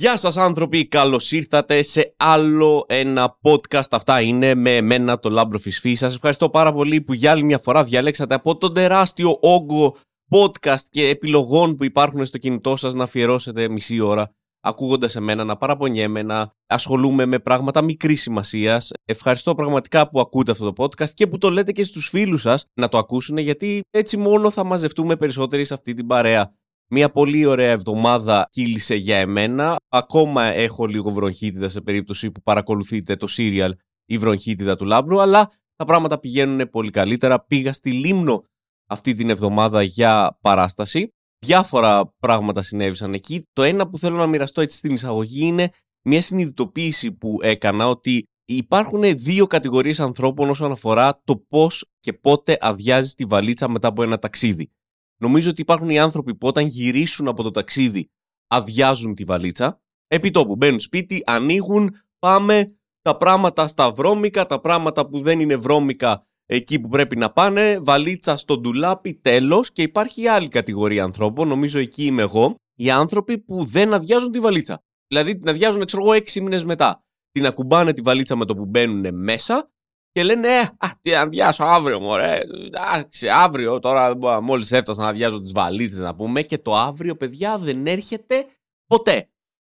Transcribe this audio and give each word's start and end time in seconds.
Γεια 0.00 0.16
σας 0.16 0.36
άνθρωποι, 0.36 0.86
καλώς 0.86 1.32
ήρθατε 1.32 1.82
σε 1.82 2.14
άλλο 2.16 2.84
ένα 2.88 3.38
podcast. 3.42 3.88
Αυτά 3.90 4.20
είναι 4.20 4.54
με 4.54 4.76
εμένα 4.76 5.18
το 5.18 5.30
Λάμπρο 5.30 5.58
Φισφή. 5.58 5.94
Σας 5.94 6.14
ευχαριστώ 6.14 6.50
πάρα 6.50 6.72
πολύ 6.72 7.00
που 7.00 7.12
για 7.12 7.30
άλλη 7.30 7.42
μια 7.42 7.58
φορά 7.58 7.84
διαλέξατε 7.84 8.34
από 8.34 8.56
τον 8.56 8.74
τεράστιο 8.74 9.38
όγκο 9.40 9.96
podcast 10.30 10.82
και 10.90 11.08
επιλογών 11.08 11.76
που 11.76 11.84
υπάρχουν 11.84 12.24
στο 12.24 12.38
κινητό 12.38 12.76
σας 12.76 12.94
να 12.94 13.02
αφιερώσετε 13.02 13.68
μισή 13.68 14.00
ώρα 14.00 14.34
ακούγοντας 14.60 15.16
εμένα 15.16 15.44
να 15.44 15.56
παραπονιέμαι, 15.56 16.22
να 16.22 16.52
ασχολούμαι 16.66 17.26
με 17.26 17.38
πράγματα 17.38 17.82
μικρής 17.82 18.20
σημασίας. 18.20 18.90
Ευχαριστώ 19.04 19.54
πραγματικά 19.54 20.08
που 20.08 20.20
ακούτε 20.20 20.50
αυτό 20.50 20.72
το 20.72 20.84
podcast 20.84 21.10
και 21.10 21.26
που 21.26 21.38
το 21.38 21.50
λέτε 21.50 21.72
και 21.72 21.84
στους 21.84 22.08
φίλους 22.08 22.40
σας 22.40 22.64
να 22.74 22.88
το 22.88 22.98
ακούσουν 22.98 23.38
γιατί 23.38 23.80
έτσι 23.90 24.16
μόνο 24.16 24.50
θα 24.50 24.64
μαζευτούμε 24.64 25.16
περισσότεροι 25.16 25.64
σε 25.64 25.74
αυτή 25.74 25.94
την 25.94 26.06
παρέα. 26.06 26.52
Μια 26.90 27.10
πολύ 27.10 27.44
ωραία 27.44 27.70
εβδομάδα 27.70 28.48
κύλησε 28.50 28.94
για 28.94 29.16
εμένα. 29.16 29.76
Ακόμα 29.88 30.42
έχω 30.44 30.86
λίγο 30.86 31.10
βροχίτιδα 31.10 31.68
σε 31.68 31.80
περίπτωση 31.80 32.30
που 32.30 32.42
παρακολουθείτε 32.42 33.16
το 33.16 33.26
serial 33.36 33.70
η 34.06 34.18
βροχίτιδα 34.18 34.76
του 34.76 34.84
Λάμπρου, 34.84 35.20
αλλά 35.20 35.50
τα 35.76 35.84
πράγματα 35.84 36.18
πηγαίνουν 36.18 36.70
πολύ 36.70 36.90
καλύτερα. 36.90 37.44
Πήγα 37.44 37.72
στη 37.72 37.92
Λίμνο 37.92 38.42
αυτή 38.88 39.14
την 39.14 39.30
εβδομάδα 39.30 39.82
για 39.82 40.38
παράσταση. 40.40 41.08
Διάφορα 41.46 42.14
πράγματα 42.18 42.62
συνέβησαν 42.62 43.14
εκεί. 43.14 43.44
Το 43.52 43.62
ένα 43.62 43.88
που 43.88 43.98
θέλω 43.98 44.16
να 44.16 44.26
μοιραστώ 44.26 44.60
έτσι 44.60 44.76
στην 44.76 44.94
εισαγωγή 44.94 45.46
είναι 45.46 45.70
μια 46.08 46.22
συνειδητοποίηση 46.22 47.12
που 47.12 47.38
έκανα 47.42 47.88
ότι 47.88 48.24
υπάρχουν 48.44 49.02
δύο 49.16 49.46
κατηγορίες 49.46 50.00
ανθρώπων 50.00 50.48
όσον 50.48 50.70
αφορά 50.70 51.20
το 51.24 51.36
πώς 51.36 51.90
και 52.00 52.12
πότε 52.12 52.56
αδειάζει 52.60 53.14
τη 53.14 53.24
βαλίτσα 53.24 53.68
μετά 53.68 53.88
από 53.88 54.02
ένα 54.02 54.18
ταξίδι. 54.18 54.70
Νομίζω 55.18 55.50
ότι 55.50 55.60
υπάρχουν 55.60 55.88
οι 55.88 55.98
άνθρωποι 55.98 56.34
που 56.34 56.46
όταν 56.46 56.66
γυρίσουν 56.66 57.28
από 57.28 57.42
το 57.42 57.50
ταξίδι 57.50 58.10
αδειάζουν 58.46 59.14
τη 59.14 59.24
βαλίτσα. 59.24 59.80
Επί 60.06 60.30
τόπου 60.30 60.56
μπαίνουν 60.56 60.80
σπίτι, 60.80 61.22
ανοίγουν, 61.26 61.94
πάμε 62.18 62.76
τα 63.02 63.16
πράγματα 63.16 63.68
στα 63.68 63.90
βρώμικα, 63.90 64.46
τα 64.46 64.60
πράγματα 64.60 65.06
που 65.08 65.20
δεν 65.20 65.40
είναι 65.40 65.56
βρώμικα 65.56 66.26
εκεί 66.46 66.80
που 66.80 66.88
πρέπει 66.88 67.16
να 67.16 67.32
πάνε, 67.32 67.78
βαλίτσα 67.78 68.36
στο 68.36 68.58
ντουλάπι, 68.58 69.14
τέλος. 69.14 69.72
Και 69.72 69.82
υπάρχει 69.82 70.26
άλλη 70.26 70.48
κατηγορία 70.48 71.04
ανθρώπων, 71.04 71.48
νομίζω 71.48 71.78
εκεί 71.78 72.04
είμαι 72.04 72.22
εγώ, 72.22 72.54
οι 72.74 72.90
άνθρωποι 72.90 73.38
που 73.38 73.64
δεν 73.64 73.94
αδειάζουν 73.94 74.32
τη 74.32 74.40
βαλίτσα. 74.40 74.82
Δηλαδή 75.08 75.34
την 75.34 75.48
αδειάζουν, 75.48 75.84
ξέρω 75.84 76.02
εγώ, 76.02 76.12
έξι 76.12 76.40
μήνες 76.40 76.64
μετά. 76.64 77.04
Την 77.30 77.46
ακουμπάνε 77.46 77.92
τη 77.92 78.00
βαλίτσα 78.00 78.36
με 78.36 78.44
το 78.44 78.54
που 78.54 78.66
μπαίνουν 78.66 79.14
μέσα 79.14 79.70
και 80.12 80.22
λένε, 80.22 80.48
ε, 80.48 80.60
α, 80.60 80.88
τι 81.00 81.14
αδειάσω 81.14 81.64
αύριο, 81.64 82.00
μωρέ. 82.00 82.40
Εντάξει, 82.66 83.28
αύριο 83.28 83.78
τώρα 83.78 84.16
μόλις 84.42 84.72
έφτασα 84.72 85.02
να 85.02 85.08
αδειάζω 85.08 85.40
τις 85.40 85.52
βαλίτσες 85.52 85.98
να 85.98 86.14
πούμε. 86.14 86.42
Και 86.42 86.58
το 86.58 86.76
αύριο, 86.76 87.16
παιδιά, 87.16 87.58
δεν 87.58 87.86
έρχεται 87.86 88.46
ποτέ. 88.86 89.28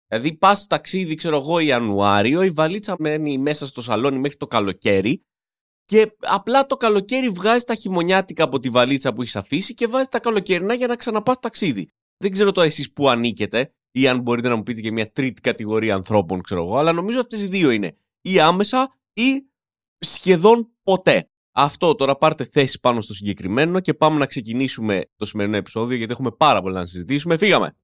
Δηλαδή, 0.09 0.35
πας 0.35 0.67
ταξίδι, 0.67 1.15
ξέρω 1.15 1.37
εγώ, 1.37 1.59
Ιανουάριο, 1.59 2.43
η 2.43 2.51
βαλίτσα 2.51 2.95
μένει 2.99 3.39
μέσα 3.39 3.67
στο 3.67 3.83
σαλόνι 3.83 4.19
μέχρι 4.19 4.37
το 4.37 4.47
καλοκαίρι. 4.47 5.21
Και 5.85 6.17
απλά 6.19 6.67
το 6.67 6.77
καλοκαίρι 6.77 7.29
βγάζει 7.29 7.65
τα 7.65 7.75
χειμωνιάτικα 7.75 8.45
από 8.45 8.59
τη 8.59 8.71
βαλίτσα 8.71 9.13
που 9.13 9.23
έχεις 9.23 9.37
αφήσει 9.37 9.75
και 9.75 9.87
βάζει 9.87 10.09
τα 10.09 10.21
καλοκαιρινά 10.21 10.75
για 10.75 10.87
να 10.87 10.97
ξαναπάς 10.97 11.39
ταξίδι. 11.41 11.89
Δεν 12.17 12.33
ξέρω 12.33 12.53
τώρα 12.53 12.67
εσείς 12.67 12.93
που 12.93 13.09
ανήκετε 13.09 13.75
ή 13.91 14.09
αν 14.09 14.21
μπορείτε 14.21 14.49
να 14.49 14.57
μου 14.57 14.63
πείτε 14.63 14.81
και 14.81 14.93
μια 14.93 15.13
τρίτη 15.13 15.41
κατηγορία 15.41 15.95
ανθρώπων, 15.95 16.43
ξέρω 16.43 16.63
εγώ, 16.63 16.77
αλλά 16.77 16.93
νομίζω 16.93 17.21
αυτές 17.21 17.43
οι 17.43 17.47
δύο 17.47 17.71
είναι. 17.71 17.97
Ή 18.21 18.41
άμεσα 18.41 18.99
ή 19.13 19.45
σχεδόν 19.99 20.69
ποτέ. 20.83 21.31
Αυτό 21.53 21.95
τώρα 21.95 22.17
πάρτε 22.17 22.45
θέση 22.45 22.81
πάνω 22.81 23.01
στο 23.01 23.15
συγκεκριμένο 23.15 23.81
και 23.81 23.95
πάμε 23.95 24.19
να 24.19 24.27
ξεκινήσουμε 24.27 25.05
το 25.17 25.27
σημερινό 25.27 25.57
επεισόδιο 25.57 25.97
γιατί 25.97 26.13
έχουμε 26.13 26.31
πάρα 26.31 26.63
πολλά 26.63 26.79
να 26.81 26.87
συζητήσουμε. 26.87 27.37
Φύγαμε! 27.37 27.77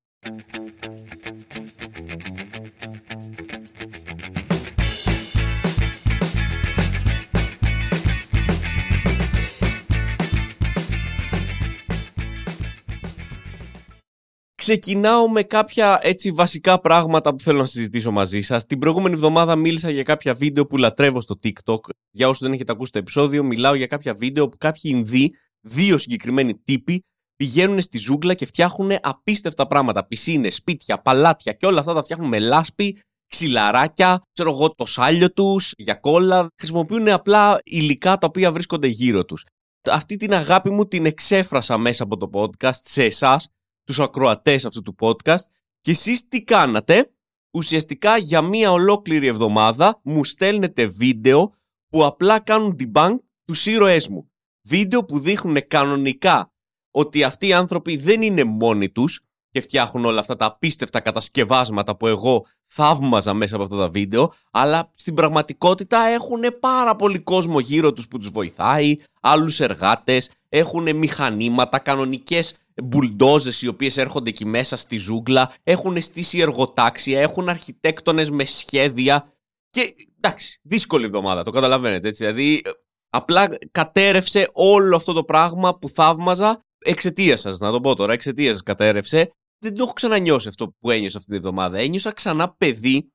Ξεκινάω 14.64 15.30
με 15.30 15.42
κάποια 15.42 15.98
έτσι 16.02 16.30
βασικά 16.30 16.80
πράγματα 16.80 17.34
που 17.34 17.42
θέλω 17.42 17.58
να 17.58 17.66
συζητήσω 17.66 18.10
μαζί 18.10 18.40
σας. 18.40 18.66
Την 18.66 18.78
προηγούμενη 18.78 19.14
εβδομάδα 19.14 19.56
μίλησα 19.56 19.90
για 19.90 20.02
κάποια 20.02 20.34
βίντεο 20.34 20.66
που 20.66 20.76
λατρεύω 20.76 21.20
στο 21.20 21.38
TikTok. 21.42 21.78
Για 22.10 22.28
όσους 22.28 22.42
δεν 22.42 22.52
έχετε 22.52 22.72
ακούσει 22.72 22.92
το 22.92 22.98
επεισόδιο, 22.98 23.44
μιλάω 23.44 23.74
για 23.74 23.86
κάποια 23.86 24.14
βίντεο 24.14 24.48
που 24.48 24.56
κάποιοι 24.56 24.82
Ινδοί, 24.84 25.30
δύο 25.60 25.98
συγκεκριμένοι 25.98 26.54
τύποι, 26.54 27.04
πηγαίνουν 27.36 27.80
στη 27.80 27.98
ζούγκλα 27.98 28.34
και 28.34 28.46
φτιάχνουν 28.46 28.90
απίστευτα 29.00 29.66
πράγματα. 29.66 30.06
Πισίνες, 30.06 30.54
σπίτια, 30.54 31.00
παλάτια 31.00 31.52
και 31.52 31.66
όλα 31.66 31.80
αυτά 31.80 31.94
τα 31.94 32.02
φτιάχνουν 32.02 32.28
με 32.28 32.38
λάσπη, 32.38 33.00
ξυλαράκια, 33.28 34.22
ξέρω 34.32 34.50
εγώ, 34.50 34.74
το 34.74 34.86
σάλιο 34.86 35.32
τους, 35.32 35.72
για 35.76 35.94
κόλλα. 35.94 36.48
Χρησιμοποιούν 36.58 37.08
απλά 37.08 37.58
υλικά 37.64 38.18
τα 38.18 38.26
οποία 38.26 38.52
βρίσκονται 38.52 38.86
γύρω 38.86 39.24
τους. 39.24 39.44
Αυτή 39.90 40.16
την 40.16 40.34
αγάπη 40.34 40.70
μου 40.70 40.86
την 40.86 41.06
εξέφρασα 41.06 41.78
μέσα 41.78 42.02
από 42.02 42.16
το 42.16 42.30
podcast 42.32 42.80
σε 42.82 43.04
εσάς 43.04 43.48
τους 43.84 44.00
ακροατές 44.00 44.64
αυτού 44.64 44.82
του 44.82 44.94
podcast 44.98 45.44
και 45.80 45.90
εσείς 45.90 46.28
τι 46.28 46.42
κάνατε; 46.42 47.12
Ουσιαστικά 47.54 48.16
για 48.16 48.42
μία 48.42 48.72
ολόκληρη 48.72 49.26
εβδομάδα 49.26 50.00
μου 50.02 50.24
στέλνετε 50.24 50.86
βίντεο 50.86 51.54
που 51.88 52.04
απλά 52.04 52.40
κάνουν 52.40 52.76
debunk 52.78 53.16
τους 53.44 53.66
ήρωές 53.66 54.08
μου. 54.08 54.30
Βίντεο 54.68 55.04
που 55.04 55.18
δείχνουν 55.18 55.66
κανονικά 55.68 56.52
ότι 56.90 57.24
αυτοί 57.24 57.46
οι 57.46 57.52
άνθρωποι 57.52 57.96
δεν 57.96 58.22
είναι 58.22 58.44
μόνοι 58.44 58.90
τους 58.90 59.20
και 59.50 59.60
φτιάχνουν 59.60 60.04
όλα 60.04 60.20
αυτά 60.20 60.36
τα 60.36 60.44
απίστευτα 60.44 61.00
κατασκευάσματα 61.00 61.96
που 61.96 62.06
εγώ 62.06 62.46
θαύμαζα 62.66 63.34
μέσα 63.34 63.54
από 63.54 63.64
αυτά 63.64 63.76
τα 63.76 63.88
βίντεο, 63.88 64.32
αλλά 64.50 64.90
στην 64.94 65.14
πραγματικότητα 65.14 65.98
έχουν 65.98 66.40
πάρα 66.60 66.96
πολύ 66.96 67.18
κόσμο 67.18 67.60
γύρω 67.60 67.92
τους 67.92 68.08
που 68.08 68.18
τους 68.18 68.30
βοηθάει, 68.30 68.96
άλλους 69.20 69.60
εργάτες, 69.60 70.30
έχουν 70.48 70.96
μηχανήματα, 70.96 71.78
κανονικές 71.78 72.56
μπουλντόζες 72.82 73.62
οι 73.62 73.68
οποίες 73.68 73.96
έρχονται 73.96 74.30
εκεί 74.30 74.44
μέσα 74.44 74.76
στη 74.76 74.96
ζούγκλα, 74.96 75.54
έχουν 75.62 76.02
στήσει 76.02 76.38
εργοτάξια, 76.38 77.20
έχουν 77.20 77.48
αρχιτέκτονες 77.48 78.30
με 78.30 78.44
σχέδια 78.44 79.32
και 79.70 79.94
εντάξει, 80.16 80.60
δύσκολη 80.62 81.04
εβδομάδα, 81.04 81.42
το 81.42 81.50
καταλαβαίνετε 81.50 82.08
έτσι, 82.08 82.24
δηλαδή 82.24 82.62
απλά 83.08 83.48
κατέρευσε 83.70 84.50
όλο 84.52 84.96
αυτό 84.96 85.12
το 85.12 85.24
πράγμα 85.24 85.78
που 85.78 85.88
θαύμαζα 85.88 86.64
εξαιτίας 86.84 87.40
σας, 87.40 87.58
να 87.58 87.70
το 87.70 87.80
πω 87.80 87.94
τώρα, 87.94 88.12
εξαιτίας 88.12 88.56
σα 88.56 88.62
κατέρευσε. 88.62 89.32
Δεν 89.58 89.74
το 89.74 89.82
έχω 89.82 89.92
ξανανιώσει 89.92 90.48
αυτό 90.48 90.74
που 90.78 90.90
ένιωσα 90.90 91.18
αυτή 91.18 91.30
τη 91.30 91.36
εβδομάδα. 91.36 91.78
Ένιωσα 91.78 92.12
ξανά 92.12 92.54
παιδί 92.54 93.12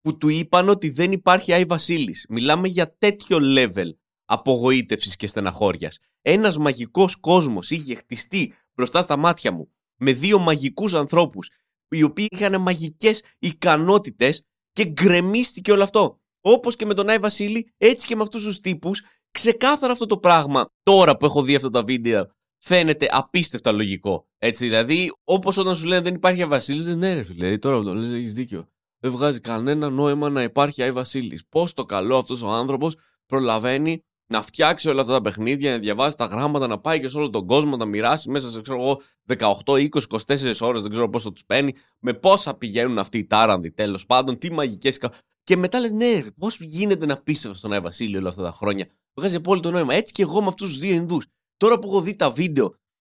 που 0.00 0.18
του 0.18 0.28
είπαν 0.28 0.68
ότι 0.68 0.90
δεν 0.90 1.12
υπάρχει 1.12 1.52
Άι 1.52 1.64
Βασίλης. 1.64 2.26
Μιλάμε 2.28 2.68
για 2.68 2.96
τέτοιο 2.98 3.38
level 3.40 3.90
απογοήτευσης 4.24 5.16
και 5.16 5.26
στεναχώριας. 5.26 5.98
Ένας 6.22 6.58
μαγικός 6.58 7.16
κόσμος 7.16 7.70
είχε 7.70 7.94
χτιστεί 7.94 8.54
μπροστά 8.74 9.02
στα 9.02 9.16
μάτια 9.16 9.52
μου 9.52 9.68
με 9.96 10.12
δύο 10.12 10.38
μαγικούς 10.38 10.94
ανθρώπους 10.94 11.48
οι 11.88 12.02
οποίοι 12.02 12.26
είχαν 12.30 12.60
μαγικές 12.60 13.22
ικανότητες 13.38 14.46
και 14.72 14.84
γκρεμίστηκε 14.84 15.72
όλο 15.72 15.82
αυτό. 15.82 16.20
Όπως 16.40 16.76
και 16.76 16.86
με 16.86 16.94
τον 16.94 17.08
Άι 17.08 17.18
Βασίλη, 17.18 17.72
έτσι 17.76 18.06
και 18.06 18.16
με 18.16 18.22
αυτούς 18.22 18.44
τους 18.44 18.60
τύπους, 18.60 19.02
ξεκάθαρα 19.30 19.92
αυτό 19.92 20.06
το 20.06 20.18
πράγμα, 20.18 20.70
τώρα 20.82 21.16
που 21.16 21.24
έχω 21.24 21.42
δει 21.42 21.54
αυτά 21.54 21.70
τα 21.70 21.82
βίντεο, 21.82 22.30
φαίνεται 22.58 23.08
απίστευτα 23.10 23.72
λογικό. 23.72 24.28
Έτσι, 24.38 24.64
δηλαδή, 24.64 25.12
όπως 25.24 25.56
όταν 25.56 25.76
σου 25.76 25.86
λένε 25.86 26.00
δεν 26.00 26.14
υπάρχει 26.14 26.42
Άι 26.42 26.48
Βασίλης, 26.48 26.84
δεν 26.84 26.94
είναι 26.94 27.14
ρε 27.14 27.22
φίλε. 27.22 27.58
Τώρα 27.58 27.78
που 27.78 27.84
το 27.84 27.94
λες, 27.94 28.12
έχεις 28.12 28.34
δίκιο. 28.34 28.68
Δεν 28.98 29.12
βγάζει 29.12 29.40
κανένα 29.40 29.90
νόημα 29.90 30.30
να 30.30 30.42
υπάρχει 30.42 30.82
Άι 30.82 30.92
Βασίλης. 30.92 31.46
Πώς 31.48 31.74
το 31.74 31.84
καλό 31.84 32.16
αυτός 32.16 32.42
ο 32.42 32.48
άνθρωπος 32.48 32.96
προλαβαίνει 33.26 34.04
να 34.26 34.42
φτιάξει 34.42 34.88
όλα 34.88 35.00
αυτά 35.00 35.12
τα 35.12 35.20
παιχνίδια, 35.20 35.70
να 35.70 35.78
διαβάσει 35.78 36.16
τα 36.16 36.24
γράμματα, 36.24 36.66
να 36.66 36.78
πάει 36.78 37.00
και 37.00 37.08
σε 37.08 37.16
όλο 37.16 37.30
τον 37.30 37.46
κόσμο, 37.46 37.70
να 37.70 37.76
τα 37.76 37.84
μοιράσει 37.84 38.30
μέσα 38.30 38.50
σε 38.50 38.60
ξέρω 38.60 38.80
εγώ, 38.80 39.00
18, 39.26 39.54
20, 39.64 39.88
24 40.26 40.54
ώρες, 40.60 40.82
δεν 40.82 40.90
ξέρω 40.90 41.08
πόσο 41.08 41.32
τους 41.32 41.44
παίρνει, 41.44 41.72
με 41.98 42.12
πόσα 42.14 42.54
πηγαίνουν 42.54 42.98
αυτοί 42.98 43.18
οι 43.18 43.26
τάρανδοι 43.26 43.70
τέλος 43.70 44.06
πάντων, 44.06 44.38
τι 44.38 44.52
μαγικές. 44.52 44.98
Και 45.44 45.56
μετά 45.56 45.80
λες, 45.80 45.92
ναι, 45.92 46.22
πώς 46.38 46.56
γίνεται 46.60 47.06
να 47.06 47.16
πίστευα 47.16 47.54
στον 47.54 47.72
Άι 47.72 47.80
Βασίλειο 47.80 48.18
όλα 48.18 48.28
αυτά 48.28 48.42
τα 48.42 48.50
χρόνια. 48.50 48.88
Βγάζει 49.14 49.36
απόλυτο 49.36 49.70
νόημα. 49.70 49.94
Έτσι 49.94 50.12
και 50.12 50.22
εγώ 50.22 50.40
με 50.40 50.48
αυτούς 50.48 50.68
τους 50.68 50.78
δύο 50.78 50.94
Ινδούς. 50.94 51.26
Τώρα 51.56 51.78
που 51.78 51.88
έχω 51.88 52.00
δει 52.00 52.16
τα 52.16 52.30
βίντεο 52.30 52.74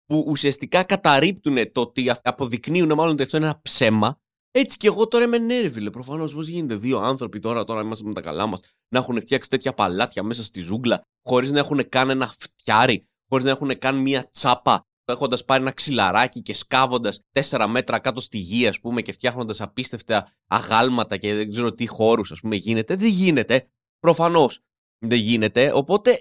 που 0.06 0.26
ουσιαστικά 0.28 0.84
καταρρύπτουν 0.84 1.72
το 1.72 1.82
ότι 1.82 2.12
αποδεικνύουν 2.24 2.94
μάλλον 2.94 3.12
ότι 3.12 3.24
αυτό 3.24 3.38
είναι 3.38 3.46
ένα 3.46 3.60
ψέμα, 3.62 4.20
έτσι 4.58 4.78
και 4.78 4.88
εγώ 4.88 5.08
τώρα 5.08 5.24
είμαι 5.24 5.38
νέρβιλε. 5.38 5.90
Προφανώς 5.90 6.34
πώς 6.34 6.48
γίνεται 6.48 6.76
δύο 6.76 7.00
άνθρωποι 7.00 7.40
τώρα, 7.40 7.64
τώρα 7.64 7.82
είμαστε 7.82 8.08
με 8.08 8.14
τα 8.14 8.22
καλά 8.22 8.46
μας, 8.46 8.60
να 8.90 9.00
έχουν 9.00 9.20
φτιάξει 9.20 9.50
τέτοια 9.50 9.74
παλάτια 9.74 10.24
μέσα 10.24 10.44
στη 10.44 10.60
ζούγκλα, 10.60 11.02
χωρίς 11.24 11.52
να 11.52 11.60
έχουν 11.60 11.90
κάνει 11.90 12.12
ένα 12.12 12.28
φτιάρι, 12.28 13.08
χωρίς 13.30 13.46
να 13.46 13.52
έχουν 13.52 13.78
κάνει 13.78 14.02
μία 14.02 14.28
τσάπα, 14.32 14.86
έχοντας 15.06 15.46
πάρει 15.46 15.62
ένα 15.62 15.72
ξυλαράκι 15.72 16.42
και 16.42 16.54
σκάβοντας 16.54 17.20
τέσσερα 17.32 17.68
μέτρα 17.68 18.00
κάτω 18.00 18.22
στη 18.22 18.38
γη, 18.38 18.68
ας 18.68 18.80
πούμε, 18.80 19.02
και 19.02 19.12
φτιάχνοντας 19.12 19.62
απίστευτα 19.62 20.28
αγάλματα 20.48 21.18
και 21.18 21.34
δεν 21.34 21.50
ξέρω 21.50 21.72
τι 21.72 21.86
χώρους, 21.86 22.32
ας 22.32 22.40
πούμε, 22.40 22.56
γίνεται. 22.56 22.96
Δεν 22.96 23.10
γίνεται. 23.10 23.68
Προφανώς 24.00 24.60
δεν 25.06 25.20
γίνεται. 25.20 25.72
Οπότε 25.74 26.20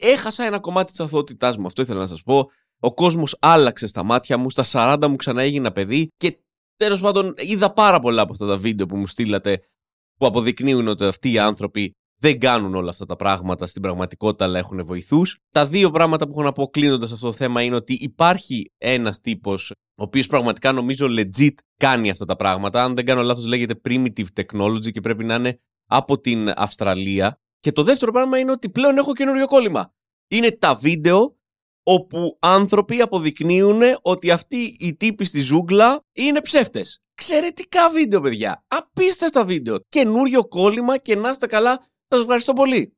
έχασα 0.00 0.44
ένα 0.44 0.58
κομμάτι 0.58 0.90
της 0.90 1.00
αθωότητάς 1.00 1.56
μου. 1.56 1.66
Αυτό 1.66 1.82
ήθελα 1.82 1.98
να 1.98 2.06
σας 2.06 2.22
πω. 2.22 2.50
Ο 2.80 2.94
κόσμος 2.94 3.36
άλλαξε 3.40 3.86
στα 3.86 4.02
μάτια 4.02 4.36
μου. 4.36 4.50
Στα 4.50 4.64
40 4.64 5.08
μου 5.08 5.16
ξανά 5.16 5.42
έγινα 5.42 5.72
παιδί 5.72 6.08
και 6.16 6.38
Τέλος 6.76 7.00
πάντων, 7.00 7.34
είδα 7.36 7.72
πάρα 7.72 8.00
πολλά 8.00 8.22
από 8.22 8.32
αυτά 8.32 8.46
τα 8.46 8.56
βίντεο 8.56 8.86
που 8.86 8.96
μου 8.96 9.06
στείλατε 9.06 9.60
που 10.18 10.26
αποδεικνύουν 10.26 10.88
ότι 10.88 11.04
αυτοί 11.04 11.32
οι 11.32 11.38
άνθρωποι 11.38 11.92
δεν 12.18 12.38
κάνουν 12.38 12.74
όλα 12.74 12.90
αυτά 12.90 13.06
τα 13.06 13.16
πράγματα 13.16 13.66
στην 13.66 13.82
πραγματικότητα, 13.82 14.44
αλλά 14.44 14.58
έχουν 14.58 14.84
βοηθούς. 14.84 15.36
Τα 15.50 15.66
δύο 15.66 15.90
πράγματα 15.90 16.24
που 16.24 16.30
έχω 16.30 16.42
να 16.42 16.52
πω 16.52 16.66
κλείνοντας 16.66 17.12
αυτό 17.12 17.26
το 17.26 17.32
θέμα 17.32 17.62
είναι 17.62 17.76
ότι 17.76 17.92
υπάρχει 17.92 18.72
ένας 18.78 19.20
τύπος, 19.20 19.70
ο 19.70 20.02
οποίος 20.02 20.26
πραγματικά 20.26 20.72
νομίζω 20.72 21.06
legit 21.10 21.54
κάνει 21.76 22.10
αυτά 22.10 22.24
τα 22.24 22.36
πράγματα. 22.36 22.84
Αν 22.84 22.94
δεν 22.94 23.04
κάνω 23.04 23.22
λάθος, 23.22 23.46
λέγεται 23.46 23.80
primitive 23.88 24.26
technology 24.34 24.90
και 24.90 25.00
πρέπει 25.00 25.24
να 25.24 25.34
είναι 25.34 25.60
από 25.86 26.20
την 26.20 26.52
Αυστραλία. 26.56 27.40
Και 27.60 27.72
το 27.72 27.82
δεύτερο 27.82 28.12
πράγμα 28.12 28.38
είναι 28.38 28.50
ότι 28.50 28.70
πλέον 28.70 28.98
έχω 28.98 29.12
καινούριο 29.12 29.46
κόλλημα. 29.46 29.94
Είναι 30.28 30.50
τα 30.50 30.74
βίντεο 30.74 31.35
όπου 31.88 32.36
άνθρωποι 32.40 33.00
αποδεικνύουν 33.00 33.80
ότι 34.02 34.30
αυτοί 34.30 34.76
οι 34.78 34.94
τύποι 34.94 35.24
στη 35.24 35.40
ζούγκλα 35.40 36.04
είναι 36.12 36.40
ψεύτες. 36.40 37.00
Ξερετικά 37.14 37.90
βίντεο, 37.90 38.20
παιδιά. 38.20 38.64
Απίστευτα 38.68 39.44
βίντεο. 39.44 39.78
Καινούριο 39.88 40.48
κόλλημα 40.48 40.98
και 40.98 41.16
να 41.16 41.28
είστε 41.28 41.46
καλά. 41.46 41.82
Σας 42.08 42.20
ευχαριστώ 42.20 42.52
πολύ. 42.52 42.96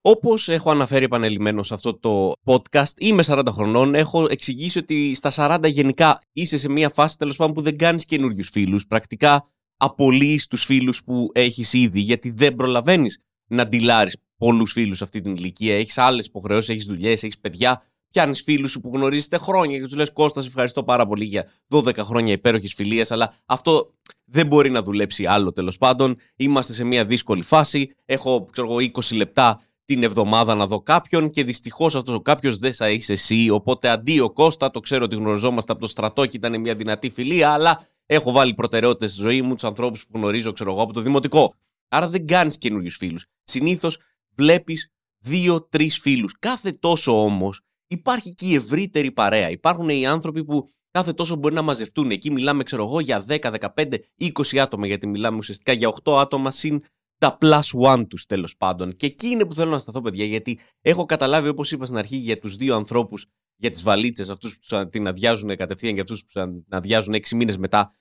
Όπως 0.00 0.48
έχω 0.48 0.70
αναφέρει 0.70 1.04
επανελειμμένο 1.04 1.62
σε 1.62 1.74
αυτό 1.74 1.98
το 1.98 2.32
podcast, 2.44 2.98
είμαι 2.98 3.22
40 3.26 3.42
χρονών. 3.50 3.94
Έχω 3.94 4.26
εξηγήσει 4.30 4.78
ότι 4.78 5.14
στα 5.14 5.30
40 5.36 5.68
γενικά 5.68 6.20
είσαι 6.32 6.58
σε 6.58 6.68
μια 6.68 6.88
φάση 6.88 7.18
τέλος 7.18 7.36
πάντων 7.36 7.54
που 7.54 7.62
δεν 7.62 7.78
κάνεις 7.78 8.04
καινούριους 8.04 8.48
φίλους. 8.48 8.86
Πρακτικά 8.86 9.44
απολύεις 9.84 10.46
τους 10.46 10.64
φίλους 10.64 11.04
που 11.04 11.30
έχεις 11.32 11.72
ήδη, 11.72 12.00
γιατί 12.00 12.30
δεν 12.30 12.54
προλαβαίνεις 12.54 13.18
να 13.46 13.66
ντυλάρεις 13.66 14.16
πολλούς 14.36 14.72
φίλους 14.72 14.96
σε 14.96 15.04
αυτή 15.04 15.20
την 15.20 15.36
ηλικία. 15.36 15.76
Έχεις 15.76 15.98
άλλες 15.98 16.26
υποχρεώσεις, 16.26 16.68
έχεις 16.68 16.84
δουλειές, 16.84 17.22
έχεις 17.22 17.38
παιδιά. 17.38 17.82
Πιάνεις 18.08 18.42
φίλους 18.42 18.70
σου 18.70 18.80
που 18.80 18.90
γνωρίζετε 18.94 19.38
χρόνια 19.38 19.78
και 19.78 19.84
τους 19.84 19.94
λες: 19.94 20.12
Κώστα, 20.12 20.42
ευχαριστώ 20.46 20.84
πάρα 20.84 21.06
πολύ 21.06 21.24
για 21.24 21.48
12 21.68 21.96
χρόνια 21.98 22.32
υπέροχης 22.32 22.74
φιλίας, 22.74 23.10
αλλά 23.10 23.34
αυτό 23.46 23.94
δεν 24.24 24.46
μπορεί 24.46 24.70
να 24.70 24.82
δουλέψει 24.82 25.26
άλλο 25.26 25.52
τέλος 25.52 25.78
πάντων. 25.78 26.16
Είμαστε 26.36 26.72
σε 26.72 26.84
μια 26.84 27.04
δύσκολη 27.04 27.42
φάση. 27.42 27.90
Έχω 28.04 28.48
ξέρω, 28.52 28.76
20 28.80 29.16
λεπτά 29.16 29.60
την 29.84 30.02
εβδομάδα 30.02 30.54
να 30.54 30.66
δω 30.66 30.82
κάποιον 30.82 31.30
και 31.30 31.44
δυστυχώς 31.44 31.94
αυτός 31.94 32.14
ο 32.14 32.20
κάποιος 32.20 32.58
δεν 32.58 32.74
θα 32.74 32.90
είσαι 32.90 33.12
εσύ. 33.12 33.50
Οπότε 33.50 33.88
αντί 33.88 34.20
ο 34.20 34.30
Κώστα, 34.30 34.70
το 34.70 34.80
ξέρω 34.80 35.04
ότι 35.04 35.16
γνωριζόμαστε 35.16 35.72
από 35.72 35.80
το 35.80 35.86
στρατό 35.86 36.26
και 36.26 36.36
ήταν 36.36 36.60
μια 36.60 36.74
δυνατή 36.74 37.10
φιλία, 37.10 37.50
αλλά 37.50 37.80
έχω 38.14 38.32
βάλει 38.32 38.54
προτεραιότητες 38.54 39.12
στη 39.12 39.20
ζωή 39.20 39.42
μου, 39.42 39.54
τους 39.54 39.64
ανθρώπους 39.64 40.06
που 40.06 40.18
γνωρίζω, 40.18 40.52
ξέρω 40.52 40.72
εγώ, 40.72 40.82
από 40.82 40.92
το 40.92 41.00
δημοτικό. 41.00 41.54
Άρα 41.88 42.08
δεν 42.08 42.26
κάνεις 42.26 42.58
καινούριους 42.58 42.96
φίλους. 42.96 43.26
Συνήθως 43.44 43.98
βλέπεις 44.34 44.92
δύο-τρεις 45.18 45.98
φίλους. 45.98 46.34
Κάθε 46.38 46.72
τόσο 46.72 47.22
όμως 47.22 47.60
υπάρχει 47.86 48.34
και 48.34 48.46
η 48.46 48.54
ευρύτερη 48.54 49.12
παρέα. 49.12 49.50
Υπάρχουν 49.50 49.88
οι 49.88 50.06
άνθρωποι 50.06 50.44
που 50.44 50.68
κάθε 50.90 51.12
τόσο 51.12 51.36
μπορεί 51.36 51.54
να 51.54 51.62
μαζευτούν. 51.62 52.10
Εκεί 52.10 52.30
μιλάμε, 52.30 52.62
ξέρω 52.62 52.84
εγώ, 52.84 53.00
για 53.00 53.24
10, 53.28 53.50
15, 53.50 53.98
20 54.16 54.58
άτομα, 54.58 54.86
γιατί 54.86 55.06
μιλάμε 55.06 55.36
ουσιαστικά 55.36 55.72
για 55.72 55.88
8 55.88 56.18
άτομα 56.18 56.50
συν 56.50 56.82
τα 57.18 57.38
plus 57.40 57.62
one 57.82 58.04
τους 58.08 58.26
τέλος 58.26 58.56
πάντων. 58.56 58.96
Και 58.96 59.06
εκεί 59.06 59.28
είναι 59.28 59.44
που 59.44 59.54
θέλω 59.54 59.70
να 59.70 59.78
σταθώ, 59.78 60.00
παιδιά, 60.00 60.24
γιατί 60.24 60.58
έχω 60.80 61.04
καταλάβει, 61.04 61.48
όπως 61.48 61.72
είπα 61.72 61.84
στην 61.84 61.98
αρχή, 61.98 62.16
για 62.16 62.38
τους 62.38 62.56
δύο 62.56 62.76
ανθρώπους, 62.76 63.26
για 63.56 63.70
τις 63.70 63.82
βαλίτσες, 63.82 64.28
αυτούς 64.28 64.58
που 64.58 64.88
την 64.88 65.06
αδειάζουν 65.06 65.56
κατευθείαν 65.56 65.94
και 65.94 66.00
αυτούς 66.00 66.20
που 66.20 66.26
την 66.32 66.64
αδειάζουν 66.68 67.14
6 67.14 67.36
μήνες 67.36 67.56
μετά. 67.56 67.94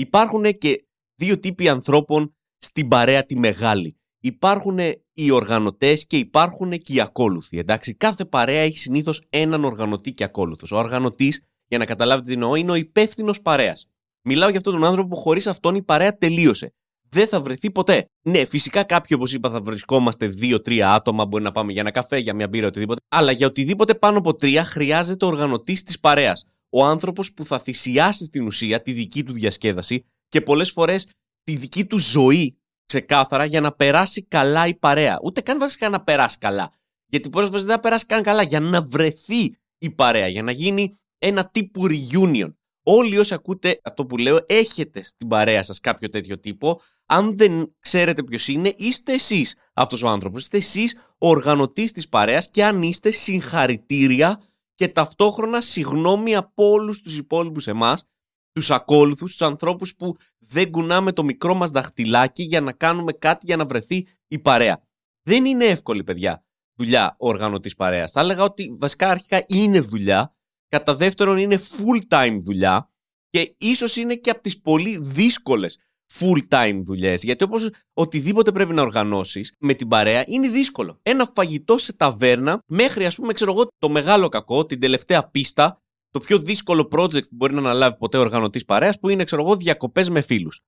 Υπάρχουν 0.00 0.58
και 0.58 0.86
δύο 1.14 1.36
τύποι 1.36 1.68
ανθρώπων 1.68 2.34
στην 2.58 2.88
παρέα 2.88 3.24
τη 3.24 3.38
μεγάλη. 3.38 3.96
Υπάρχουν 4.20 4.78
οι 5.12 5.30
οργανωτές 5.30 6.06
και 6.06 6.16
υπάρχουν 6.18 6.70
και 6.78 6.92
οι 6.92 7.00
ακόλουθοι. 7.00 7.58
Εντάξει, 7.58 7.94
κάθε 7.94 8.24
παρέα 8.24 8.60
έχει 8.60 8.78
συνήθως 8.78 9.22
έναν 9.28 9.64
οργανωτή 9.64 10.12
και 10.12 10.24
ακόλουθος. 10.24 10.72
Ο 10.72 10.76
οργανωτής, 10.76 11.42
για 11.66 11.78
να 11.78 11.84
καταλάβετε 11.84 12.26
τι 12.26 12.32
εννοώ, 12.32 12.54
είναι 12.54 12.70
ο 12.70 12.74
υπεύθυνος 12.74 13.40
παρέας. 13.40 13.88
Μιλάω 14.22 14.48
για 14.48 14.58
αυτόν 14.58 14.72
τον 14.72 14.84
άνθρωπο 14.84 15.08
που 15.08 15.16
χωρίς 15.16 15.46
αυτόν 15.46 15.74
η 15.74 15.82
παρέα 15.82 16.16
τελείωσε 16.16 16.72
δεν 17.08 17.28
θα 17.28 17.40
βρεθεί 17.40 17.70
ποτέ. 17.70 18.06
Ναι, 18.22 18.44
φυσικά 18.44 18.82
κάποιοι, 18.82 19.16
όπως 19.20 19.32
είπα, 19.32 19.50
θα 19.50 19.60
βρισκόμαστε 19.60 20.26
δύο-τρία 20.26 20.92
άτομα. 20.92 21.26
Μπορεί 21.26 21.42
να 21.42 21.52
πάμε 21.52 21.72
για 21.72 21.80
ένα 21.80 21.90
καφέ, 21.90 22.18
για 22.18 22.34
μια 22.34 22.48
μπύρα, 22.48 22.66
οτιδήποτε. 22.66 23.00
Αλλά 23.08 23.32
για 23.32 23.46
οτιδήποτε 23.46 23.94
πάνω 23.94 24.18
από 24.18 24.34
τρία 24.34 24.64
χρειάζεται 24.64 25.24
ο 25.24 25.28
οργανωτής 25.28 25.82
της 25.82 26.00
παρέας. 26.00 26.44
Ο 26.70 26.84
άνθρωπος 26.84 27.32
που 27.32 27.44
θα 27.44 27.58
θυσιάσει 27.58 28.24
στην 28.24 28.46
ουσία 28.46 28.82
τη 28.82 28.92
δική 28.92 29.24
του 29.24 29.32
διασκέδαση 29.32 30.02
και 30.28 30.40
πολλές 30.40 30.70
φορές 30.70 31.08
τη 31.42 31.56
δική 31.56 31.86
του 31.86 31.98
ζωή 31.98 32.58
ξεκάθαρα 32.86 33.44
για 33.44 33.60
να 33.60 33.72
περάσει 33.72 34.22
καλά 34.22 34.66
η 34.66 34.74
παρέα. 34.74 35.18
Ούτε 35.22 35.40
καν 35.40 35.58
βασικά 35.58 35.88
να 35.88 36.04
περάσει 36.04 36.38
καλά. 36.38 36.72
Γιατί 37.06 37.28
πολλές 37.28 37.48
φορές 37.48 37.64
δεν 37.64 37.74
θα 37.74 37.80
περάσει 37.80 38.06
καν 38.06 38.22
καλά. 38.22 38.42
Για 38.42 38.60
να 38.60 38.82
βρεθεί 38.82 39.54
η 39.78 39.90
παρέα, 39.90 40.28
για 40.28 40.42
να 40.42 40.52
γίνει 40.52 40.98
ένα 41.18 41.48
τύπου 41.50 41.86
reunion. 41.88 42.52
Όλοι 42.82 43.18
όσοι 43.18 43.34
ακούτε 43.34 43.80
αυτό 43.84 44.06
που 44.06 44.16
λέω, 44.16 44.38
έχετε 44.46 45.02
στην 45.02 45.28
παρέα 45.28 45.62
σας 45.62 45.80
κάποιο 45.80 46.08
τέτοιο 46.08 46.38
τύπο 46.38 46.80
αν 47.10 47.36
δεν 47.36 47.74
ξέρετε 47.80 48.22
ποιος 48.22 48.48
είναι, 48.48 48.74
είστε 48.76 49.12
εσείς 49.12 49.56
αυτός 49.74 50.02
ο 50.02 50.08
άνθρωπος. 50.08 50.42
Είστε 50.42 50.56
εσείς 50.56 50.96
ο 51.18 51.28
οργανωτής 51.28 51.92
της 51.92 52.08
παρέας 52.08 52.50
και 52.50 52.64
αν 52.64 52.82
είστε, 52.82 53.10
συγχαρητήρια 53.10 54.40
και 54.78 54.88
ταυτόχρονα 54.88 55.60
συγγνώμη 55.60 56.34
από 56.34 56.70
όλους 56.70 57.00
τους 57.00 57.16
υπόλοιπους 57.16 57.66
εμάς, 57.66 58.04
τους 58.52 58.70
ακόλουθους, 58.70 59.30
τους 59.30 59.46
ανθρώπους 59.46 59.94
που 59.94 60.16
δεν 60.38 60.70
κουνάμε 60.70 61.12
το 61.12 61.24
μικρό 61.24 61.54
μας 61.54 61.70
δαχτυλάκι 61.70 62.42
για 62.42 62.60
να 62.60 62.72
κάνουμε 62.72 63.12
κάτι 63.12 63.46
για 63.46 63.56
να 63.56 63.64
βρεθεί 63.64 64.06
η 64.28 64.38
παρέα. 64.38 64.82
Δεν 65.22 65.44
είναι 65.44 65.64
εύκολη, 65.64 66.04
παιδιά, 66.04 66.44
δουλειά 66.74 67.16
ο 67.18 67.28
οργανωτής 67.28 67.74
παρέας. 67.74 68.12
Θα 68.12 68.20
έλεγα 68.20 68.42
ότι 68.42 68.74
βασικά 68.78 69.10
αρχικά 69.10 69.44
είναι 69.48 69.80
δουλειά. 69.80 70.36
Κατά 70.68 70.94
δεύτερον, 70.94 71.38
είναι 71.38 71.58
full 71.58 72.00
time 72.08 72.38
δουλειά 72.40 72.90
και 73.28 73.54
ίσως 73.58 73.96
είναι 73.96 74.14
και 74.14 74.30
από 74.30 74.40
τις 74.42 74.60
πολύ 74.60 74.98
δύσκολες 74.98 75.78
full-time 76.12 76.80
δουλειές. 76.84 77.22
Γιατί 77.22 77.44
όπως 77.44 77.70
οτιδήποτε 77.92 78.52
πρέπει 78.52 78.74
να 78.74 78.82
οργανώσεις 78.82 79.54
με 79.58 79.74
την 79.74 79.88
παρέα 79.88 80.24
είναι 80.26 80.48
δύσκολο. 80.48 80.98
Ένα 81.02 81.30
φαγητό 81.34 81.78
σε 81.78 81.92
ταβέρνα 81.92 82.62
μέχρι, 82.66 83.06
ας 83.06 83.14
πούμε, 83.14 83.32
ξέρω 83.32 83.52
εγώ, 83.52 83.66
το 83.78 83.88
μεγάλο 83.88 84.28
κακό, 84.28 84.66
την 84.66 84.80
τελευταία 84.80 85.28
πίστα, 85.28 85.82
το 86.10 86.20
πιο 86.20 86.38
δύσκολο 86.38 86.88
project 86.92 87.22
που 87.22 87.36
μπορεί 87.36 87.52
να 87.54 87.60
αναλάβει 87.60 87.96
ποτέ 87.96 88.16
ο 88.16 88.20
οργανωτής 88.20 88.64
παρέας, 88.64 88.98
που 88.98 89.08
είναι, 89.08 89.24
ξέρω 89.24 89.42
εγώ, 89.42 89.56
διακοπές 89.56 90.10
με 90.10 90.20
φίλους. 90.20 90.60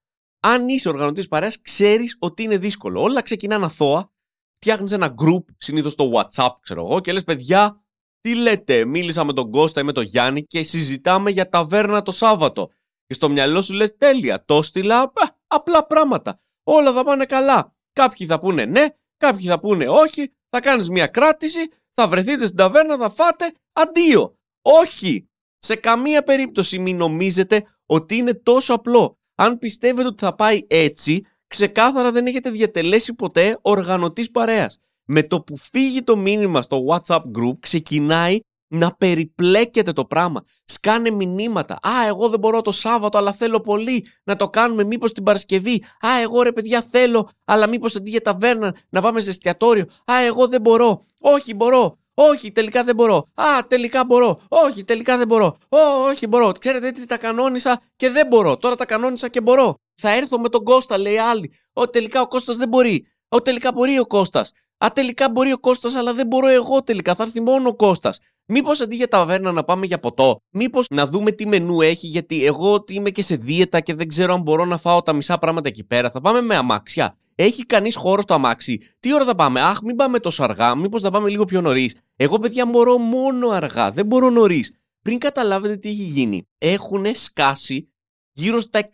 Αν 0.42 0.69
είσαι 0.69 0.88
οργανωτής 0.88 1.28
παρέας, 1.28 1.60
ξέρεις 1.60 2.16
ότι 2.19 2.42
είναι 2.42 2.58
δύσκολο. 2.58 3.02
Όλα 3.02 3.22
ξεκινάνε 3.22 3.64
αθώα. 3.64 4.12
Φτιάχνεις 4.56 4.92
ένα 4.92 5.14
group, 5.22 5.44
συνήθως 5.56 5.94
το 5.94 6.10
WhatsApp, 6.14 6.50
ξέρω 6.60 6.87
εγώ, 6.87 7.00
και 7.00 7.12
λες, 7.12 7.25
παιδιά, 7.25 7.84
τι 8.20 8.34
λέτε, 8.34 8.84
μίλησα 8.84 9.25
με 9.25 9.32
τον 9.32 9.50
Κώστα 9.50 9.81
ή 9.81 9.84
με 9.84 9.92
τον 9.92 10.04
Γιάννη 10.04 10.42
και 10.42 10.62
συζητάμε 10.62 11.30
για 11.30 11.49
ταβέρνα 11.49 12.02
το 12.02 12.12
Σάββατο. 12.12 12.70
Και 13.11 13.17
στο 13.17 13.29
μυαλό 13.29 13.62
σου 13.62 13.75
λες 13.75 13.97
τέλεια, 13.97 14.45
το 14.45 14.62
στείλα, 14.62 15.12
απλά 15.47 15.87
πράγματα. 15.87 16.38
Όλα 16.62 16.93
θα 16.93 17.05
πάνε 17.05 17.25
καλά. 17.25 17.75
Κάποιοι 17.93 18.26
θα 18.26 18.38
πούνε 18.40 18.64
ναι, 18.64 18.87
κάποιοι 19.17 19.47
θα 19.47 19.61
πούνε 19.61 19.88
όχι, 19.88 20.33
θα 20.49 20.61
κάνεις 20.61 20.88
μια 20.88 21.07
κράτηση, 21.07 21.59
θα 21.95 22.09
βρεθείτε 22.09 22.45
στην 22.45 22.57
ταβέρνα, 22.57 22.97
θα 22.97 23.11
φάτε, 23.11 23.52
αντίο. 23.73 24.38
Όχι! 24.62 25.29
Σε 25.59 25.75
καμία 25.76 26.23
περίπτωση 26.23 26.79
μην 26.79 26.97
νομίζετε 26.97 27.64
ότι 27.87 28.17
είναι 28.17 28.35
τόσο 28.35 28.75
απλό. 28.75 29.19
Αν 29.35 29.59
πιστεύετε 29.59 30.09
ότι 30.09 30.25
θα 30.25 30.35
πάει 30.35 30.61
έτσι, 30.67 31.26
ξεκάθαρα 31.47 32.12
δεν 32.12 32.26
έχετε 32.26 32.50
διατελέσει 32.50 33.14
ποτέ 33.14 33.59
οργανωτής 33.62 34.31
παρέας. 34.31 34.79
Με 35.05 35.23
το 35.23 35.40
που 35.40 35.57
φύγει 35.57 36.02
το 36.02 36.17
μήνυμα 36.17 36.62
στο 36.62 36.85
WhatsApp 36.88 37.23
group, 37.38 37.59
ξεκινάει 37.61 38.38
να 38.71 38.95
περιπλέκεται 38.95 39.93
το 39.93 40.05
πράγμα. 40.05 40.43
Σκάνε 40.65 41.11
μηνύματα. 41.11 41.75
Α, 41.75 42.07
εγώ 42.09 42.29
δεν 42.29 42.39
μπορώ 42.39 42.61
το 42.61 42.73
Σάββατο, 42.73 43.19
αλλά 43.19 43.33
θέλω 43.33 43.61
πολύ 43.61 44.07
να 44.25 44.37
το 44.37 44.49
κάνουμε. 44.49 44.85
Μήπως 44.85 45.12
την 45.12 45.23
Παρασκευή. 45.23 45.85
Α, 46.07 46.21
εγώ 46.23 46.43
ρε 46.43 46.53
παιδιά 46.53 46.83
θέλω, 46.83 47.29
αλλά 47.45 47.69
μήπως 47.69 47.97
αντί 47.97 48.11
για 48.11 48.21
ταβέρνα 48.21 48.75
να 48.89 49.00
πάμε 49.00 49.21
σε 49.21 49.31
εστιατόριο. 49.31 49.85
Α, 50.12 50.23
εγώ 50.25 50.49
δεν 50.49 50.61
μπορώ. 50.61 51.05
Όχι, 51.19 51.55
μπορώ. 51.55 51.99
Όχι, 52.15 52.53
τελικά 52.53 52.85
δεν 52.85 52.95
μπορώ. 52.95 53.29
Α, 53.35 53.67
τελικά 53.67 54.05
μπορώ. 54.05 54.41
Όχι, 54.49 54.85
τελικά 54.85 55.17
δεν 55.17 55.27
μπορώ. 55.27 55.57
Ω, 55.69 55.79
όχι, 56.09 56.27
μπορώ. 56.27 56.53
Ξέρετε 56.53 56.91
τι 56.91 57.07
τα 57.07 57.19
κανόνισα 57.19 57.81
και 57.97 58.11
δεν 58.11 58.27
μπορώ. 58.27 58.57
Τώρα 58.57 58.75
τα 58.75 58.87
κανόνισα 58.87 59.29
και 59.29 59.41
μπορώ. 59.41 59.79
Θα 59.95 60.11
έρθω 60.11 60.41
με 60.41 60.49
τον 60.49 60.65
Κώστας, 60.65 60.99
λέει 60.99 61.19
άλλη. 61.19 61.53
Ω, 61.73 61.89
τελικά 61.89 62.21
ο 62.21 62.27
Κώστας 62.27 62.57
δεν 62.57 62.69
μπορεί. 62.69 63.07
Ω, 63.29 63.43
τελικά 63.43 63.73
μπορεί 63.73 63.99
ο 63.99 64.07
Κώστας. 64.07 64.53
Α, 64.85 64.89
τελικά 64.95 65.31
μπορεί 65.31 65.53
ο 65.53 65.59
Κώστας, 65.59 65.95
αλλά 65.95 66.15
δεν 66.15 66.27
μπορώ 66.27 66.47
εγώ 66.47 66.83
τελικά. 66.83 67.15
Θα 67.15 67.23
έρθει 67.23 67.41
μόνο 67.41 67.69
ο 67.69 67.75
Κώστας. 67.75 68.19
Μήπως 68.52 68.80
αντί 68.80 68.97
για 68.97 69.09
ταβέρνα 69.09 69.52
να 69.52 69.64
πάμε 69.64 69.87
για 69.87 69.99
ποτό, 69.99 70.40
μήπως 70.50 70.87
να 70.90 71.07
δούμε 71.07 71.30
τι 71.30 71.47
μενού 71.47 71.80
έχει, 71.80 72.07
γιατί 72.07 72.45
εγώ 72.45 72.85
είμαι 72.88 73.11
και 73.11 73.23
σε 73.23 73.37
δίαιτα 73.37 73.80
και 73.80 73.95
δεν 73.95 74.09
ξέρω 74.09 74.35
αν 74.35 74.40
μπορώ 74.40 74.64
να 74.64 74.76
φάω 74.76 75.02
τα 75.02 75.12
μισά 75.12 75.38
πράγματα 75.38 75.69
εκεί 75.69 75.85
πέρα. 75.85 76.11
Θα 76.11 76.21
πάμε 76.21 76.40
με 76.40 76.57
αμάξια. 76.57 77.16
Έχει 77.35 77.66
κανείς 77.66 77.97
χώρο 77.97 78.21
στο 78.21 78.35
αμάξι; 78.35 78.80
Τι 79.00 79.14
ώρα 79.14 79.25
θα 79.25 79.35
πάμε, 79.35 79.61
Αχ, 79.61 79.80
μην 79.83 79.97
πάμε 79.97 80.19
τόσο 80.19 80.42
αργά, 80.45 80.75
μήπως 80.75 81.02
θα 81.02 81.11
πάμε 81.11 81.28
λίγο 81.28 81.45
πιο 81.45 81.61
νωρίς; 81.61 81.95
Εγώ, 82.16 82.38
παιδιά, 82.38 82.66
μπορώ 82.66 82.99
μόνο 82.99 83.49
αργά, 83.49 83.90
δεν 83.90 84.07
μπορώ 84.07 84.30
νωρίς. 84.30 84.73
Πριν 85.02 85.19
καταλάβετε 85.19 85.76
τι 85.76 85.88
έχει 85.88 86.02
γίνει, 86.02 86.49
έχουν 86.59 87.07
σκάσει 87.12 87.92
γύρω 88.33 88.61
στα 88.61 88.90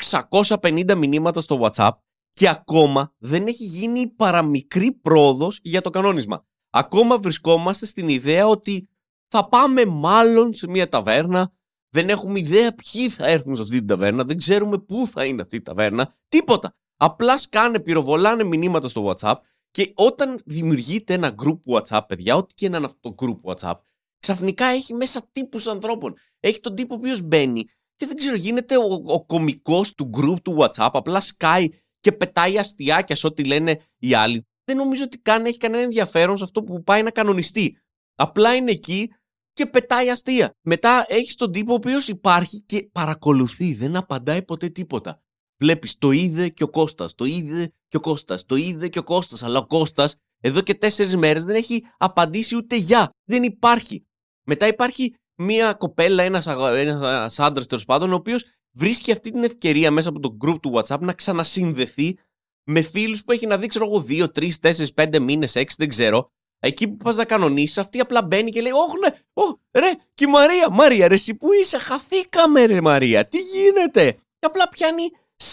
650 0.60 0.94
μηνύματα 0.96 1.40
στο 1.40 1.60
WhatsApp 1.62 1.90
και 2.30 2.48
ακόμα 2.48 3.12
δεν 3.18 3.46
έχει 3.46 3.64
γίνει 3.64 4.00
η 4.00 4.06
παραμικρή 4.06 4.92
πρόοδος 4.92 5.58
για 5.62 5.80
το 5.80 5.90
κανόνισμα. 5.90 6.44
ακόμα 6.70 7.16
βρισκόμαστε 7.18 7.86
στην 7.86 8.08
ιδέα 8.08 8.46
ότι 8.46 8.88
θα 9.28 9.48
πάμε 9.48 9.84
μάλλον 9.84 10.52
σε 10.52 10.68
μια 10.68 10.88
ταβέρνα. 10.88 11.52
Δεν 11.90 12.08
έχουμε 12.08 12.38
ιδέα 12.38 12.74
ποιοι 12.74 13.08
θα 13.08 13.26
έρθουν 13.26 13.56
σε 13.56 13.62
αυτή 13.62 13.78
την 13.78 13.86
ταβέρνα. 13.86 14.24
Δεν 14.24 14.36
ξέρουμε 14.36 14.78
πού 14.78 15.06
θα 15.06 15.24
είναι 15.24 15.42
αυτή 15.42 15.56
η 15.56 15.62
ταβέρνα. 15.62 16.12
Τίποτα. 16.28 16.74
Απλά 16.96 17.38
σκάνε, 17.38 17.80
πυροβολάνε 17.80 18.44
μηνύματα 18.44 18.88
στο 18.88 19.14
WhatsApp 19.14 19.34
και 19.70 19.92
όταν 19.94 20.40
δημιουργείται 20.44 21.14
ένα 21.14 21.34
group 21.42 21.58
WhatsApp, 21.74 22.00
παιδιά, 22.08 22.36
ό,τι 22.36 22.54
και 22.54 22.66
είναι 22.66 22.76
αυτό 22.76 23.14
το 23.14 23.14
group 23.20 23.52
WhatsApp, 23.52 23.74
ξαφνικά 24.18 24.66
έχει 24.66 24.94
μέσα 24.94 25.28
τύπους 25.32 25.66
ανθρώπων. 25.66 26.14
Έχει 26.40 26.60
τον 26.60 26.74
τύπο 26.74 26.94
ο 26.94 26.96
οποίος 26.96 27.22
μπαίνει 27.22 27.64
και 27.96 28.06
δεν 28.06 28.16
ξέρω, 28.16 28.36
γίνεται 28.36 28.76
ο, 28.76 29.02
ο 29.06 29.24
κωμικός 29.24 29.94
του 29.94 30.10
group 30.16 30.36
του 30.42 30.56
WhatsApp, 30.58 30.90
απλά 30.92 31.20
σκάει 31.20 31.68
και 32.00 32.12
πετάει 32.12 32.58
αστιάκια 32.58 33.16
σε 33.16 33.26
ό,τι 33.26 33.44
λένε 33.44 33.78
οι 33.98 34.14
άλλοι. 34.14 34.46
Δεν 34.64 34.76
νομίζω 34.76 35.04
ότι 35.04 35.18
καν 35.18 35.44
έχει 35.44 35.58
κανένα 35.58 35.82
ενδιαφέρον 35.82 36.36
σε 36.36 36.44
αυτό 36.44 36.62
που 36.62 36.82
πάει 36.82 37.02
να 37.02 37.10
κανονιστεί. 37.10 37.78
Απλά 38.14 38.54
είναι 38.54 38.70
εκεί 38.70 39.12
και 39.56 39.66
πετάει 39.66 40.10
αστεία. 40.10 40.54
Μετά 40.60 41.04
έχεις 41.08 41.34
τον 41.34 41.52
τύπο 41.52 41.72
ο 41.72 41.74
οποίος 41.74 42.08
υπάρχει 42.08 42.62
και 42.62 42.88
παρακολουθεί, 42.92 43.74
δεν 43.74 43.96
απαντάει 43.96 44.42
ποτέ 44.42 44.68
τίποτα. 44.68 45.18
Βλέπεις, 45.58 45.98
το 45.98 46.10
είδε 46.10 46.48
και 46.48 46.62
ο 46.62 46.70
Κώστας, 46.70 47.14
το 47.14 47.24
είδε 47.24 47.72
και 47.88 47.96
ο 47.96 48.00
Κώστας, 48.00 48.44
το 48.44 48.56
είδε 48.56 48.88
και 48.88 48.98
ο 48.98 49.04
Κώστας, 49.04 49.42
αλλά 49.42 49.58
ο 49.58 49.66
Κώστας 49.66 50.16
εδώ 50.40 50.60
και 50.60 50.74
τέσσερις 50.74 51.16
μέρες 51.16 51.44
δεν 51.44 51.54
έχει 51.54 51.84
απαντήσει 51.98 52.56
ούτε 52.56 52.76
για. 52.76 53.10
Δεν 53.24 53.42
υπάρχει. 53.42 54.06
Μετά 54.46 54.66
υπάρχει 54.66 55.14
μία 55.34 55.72
κοπέλα, 55.72 56.22
ένας 56.22 56.46
ένας 56.46 57.38
άντρας 57.38 57.66
τέλος 57.66 57.84
πάντων, 57.84 58.12
ο 58.12 58.14
οποίος 58.14 58.44
βρίσκει 58.72 59.12
αυτή 59.12 59.30
την 59.30 59.44
ευκαιρία 59.44 59.90
μέσα 59.90 60.08
από 60.08 60.20
το 60.20 60.36
group 60.44 60.60
του 60.62 60.72
WhatsApp 60.74 61.00
να 61.00 61.12
ξανασυνδεθεί 61.12 62.18
με 62.66 62.82
φίλους 62.82 63.24
που 63.24 63.32
έχει 63.32 63.46
να 63.46 63.58
δει, 63.58 63.66
ξέρω 63.66 63.84
εγώ, 63.84 64.04
2, 64.08 64.28
3, 64.32 64.50
4, 64.60 64.92
5 64.94 65.20
μήνες, 65.20 65.56
6, 65.56 65.76
δεν 65.76 65.88
ξέρω. 65.88 66.30
Εκεί 66.58 66.88
που 66.88 66.96
πας 66.96 67.16
να 67.16 67.24
κανονίσεις, 67.24 67.78
αυτή 67.78 68.00
απλά 68.00 68.22
μπαίνει 68.22 68.50
και 68.50 68.60
λέει: 68.60 68.72
Όχι, 68.72 68.98
ναι, 68.98 69.08
oh, 69.34 69.58
ρε, 69.72 69.92
και 70.14 70.24
η 70.24 70.28
Μαρία, 70.28 70.70
Μαρία, 70.70 71.08
ρε, 71.08 71.14
εσύ 71.14 71.34
που 71.34 71.52
είσαι, 71.52 71.78
χαθήκαμε, 71.78 72.66
ρε, 72.66 72.80
Μαρία, 72.80 73.24
τι 73.24 73.38
γίνεται; 73.38 74.12
Και 74.12 74.46
απλά 74.46 74.68
πιάνει 74.68 75.02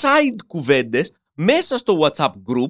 side 0.01 0.37
κουβέντες 0.47 1.13
μέσα 1.33 1.77
στο 1.77 1.99
WhatsApp 2.01 2.31
group 2.47 2.69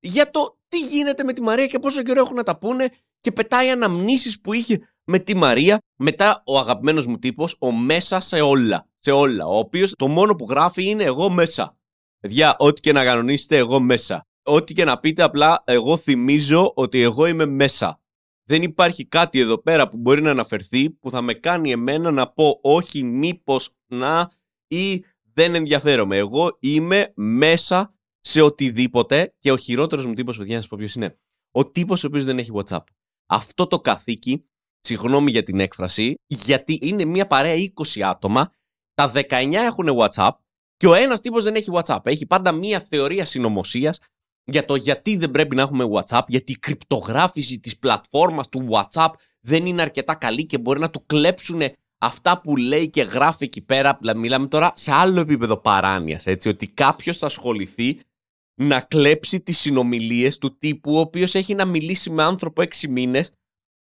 για 0.00 0.30
το 0.30 0.58
τι 0.68 0.78
γίνεται 0.78 1.24
με 1.24 1.32
τη 1.32 1.42
Μαρία 1.42 1.66
και 1.66 1.78
πόσο 1.78 2.02
καιρό 2.02 2.20
έχουν 2.20 2.34
να 2.34 2.42
τα 2.42 2.58
πούνε 2.58 2.88
και 3.20 3.32
πετάει 3.32 3.70
αναμνήσεις 3.70 4.40
που 4.40 4.52
είχε 4.52 4.88
με 5.04 5.18
τη 5.18 5.36
Μαρία. 5.36 5.78
Μετά 5.96 6.42
ο 6.46 6.58
αγαπημένος 6.58 7.06
μου 7.06 7.18
τύπος, 7.18 7.56
ο 7.58 7.72
μέσα 7.72 8.20
σε 8.20 8.40
όλα. 8.40 8.88
Σε 8.98 9.10
όλα. 9.10 9.46
Ο 9.46 9.58
οποίος 9.58 9.92
το 9.96 10.08
μόνο 10.08 10.34
που 10.34 10.46
γράφει 10.50 10.84
είναι 10.84 11.04
εγώ 11.04 11.30
μέσα. 11.30 11.76
Παιδιά, 12.18 12.56
ό,τι 12.58 12.80
και 12.80 12.92
να 12.92 13.04
κανονίσετε, 13.04 13.56
εγώ 13.56 13.80
μέσα. 13.80 14.26
Ό,τι 14.48 14.74
και 14.74 14.84
να 14.84 14.98
πείτε, 15.00 15.22
απλά 15.22 15.62
εγώ 15.66 15.96
θυμίζω 15.96 16.72
ότι 16.74 17.00
εγώ 17.00 17.26
είμαι 17.26 17.46
μέσα. 17.46 18.00
Δεν 18.48 18.62
υπάρχει 18.62 19.06
κάτι 19.06 19.38
εδώ 19.38 19.58
πέρα 19.58 19.88
που 19.88 19.96
μπορεί 19.96 20.22
να 20.22 20.30
αναφερθεί 20.30 20.90
που 20.90 21.10
θα 21.10 21.22
με 21.22 21.34
κάνει 21.34 21.70
εμένα 21.70 22.10
να 22.10 22.32
πω 22.32 22.58
όχι, 22.62 23.02
μήπως 23.02 23.76
να 23.86 24.30
ή 24.66 25.04
δεν 25.32 25.54
ενδιαφέρομαι. 25.54 26.16
Εγώ 26.16 26.56
είμαι 26.60 27.12
μέσα 27.14 27.94
σε 28.20 28.40
οτιδήποτε 28.40 29.34
και 29.38 29.52
ο 29.52 29.56
χειρότερος 29.56 30.06
μου 30.06 30.14
τύπος, 30.14 30.36
παιδιά, 30.36 30.54
να 30.54 30.60
σας 30.60 30.70
πω 30.70 30.76
ποιος 30.78 30.94
είναι. 30.94 31.18
Ο 31.50 31.70
τύπος 31.70 32.04
ο 32.04 32.06
οποίος 32.06 32.24
δεν 32.24 32.38
έχει 32.38 32.50
WhatsApp. 32.54 32.82
Αυτό 33.26 33.66
το 33.66 33.80
καθήκη, 33.80 34.48
συγγνώμη 34.80 35.30
για 35.30 35.42
την 35.42 35.60
έκφραση, 35.60 36.14
γιατί 36.26 36.78
είναι 36.82 37.04
μια 37.04 37.26
παρέα 37.26 37.54
20 37.54 38.00
άτομα, 38.02 38.52
τα 38.94 39.12
19 39.14 39.64
έχουν 39.64 39.88
WhatsApp 39.98 40.30
και 40.76 40.86
ο 40.86 40.94
ένας 40.94 41.20
τύπος 41.20 41.44
δεν 41.44 41.54
έχει 41.54 41.70
WhatsApp. 41.72 42.00
Έχει 42.02 42.26
πάντα 42.26 42.52
μια 42.52 42.80
θεωρία 42.80 43.24
συνωμοσίας 43.24 43.98
για 44.46 44.64
το 44.64 44.74
γιατί 44.74 45.16
δεν 45.16 45.30
πρέπει 45.30 45.56
να 45.56 45.62
έχουμε 45.62 45.84
WhatsApp, 45.92 46.22
γιατί 46.26 46.52
η 46.52 46.56
κρυπτογράφηση 46.56 47.58
της 47.58 47.78
πλατφόρμας 47.78 48.48
του 48.48 48.68
WhatsApp 48.70 49.10
δεν 49.40 49.66
είναι 49.66 49.82
αρκετά 49.82 50.14
καλή 50.14 50.42
και 50.42 50.58
μπορεί 50.58 50.80
να 50.80 50.90
του 50.90 51.06
κλέψουν 51.06 51.62
αυτά 51.98 52.40
που 52.40 52.56
λέει 52.56 52.90
και 52.90 53.02
γράφει 53.02 53.44
εκεί 53.44 53.60
πέρα. 53.60 53.98
Μιλάμε 54.16 54.46
τώρα 54.46 54.72
σε 54.74 54.92
άλλο 54.92 55.20
επίπεδο 55.20 55.56
παράνοιας. 55.56 56.26
Έτσι, 56.26 56.48
ότι 56.48 56.68
κάποιος 56.68 57.18
θα 57.18 57.26
ασχοληθεί 57.26 57.98
να 58.60 58.80
κλέψει 58.80 59.40
τις 59.40 59.58
συνομιλίες 59.58 60.38
του 60.38 60.58
τύπου 60.58 60.94
ο 60.94 61.00
οποίος 61.00 61.34
έχει 61.34 61.54
να 61.54 61.64
μιλήσει 61.64 62.10
με 62.10 62.22
άνθρωπο 62.22 62.62
έξι 62.62 62.88
μήνες 62.88 63.32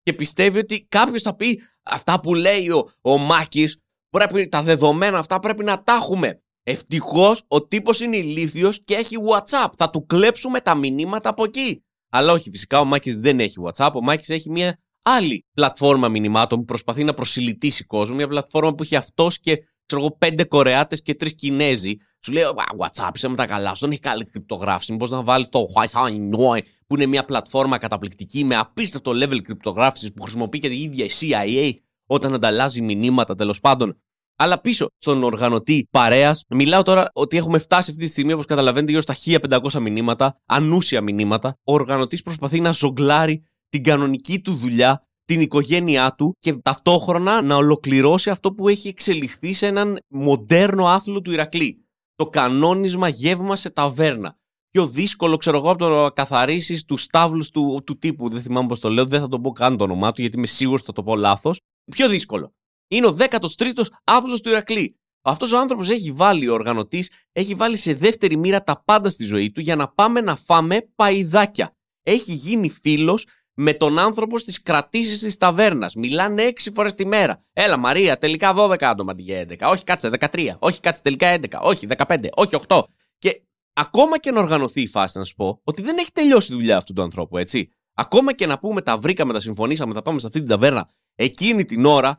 και 0.02 0.12
πιστεύει 0.12 0.58
ότι 0.58 0.86
κάποιος 0.88 1.22
θα 1.22 1.34
πει 1.34 1.60
αυτά 1.82 2.20
που 2.20 2.34
λέει 2.34 2.68
ο, 2.70 2.88
ο 3.00 3.18
Μάκης, 3.18 3.78
πρέπει, 4.10 4.48
τα 4.48 4.62
δεδομένα 4.62 5.18
αυτά 5.18 5.38
πρέπει 5.38 5.64
να 5.64 5.82
τα 5.82 5.92
έχουμε. 5.94 6.40
Ευτυχώς 6.68 7.42
ο 7.48 7.66
τύπος 7.66 8.00
είναι 8.00 8.16
ηλίθιος 8.16 8.84
και 8.84 8.94
έχει 8.94 9.16
WhatsApp. 9.30 9.68
Θα 9.76 9.90
του 9.90 10.06
κλέψουμε 10.06 10.60
τα 10.60 10.74
μηνύματα 10.74 11.28
από 11.28 11.44
εκεί. 11.44 11.84
Αλλά 12.10 12.32
όχι, 12.32 12.50
φυσικά 12.50 12.80
ο 12.80 12.84
Μάκης 12.84 13.20
δεν 13.20 13.40
έχει 13.40 13.54
WhatsApp. 13.64 13.90
Ο 13.94 14.02
Μάκης 14.02 14.28
έχει 14.28 14.50
μια 14.50 14.78
άλλη 15.02 15.46
πλατφόρμα 15.54 16.08
μηνυμάτων 16.08 16.58
που 16.58 16.64
προσπαθεί 16.64 17.04
να 17.04 17.14
προσιλητήσει 17.14 17.84
κόσμο. 17.84 18.14
Μια 18.14 18.28
πλατφόρμα 18.28 18.74
που 18.74 18.82
έχει 18.82 18.96
αυτός 18.96 19.40
και 19.40 19.56
ξέρω 19.86 20.02
εγώ, 20.02 20.16
πέντε 20.18 20.44
Κορεάτες 20.44 21.02
και 21.02 21.14
τρεις 21.14 21.34
Κινέζοι. 21.34 21.96
Σου 22.24 22.32
λέει, 22.32 22.42
WhatsApp, 22.78 23.10
είσαι 23.14 23.28
με 23.28 23.36
τα 23.36 23.46
καλά 23.46 23.74
σου, 23.74 23.80
δεν 23.80 23.90
έχει 23.90 24.00
καλή 24.00 24.24
κρυπτογράφηση. 24.24 24.92
Μήπως 24.92 25.10
να 25.10 25.22
βάλεις 25.22 25.48
το 25.48 25.64
Huawei, 25.74 26.58
που 26.86 26.94
είναι 26.94 27.06
μια 27.06 27.24
πλατφόρμα 27.24 27.78
καταπληκτική 27.78 28.44
με 28.44 28.56
απίστευτο 28.56 29.10
level 29.10 29.40
κρυπτογράφησης 29.42 30.12
που 30.12 30.22
χρησιμοποιεί 30.22 30.58
και 30.58 30.68
η 30.68 30.82
ίδια 30.82 31.04
η 31.04 31.08
CIA 31.20 31.72
όταν 32.06 32.34
ανταλλάζει 32.34 32.82
μηνύματα 32.82 33.34
τέλος 33.34 33.60
πάντων. 33.60 34.00
Αλλά 34.36 34.60
πίσω 34.60 34.86
στον 34.98 35.22
οργανωτή 35.22 35.88
παρέας, 35.90 36.44
μιλάω 36.48 36.82
τώρα 36.82 37.10
ότι 37.12 37.36
έχουμε 37.36 37.58
φτάσει 37.58 37.90
αυτή 37.90 38.04
τη 38.04 38.10
στιγμή, 38.10 38.32
όπως 38.32 38.44
καταλαβαίνετε, 38.44 38.90
γύρω 38.90 39.02
στα 39.02 39.14
1500 39.14 39.80
μηνύματα, 39.80 40.40
ανούσια 40.46 41.00
μηνύματα. 41.00 41.58
Ο 41.64 41.72
οργανωτής 41.72 42.22
προσπαθεί 42.22 42.60
να 42.60 42.72
ζογκλάρει 42.72 43.42
την 43.68 43.82
κανονική 43.82 44.40
του 44.40 44.54
δουλειά 44.54 45.00
την 45.24 45.40
οικογένειά 45.40 46.14
του 46.14 46.36
και 46.38 46.52
ταυτόχρονα 46.54 47.42
να 47.42 47.56
ολοκληρώσει 47.56 48.30
αυτό 48.30 48.52
που 48.52 48.68
έχει 48.68 48.88
εξελιχθεί 48.88 49.54
σε 49.54 49.66
έναν 49.66 49.98
μοντέρνο 50.08 50.86
άθλο 50.86 51.20
του 51.20 51.32
Ηρακλή. 51.32 51.86
Το 52.14 52.26
κανόνισμα 52.26 53.08
γεύμα 53.08 53.56
σε 53.56 53.70
ταβέρνα. 53.70 54.36
Πιο 54.70 54.86
δύσκολο, 54.86 55.36
ξέρω 55.36 55.56
εγώ, 55.56 55.70
από 55.70 55.78
το 55.78 55.88
να 55.88 56.10
καθαρίσει 56.10 56.84
του 56.86 56.96
στάβλους 56.96 57.50
του, 57.50 57.82
του 57.86 57.98
τύπου. 57.98 58.28
Δεν 58.28 58.42
θυμάμαι 58.42 58.68
πώς 58.68 58.80
το 58.80 58.90
λέω, 58.90 59.04
δεν 59.04 59.20
θα 59.20 59.28
το 59.28 59.40
πω 59.40 59.50
καν 59.50 59.76
το 59.76 59.84
όνομά 59.84 60.12
του, 60.12 60.20
γιατί 60.20 60.36
είμαι 60.36 60.46
σίγουρος 60.46 60.82
θα 60.82 60.92
το 60.92 61.02
πω 61.02 61.16
λάθος. 61.16 61.60
Πιο 61.90 62.08
δύσκολο. 62.08 62.52
Είναι 62.88 63.06
ο 63.06 63.16
13ο 63.18 63.82
άθλο 64.04 64.40
του 64.40 64.48
Ηρακλή. 64.48 65.00
Αυτός 65.22 65.52
ο 65.52 65.58
άνθρωπος 65.58 65.90
έχει 65.90 66.12
βάλει, 66.12 66.48
ο 66.48 66.52
οργανωτής, 66.52 67.10
έχει 67.32 67.54
βάλει 67.54 67.76
σε 67.76 67.92
δεύτερη 67.92 68.36
μοίρα 68.36 68.62
τα 68.62 68.82
πάντα 68.84 69.10
στη 69.10 69.24
ζωή 69.24 69.50
του 69.50 69.60
για 69.60 69.76
να 69.76 69.88
πάμε 69.88 70.20
να 70.20 70.36
φάμε 70.36 70.90
παϊδάκια. 70.94 71.76
Έχει 72.02 72.32
γίνει 72.32 72.70
φίλος 72.70 73.26
με 73.54 73.72
τον 73.72 73.98
άνθρωπο 73.98 74.38
στις 74.38 74.62
κρατήσεις 74.62 75.20
της 75.20 75.36
ταβέρνας. 75.36 75.94
Μιλάνε 75.94 76.42
6 76.42 76.70
φορές 76.74 76.94
τη 76.94 77.06
μέρα. 77.06 77.44
Έλα, 77.52 77.76
Μαρία, 77.76 78.18
τελικά 78.18 78.54
12 78.56 78.76
άτομα 78.80 79.12
αντί 79.12 79.22
για 79.22 79.38
11. 79.38 79.70
Όχι, 79.70 79.84
κάτσε 79.84 80.08
13. 80.08 80.56
Όχι, 80.58 80.80
κάτσε 80.80 81.02
τελικά 81.02 81.28
11. 81.28 81.60
Όχι, 81.60 81.86
15. 81.86 82.28
Όχι, 82.34 82.54
8. 82.68 82.82
Και 83.18 83.42
ακόμα 83.72 84.18
και 84.18 84.30
να 84.30 84.40
οργανωθεί 84.40 84.80
η 84.80 84.86
φάση, 84.86 85.18
να 85.18 85.24
σου 85.24 85.34
πω, 85.34 85.60
ότι 85.64 85.82
δεν 85.82 85.98
έχει 85.98 86.12
τελειώσει 86.12 86.52
η 86.52 86.54
δουλειά 86.54 86.76
αυτού 86.76 86.92
του 86.92 87.02
ανθρώπου, 87.02 87.38
έτσι. 87.38 87.68
Ακόμα 87.94 88.32
και 88.32 88.46
να 88.46 88.58
πούμε 88.58 88.82
τα 88.82 88.96
βρήκαμε, 88.96 89.32
τα 89.32 89.40
συμφωνήσαμε, 89.40 89.94
θα 89.94 90.02
πάμε 90.02 90.18
σε 90.18 90.26
αυτή 90.26 90.38
την 90.38 90.48
ταβέρνα 90.48 90.88
εκείνη 91.14 91.64
την 91.64 91.84
ώρα, 91.84 92.16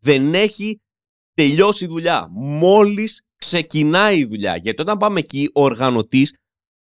δεν 0.00 0.34
έχει 0.34 0.80
τελειώσει 1.34 1.84
η 1.84 1.88
δουλειά. 1.88 2.28
Μόλις 2.30 3.22
ξεκινάει 3.36 4.18
η 4.18 4.24
δουλειά. 4.24 4.56
Γιατί 4.56 4.80
όταν 4.80 4.96
πάμε 4.96 5.18
εκεί, 5.18 5.50
ο 5.54 5.62
οργανωτής 5.62 6.34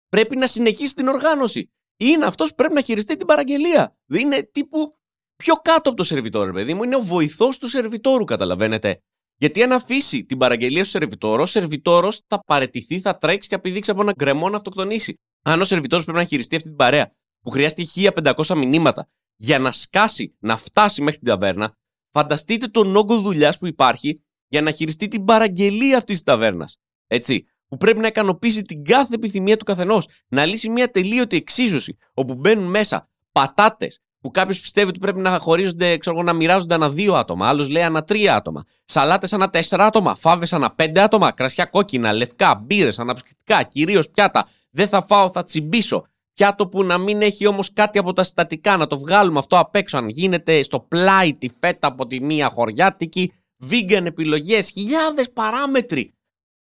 πρέπει 0.09 0.37
να 0.37 0.47
συνεχίσει 0.47 0.95
την 0.95 1.09
οργάνωση 1.09 1.71
είναι 1.99 2.25
αυτός 2.25 2.49
που 2.49 2.55
πρέπει 2.55 2.75
να 2.75 2.81
χειριστεί 2.81 3.17
την 3.17 3.27
παραγγελία. 3.27 3.93
Δεν 4.07 4.21
είναι 4.21 4.43
τύπου 4.43 4.99
πιο 5.37 5.55
κάτω 5.55 5.89
από 5.89 5.99
το 5.99 6.05
σερβιτόρο, 6.05 6.53
παιδί 6.53 6.75
μου. 6.75 6.83
Είναι 6.83 6.97
ο 6.97 7.01
βοηθός 7.01 7.59
του 7.59 7.69
σερβιτόρου, 7.69 8.25
καταλαβαίνετε. 8.25 8.99
Γιατί 9.37 9.63
αν 9.63 9.73
αφήσει 9.73 10.25
την 10.25 10.39
παραγγελία 10.39 10.85
στο 10.85 10.99
σερβιτόρο, 10.99 11.43
ο 11.43 11.47
σερβιτόρος 11.47 12.21
θα 12.27 12.41
παρετηθεί, 12.47 13.01
θα 13.01 13.19
τρέξει 13.19 13.49
και 13.49 13.55
απειδείξει 13.55 13.91
από 13.91 14.01
ένα 14.01 14.13
γκρεμό 14.13 14.49
να 14.49 14.57
αυτοκτονήσει. 14.57 15.15
Αν 15.45 15.61
ο 15.61 15.65
σερβιτόρος 15.65 16.05
πρέπει 16.05 16.19
να 16.21 16.25
χειριστεί 16.25 16.57
αυτή 16.57 16.69
την 16.69 16.77
παρέα 16.77 17.13
που 17.41 17.51
χρειάστηκε 17.51 18.11
1500 18.25 18.55
μηνύματα 18.57 19.09
για 19.37 19.59
να 19.59 19.73
σκάσει, 19.73 20.37
να 20.39 20.57
φτάσει 20.57 21.03
μέχρι 21.03 21.19
την 21.19 21.29
ταβέρνα, 21.29 21.75
φανταστείτε 22.11 22.67
τον 22.67 22.97
όγκο 22.97 23.21
δουλειάς 23.21 23.59
που 23.59 23.67
υπάρχει 23.67 24.23
για 24.49 24.63
να 24.63 24.71
χειριστεί 24.71 25.09
την 25.09 25.25
παραγγελία 25.25 25.97
αυτής 25.97 26.15
της 26.15 26.25
ταβέρνας. 26.25 26.79
Έτσι 27.07 27.47
που 27.69 27.77
πρέπει 27.77 27.99
να 27.99 28.07
ικανοποιήσει 28.07 28.63
την 28.63 28.85
κάθε 28.85 29.15
επιθυμία 29.15 29.57
του 29.57 29.65
καθενός. 29.65 30.09
Να 30.29 30.45
λύσει 30.45 30.69
μια 30.69 30.91
τελείωτη 30.91 31.37
εξίσωση, 31.37 31.97
όπου 32.15 32.35
μπαίνουν 32.35 32.71
μέσα 32.71 33.09
πατάτες 33.33 34.01
που 34.21 34.31
κάποιος 34.31 34.61
πιστεύει 34.61 34.89
ότι 34.89 34.99
πρέπει 34.99 35.21
να 35.21 35.39
χωρίζονται, 35.39 35.97
ξέρω, 35.97 36.23
να 36.23 36.33
μοιράζονται 36.33 36.75
ανά 36.75 36.91
δύο 36.91 37.15
άτομα. 37.15 37.49
Άλλος 37.49 37.69
λέει 37.69 37.83
ανά 37.83 38.05
τρία 38.05 38.37
άτομα. 38.37 38.65
Σαλάτες 38.85 39.33
ανά 39.33 39.51
τέσσερα 39.51 39.87
άτομα. 39.87 40.15
Φάβες 40.15 40.53
ανά 40.53 40.71
πέντε 40.75 41.01
άτομα. 41.01 41.33
Κρασιά 41.33 41.65
κόκκινα, 41.65 42.13
λευκά, 42.13 42.55
μπύρες, 42.55 42.99
αναψυκτικά, 42.99 43.63
κυρίως 43.63 44.11
πιάτα. 44.11 44.47
Δεν 44.71 44.89
θα 44.89 45.03
φάω, 45.03 45.31
θα 45.31 45.43
τσιμπήσω. 45.43 46.07
Πιάτο 46.39 46.69
που 46.69 46.85
να 46.85 46.99
μην 46.99 47.23
έχει 47.23 47.47
όμως 47.47 47.73
κάτι 47.73 47.99
από 47.99 48.13
τα 48.13 48.23
συστατικά, 48.23 48.77
να 48.77 48.87
το 48.87 48.99
βγάλουμε 48.99 49.39
αυτό 49.39 49.59
απ' 49.59 49.75
έξω. 49.75 49.97
Αν 49.97 50.09
γίνεται 50.09 50.63
στο 50.63 50.81
πλάι 50.81 51.35
τη 51.35 51.49
φέτα 51.49 51.87
από 51.87 52.07
τη 52.07 52.21
μία 52.21 52.49
χωριάτικη, 52.49 53.33
vegan 53.71 54.05
επιλογές, 54.05 54.71
χιλιάδες 54.71 55.33
παράμετροι. 55.33 56.15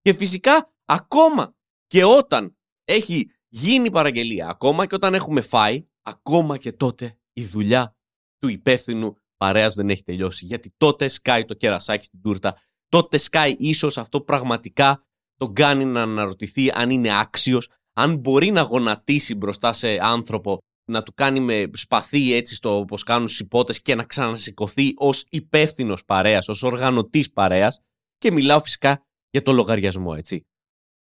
Και 0.02 0.14
φυσικά 0.14 0.68
ακόμα 0.86 1.54
και 1.88 2.04
όταν 2.04 2.58
έχει 2.84 3.30
γίνει 3.48 3.92
παραγγελία, 3.92 4.48
ακόμα 4.48 4.86
και 4.86 4.96
όταν 4.96 5.14
έχουμε 5.14 5.42
φάει, 5.42 5.86
ακόμα 6.02 6.58
και 6.58 6.72
τότε 6.72 7.18
η 7.34 7.46
δουλειά 7.46 7.96
του 8.40 8.48
υπεύθυνου 8.48 9.16
παρέας 9.38 9.76
δεν 9.76 9.90
έχει 9.90 10.04
τελειώσει. 10.04 10.46
Γιατί 10.46 10.74
τότε 10.78 11.08
σκάει 11.08 11.46
το 11.46 11.54
κερασάκι 11.54 12.06
στην 12.06 12.22
τούρτα. 12.22 12.58
Τότε 12.88 13.18
σκάει 13.18 13.56
ίσως 13.58 13.98
αυτό 13.98 14.22
πραγματικά 14.22 15.04
τον 15.36 15.54
κάνει 15.54 15.86
να 15.86 16.02
αναρωτηθεί 16.02 16.72
αν 16.74 16.90
είναι 16.90 17.20
άξιος, 17.20 17.70
αν 17.96 18.16
μπορεί 18.16 18.52
να 18.52 18.62
γονατίσει 18.62 19.36
μπροστά 19.36 19.74
σε 19.74 19.98
άνθρωπο, 20.02 20.58
να 20.86 21.04
του 21.04 21.14
κάνει 21.14 21.40
με 21.40 21.70
σπαθί 21.74 22.34
έτσι 22.34 22.56
στο 22.56 22.78
όπως 22.78 23.04
κάνουν 23.04 23.28
στου 23.28 23.44
υπότες 23.44 23.82
και 23.82 23.96
να 23.96 24.04
ξανασηκωθεί 24.04 24.94
ως 24.96 25.26
υπεύθυνος 25.30 26.06
παρέας, 26.06 26.48
ως 26.48 26.64
οργανωτής 26.64 27.32
παρέας. 27.32 27.80
Και 28.18 28.32
μιλάω 28.32 28.60
φυσικά 28.60 29.02
για 29.30 29.42
το 29.42 29.52
λογαριασμό, 29.52 30.14
έτσι. 30.18 30.46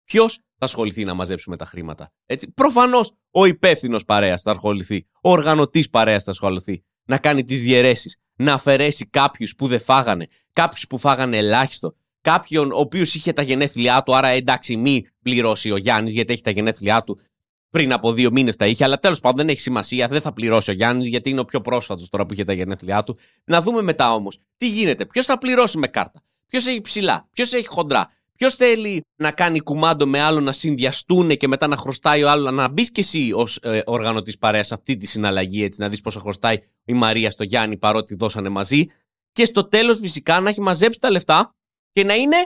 Ποιος 0.04 0.34
θα 0.36 0.66
ασχοληθεί 0.66 1.04
να 1.04 1.14
μαζέψει 1.14 1.50
με 1.50 1.58
τα 1.58 1.66
χρήματα. 1.66 2.12
Έτσι. 2.26 2.52
Προφανώς 2.52 3.14
ο 3.32 3.46
υπεύθυνος 3.46 4.06
παρέας 4.06 4.42
θα 4.42 4.52
ασχοληθεί. 4.52 5.08
Ο 5.22 5.30
οργανωτής 5.30 5.90
παρέας 5.90 6.24
θα 6.24 6.32
ασχοληθεί. 6.32 6.84
Να 7.06 7.18
κάνει 7.18 7.44
τις 7.44 7.62
διαιρέσεις. 7.62 8.18
Να 8.36 8.54
αφαιρέσει 8.54 9.06
κάποιους 9.06 9.56
που 9.56 9.68
δεν 9.68 9.80
φάγανε. 9.80 10.28
Κάποιους 10.54 10.88
που 10.88 10.98
φάγανε 10.98 11.38
ελάχιστο. 11.38 11.96
Κάποιον 12.22 12.72
ο 12.72 12.80
οποίος 12.80 13.16
είχε 13.16 13.34
τα 13.34 13.42
γενέθλιά 13.42 14.04
του. 14.04 14.16
Άρα 14.16 14.28
εντάξει, 14.28 14.76
μη 14.76 15.06
πληρώσει 15.22 15.72
ο 15.72 15.78
Γιάννης 15.78 16.14
γιατί 16.14 16.34
έχει 16.34 16.42
τα 16.42 16.52
γενέθλιά 16.52 17.04
του. 17.04 17.20
Πριν 17.70 17.94
από 17.94 18.14
δύο 18.14 18.32
μήνες 18.32 18.56
τα 18.56 18.68
είχε. 18.68 18.84
Αλλά 18.84 19.00
τέλος 19.00 19.20
πάντων 19.20 19.38
δεν 19.38 19.50
έχει 19.50 19.60
σημασία. 19.60 20.08
Δεν 20.08 20.22
θα 20.22 20.34
πληρώσει 20.34 20.70
ο 20.70 20.74
Γιάννης 20.74 21.08
γιατί 21.08 21.30
είναι 21.30 21.40
ο 21.40 21.46
πιο 21.46 21.62
πρόσφατος 21.62 22.10
τώρα 22.10 22.26
που 22.26 22.34
είχε 22.34 22.44
τα 22.44 22.54
γενέθλιά 22.54 23.04
του. 23.04 23.18
Να 23.46 23.62
δούμε 23.62 23.82
μετά 23.82 24.14
όμως 24.14 24.40
τι 24.58 24.70
γίνεται. 24.70 25.06
Ποιος 25.06 25.26
θα 25.26 25.38
πληρώσει 25.38 25.78
με 25.78 25.88
κάρτα. 25.88 26.22
Ποιος 26.48 26.68
έχει 26.68 26.82
ψηλά. 26.82 27.28
Ποιος 27.32 27.54
έχει 27.54 27.68
χοντρά. 27.68 28.10
Ποιος 28.38 28.56
θέλει 28.56 29.02
να 29.16 29.32
κάνει 29.32 29.60
κουμάντο 29.60 30.08
με 30.08 30.20
άλλο 30.20 30.40
να 30.40 30.52
συνδυαστούν 30.52 31.38
και 31.38 31.48
μετά 31.48 31.68
να 31.68 31.76
χρωστάει 31.76 32.24
ο 32.24 32.30
άλλος, 32.30 32.54
να 32.54 32.68
μπεις 32.68 32.92
και 32.92 33.02
εσύ 33.02 33.32
ως 33.34 33.58
ε, 33.62 33.82
οργανωτής 33.86 34.38
παρέας 34.38 34.68
σε 34.68 34.74
αυτή 34.74 34.98
τη 34.98 35.08
συναλλαγή, 35.08 35.64
έτσι, 35.64 35.82
να 35.82 35.90
δεις 35.90 36.02
πόσα 36.02 36.20
χρωστάει 36.20 36.58
η 36.86 36.94
Μαρία 36.94 37.32
στο 37.32 37.44
Γιάννη 37.44 37.78
παρότι 37.78 38.16
δώσανε 38.16 38.50
μαζί. 38.50 38.86
Και 39.32 39.46
στο 39.46 39.68
τέλος 39.68 40.00
φυσικά 40.00 40.40
να 40.40 40.50
έχει 40.50 40.62
μαζέψει 40.62 41.00
τα 41.00 41.12
λεφτά 41.12 41.56
και 41.98 42.04
να 42.04 42.14
είναι 42.16 42.38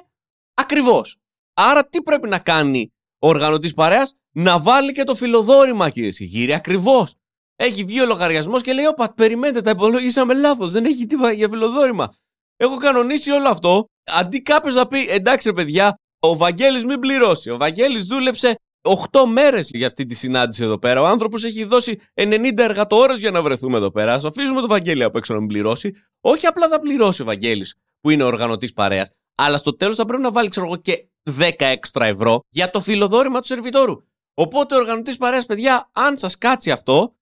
ακριβώς. 0.53 1.17
Άρα 1.53 1.87
τι 1.87 2.01
πρέπει 2.01 2.27
να 2.27 2.39
κάνει 2.39 2.91
ο 3.19 3.27
οργανωτής 3.27 3.73
παρέας, 3.73 4.13
να 4.31 4.59
βάλει 4.59 4.91
και 4.91 5.03
το 5.03 5.15
φιλοδόρημα, 5.15 5.89
κύριε 5.89 6.11
Σιγήρη, 6.11 6.53
ακριβώς. 6.53 7.15
Έχει 7.55 7.83
βγει 7.83 8.01
ο 8.01 8.05
λογαριασμός 8.05 8.61
και 8.61 8.73
λέει: 8.73 8.85
Όπα, 8.85 9.13
περιμένετε, 9.13 9.61
τα 9.61 9.69
υπολογίσαμε 9.69 10.33
λάθος. 10.33 10.71
Δεν 10.71 10.85
έχει 10.85 11.05
τίποτα 11.05 11.31
για 11.31 11.47
φιλοδόρημα. 11.47 12.13
Έχω 12.57 12.77
κανονίσει 12.77 13.31
όλο 13.31 13.49
αυτό. 13.49 13.85
Αντί 14.03 14.41
κάποιος 14.41 14.75
να 14.75 14.87
πει 14.87 15.07
εντάξει, 15.09 15.53
παιδιά, 15.53 15.95
ο 16.19 16.35
Βαγγέλης 16.35 16.85
μην 16.85 16.99
πληρώσει. 16.99 17.49
Ο 17.49 17.57
Βαγγέλης 17.57 18.03
δούλεψε 18.03 18.55
8 18.81 19.25
μέρες 19.27 19.69
για 19.73 19.87
αυτή 19.87 20.05
τη 20.05 20.15
συνάντηση 20.15 20.63
εδώ 20.63 20.79
πέρα. 20.79 21.01
Ο 21.01 21.05
άνθρωπος 21.05 21.43
έχει 21.43 21.63
δώσει 21.63 21.99
90 22.13 22.57
εργατόρε 22.57 23.13
για 23.13 23.31
να 23.31 23.41
βρεθούμε 23.41 23.77
εδώ 23.77 23.91
πέρα. 23.91 24.13
Α 24.13 24.19
αφήσουμε 24.23 24.59
τον 24.59 24.69
Βαγγέλη 24.69 25.03
από 25.03 25.17
έξω 25.17 25.33
να 25.33 25.39
μην 25.39 25.47
πληρώσει. 25.47 25.95
Όχι 26.21 26.45
απλά 26.45 26.67
θα 26.67 26.79
πληρώσει 26.79 27.21
ο 27.21 27.25
Βαγγέλης 27.25 27.75
που 28.01 28.09
είναι 28.09 28.23
οργανωτής 28.23 28.73
παρέας, 28.73 29.09
αλλά 29.43 29.57
στο 29.57 29.75
τέλος 29.75 29.95
θα 29.95 30.05
πρέπει 30.05 30.21
να 30.21 30.31
βάλει, 30.31 30.49
ξέρω 30.49 30.65
εγώ, 30.65 30.75
και 30.75 31.07
10 31.39 31.51
έξτρα 31.57 32.05
ευρώ 32.05 32.39
για 32.49 32.69
το 32.69 32.79
φιλοδόρημα 32.79 33.39
του 33.39 33.47
σερβιτόρου. 33.47 33.95
Οπότε 34.33 34.75
ο 34.75 34.77
οργανωτής 34.77 35.17
παρέας, 35.17 35.45
παιδιά, 35.45 35.89
αν 35.93 36.17
σας 36.17 36.37
κάτσει 36.37 36.71
αυτό, 36.71 37.15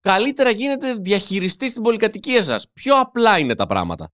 καλύτερα 0.00 0.50
γίνετε 0.50 0.94
διαχειριστή 0.94 1.68
στην 1.68 1.82
πολυκατοικία 1.82 2.42
σας. 2.42 2.66
Πιο 2.72 3.00
απλά 3.00 3.38
είναι 3.38 3.54
τα 3.54 3.66
πράγματα. 3.66 4.08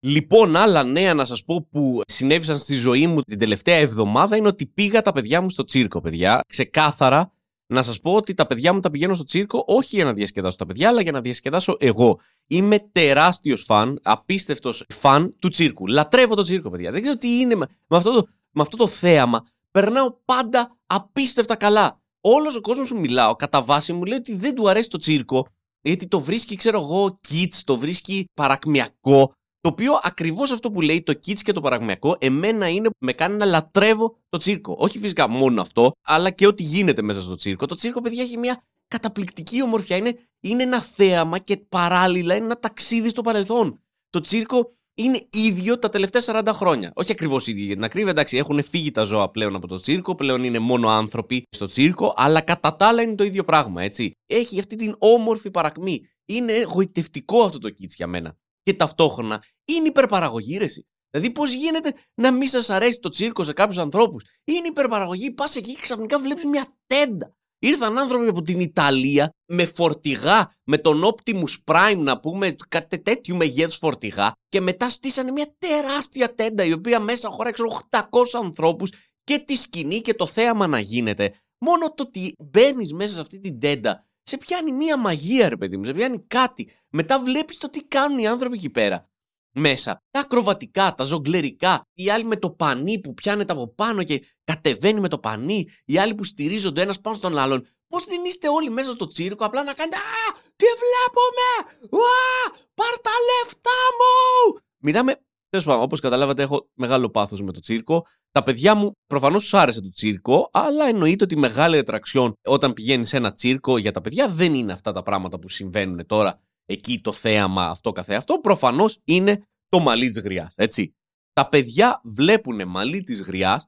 Λοιπόν, 0.00 0.56
άλλα 0.56 0.82
νέα 0.82 1.14
να 1.14 1.24
σας 1.24 1.44
πω 1.44 1.66
που 1.70 2.00
συνέβησαν 2.06 2.58
στη 2.58 2.74
ζωή 2.74 3.06
μου 3.06 3.20
την 3.20 3.38
τελευταία 3.38 3.76
εβδομάδα 3.76 4.36
είναι 4.36 4.48
ότι 4.48 4.66
πήγα 4.66 5.02
τα 5.02 5.12
παιδιά 5.12 5.40
μου 5.40 5.50
στο 5.50 5.64
τσίρκο, 5.64 6.00
παιδιά. 6.00 6.40
Ξεκάθαρα 6.46 7.32
να 7.72 7.82
σας 7.82 8.00
πω 8.00 8.12
ότι 8.12 8.34
τα 8.34 8.46
παιδιά 8.46 8.72
μου 8.72 8.80
τα 8.80 8.90
πηγαίνω 8.90 9.14
στο 9.14 9.24
τσίρκο 9.24 9.64
όχι 9.66 9.96
για 9.96 10.04
να 10.04 10.12
διασκεδάσω 10.12 10.56
τα 10.56 10.66
παιδιά, 10.66 10.88
αλλά 10.88 11.00
για 11.00 11.12
να 11.12 11.20
διασκεδάσω 11.20 11.76
εγώ. 11.78 12.18
Είμαι 12.46 12.78
τεράστιος 12.92 13.62
φαν, 13.62 13.98
απίστευτος 14.02 14.84
φαν 14.88 15.36
του 15.38 15.48
τσίρκου. 15.48 15.86
Λατρεύω 15.86 16.34
το 16.34 16.42
τσίρκο, 16.42 16.70
παιδιά. 16.70 16.90
Δεν 16.90 17.02
ξέρω 17.02 17.16
τι 17.16 17.40
είναι 17.40 17.54
με 17.54 17.66
αυτό 17.88 18.12
το, 18.12 18.28
με 18.50 18.62
αυτό 18.62 18.76
το 18.76 18.86
θέαμα. 18.86 19.46
Περνάω 19.70 20.16
πάντα 20.24 20.76
απίστευτα 20.86 21.56
καλά. 21.56 22.00
Όλος 22.20 22.56
ο 22.56 22.60
κόσμος 22.60 22.88
που 22.88 22.98
μιλάω, 22.98 23.36
κατά 23.36 23.62
βάση 23.62 23.92
μου 23.92 24.04
λέει 24.04 24.18
ότι 24.18 24.36
δεν 24.36 24.54
του 24.54 24.68
αρέσει 24.68 24.88
το 24.88 24.98
τσίρκο, 24.98 25.46
γιατί 25.80 26.08
το 26.08 26.20
βρίσκει, 26.20 26.56
ξέρω 26.56 26.80
εγώ, 26.80 27.20
kits, 27.28 27.60
το 27.64 27.76
βρίσκει 27.76 28.28
παρακμιακό. 28.34 29.34
Το 29.62 29.68
οποίο 29.68 30.00
ακριβώς 30.02 30.50
αυτό 30.50 30.70
που 30.70 30.80
λέει 30.80 31.02
το 31.02 31.12
kits 31.26 31.40
και 31.42 31.52
το 31.52 31.60
παραγμιακό, 31.60 32.16
εμένα 32.18 32.68
είναι 32.68 32.88
που 32.88 32.96
με 32.98 33.12
κάνει 33.12 33.36
να 33.36 33.44
λατρεύω 33.44 34.16
το 34.28 34.38
τσίρκο. 34.38 34.76
Όχι 34.78 34.98
φυσικά 34.98 35.28
μόνο 35.28 35.60
αυτό, 35.60 35.92
αλλά 36.06 36.30
και 36.30 36.46
ό,τι 36.46 36.62
γίνεται 36.62 37.02
μέσα 37.02 37.20
στο 37.20 37.34
τσίρκο. 37.34 37.66
Το 37.66 37.74
τσίρκο, 37.74 38.00
παιδιά, 38.00 38.22
έχει 38.22 38.36
μια 38.36 38.62
καταπληκτική 38.88 39.62
ομορφιά. 39.62 39.96
Είναι, 39.96 40.18
είναι 40.40 40.62
ένα 40.62 40.80
θέαμα 40.80 41.38
και 41.38 41.56
παράλληλα 41.56 42.34
είναι 42.34 42.44
ένα 42.44 42.58
ταξίδι 42.58 43.08
στο 43.08 43.22
παρελθόν. 43.22 43.80
Το 44.10 44.20
τσίρκο 44.20 44.76
είναι 44.94 45.20
ίδιο 45.30 45.78
τα 45.78 45.88
τελευταία 45.88 46.22
40 46.24 46.50
χρόνια. 46.52 46.92
Όχι 46.94 47.12
ακριβώς 47.12 47.46
ίδιο 47.46 47.64
για 47.64 47.74
την 47.74 47.84
ακρίβεια, 47.84 48.10
εντάξει, 48.10 48.36
έχουν 48.36 48.62
φύγει 48.62 48.90
τα 48.90 49.04
ζώα 49.04 49.30
πλέον 49.30 49.54
από 49.54 49.66
το 49.66 49.80
τσίρκο, 49.80 50.14
πλέον 50.14 50.44
είναι 50.44 50.58
μόνο 50.58 50.88
άνθρωποι 50.88 51.42
στο 51.50 51.66
τσίρκο, 51.66 52.14
αλλά 52.16 52.40
κατά 52.40 52.76
τα 52.76 52.86
άλλα 52.86 53.02
είναι 53.02 53.14
το 53.14 53.24
ίδιο 53.24 53.44
πράγμα, 53.44 53.82
έτσι. 53.82 54.12
Έχει 54.26 54.58
αυτή 54.58 54.76
την 54.76 54.94
όμορφη 54.98 55.50
παρακμή. 55.50 56.06
Είναι 56.24 56.52
εγωιτευτικό 56.52 57.42
αυτό 57.42 57.58
το 57.58 57.68
kits 57.68 57.94
για 57.96 58.06
μένα 58.06 58.36
και 58.62 58.72
ταυτόχρονα 58.72 59.42
είναι 59.64 59.86
υπερπαραγωγή, 59.86 60.56
ρε. 60.56 60.66
Δηλαδή, 61.10 61.30
πώς 61.30 61.52
γίνεται 61.52 61.94
να 62.14 62.32
μην 62.32 62.48
σας 62.48 62.70
αρέσει 62.70 62.98
το 62.98 63.08
τσίρκο 63.08 63.44
σε 63.44 63.52
κάποιους 63.52 63.78
ανθρώπους; 63.78 64.24
Είναι 64.44 64.68
υπερπαραγωγή, 64.68 65.30
πας 65.30 65.56
εκεί 65.56 65.74
και 65.74 65.80
ξαφνικά 65.80 66.18
βλέπεις 66.18 66.44
μια 66.44 66.66
τέντα. 66.86 67.34
Ήρθαν 67.58 67.98
άνθρωποι 67.98 68.28
από 68.28 68.42
την 68.42 68.60
Ιταλία 68.60 69.34
με 69.46 69.64
φορτηγά, 69.64 70.54
με 70.64 70.78
τον 70.78 71.02
Optimus 71.04 71.56
Prime 71.64 71.98
να 71.98 72.20
πούμε, 72.20 72.54
κάτι 72.68 73.02
τέτοιου 73.02 73.36
μεγέθους 73.36 73.76
φορτηγά 73.76 74.32
και 74.48 74.60
μετά 74.60 74.90
στήσανε 74.90 75.30
μια 75.32 75.54
τεράστια 75.58 76.34
τέντα 76.34 76.64
η 76.64 76.72
οποία 76.72 77.00
μέσα 77.00 77.28
χωράει 77.30 77.52
ξέρω 77.52 77.80
800 77.90 78.00
ανθρώπους 78.42 78.92
και 79.24 79.38
τη 79.38 79.54
σκηνή 79.54 80.00
και 80.00 80.14
το 80.14 80.26
θέαμα 80.26 80.66
να 80.66 80.78
γίνεται. 80.78 81.34
Μόνο 81.58 81.94
το 81.94 82.02
ότι 82.02 82.34
μπαίνεις 82.38 82.92
μέσα 82.92 83.14
σε 83.14 83.20
αυτή 83.20 83.38
την 83.38 83.60
τέντα 83.60 84.04
σε 84.22 84.36
πιάνει 84.36 84.72
μία 84.72 84.96
μαγεία, 84.96 85.48
ρε 85.48 85.56
παιδί 85.56 85.76
μου, 85.76 85.84
σε 85.84 85.92
πιάνει 85.92 86.24
κάτι. 86.26 86.70
Μετά 86.88 87.18
βλέπεις 87.18 87.58
το 87.58 87.70
τι 87.70 87.84
κάνουν 87.84 88.18
οι 88.18 88.26
άνθρωποι 88.26 88.56
εκεί 88.56 88.70
πέρα. 88.70 89.10
Μέσα. 89.54 90.02
Τα 90.10 90.20
ακροβατικά, 90.20 90.94
τα 90.94 91.04
ζογκλερικά, 91.04 91.82
οι 91.92 92.10
άλλοι 92.10 92.24
με 92.24 92.36
το 92.36 92.50
πανί 92.50 93.00
που 93.00 93.14
πιάνεται 93.14 93.52
από 93.52 93.74
πάνω 93.74 94.02
και 94.02 94.22
κατεβαίνει 94.44 95.00
με 95.00 95.08
το 95.08 95.18
πανί, 95.18 95.68
οι 95.84 95.98
άλλοι 95.98 96.14
που 96.14 96.24
στηρίζονται 96.24 96.82
ένας 96.82 97.00
πάνω 97.00 97.16
στον 97.16 97.38
άλλον. 97.38 97.66
Πώς 97.88 98.04
δεν 98.04 98.24
είστε 98.24 98.48
όλοι 98.48 98.70
μέσα 98.70 98.92
στο 98.92 99.06
τσίρκο, 99.06 99.44
απλά 99.44 99.62
να 99.62 99.72
κάνετε 99.72 99.96
Α, 99.96 100.40
τι 100.56 100.66
βλέπουμε! 100.82 101.78
Α, 102.04 102.50
πάρ 102.74 103.00
τα 103.00 103.10
λεφτά 103.28 103.80
μου! 103.98 104.60
Μιλάμε 104.78 105.20
Τέλος 105.52 105.66
πάντων, 105.66 105.82
όπως 105.82 106.00
καταλάβατε, 106.00 106.42
έχω 106.42 106.70
μεγάλο 106.74 107.10
πάθος 107.10 107.42
με 107.42 107.52
το 107.52 107.60
τσίρκο. 107.60 108.06
Τα 108.30 108.42
παιδιά 108.42 108.74
μου 108.74 108.92
προφανώς 109.06 109.42
τους 109.42 109.54
άρεσε 109.54 109.80
το 109.80 109.88
τσίρκο, 109.88 110.48
αλλά 110.52 110.88
εννοείται 110.88 111.24
ότι 111.24 111.34
η 111.34 111.38
μεγάλη 111.38 111.78
ατραξιόν 111.78 112.32
όταν 112.44 112.72
πηγαίνεις 112.72 113.08
σε 113.08 113.16
ένα 113.16 113.32
τσίρκο 113.32 113.78
για 113.78 113.92
τα 113.92 114.00
παιδιά 114.00 114.28
δεν 114.28 114.54
είναι 114.54 114.72
αυτά 114.72 114.92
τα 114.92 115.02
πράγματα 115.02 115.38
που 115.38 115.48
συμβαίνουν 115.48 116.06
τώρα 116.06 116.40
εκεί 116.64 117.00
το 117.00 117.12
θέαμα 117.12 117.64
αυτό 117.64 117.92
καθεαυτό. 117.92 118.38
Προφανώς 118.38 119.00
είναι 119.04 119.46
το 119.68 119.78
μαλλί 119.78 120.10
της 120.10 120.22
γριάς. 120.22 120.54
Έτσι. 120.56 120.94
Τα 121.32 121.48
παιδιά 121.48 122.00
βλέπουν 122.04 122.68
μαλλί 122.68 123.02
της 123.02 123.20
γριάς 123.20 123.66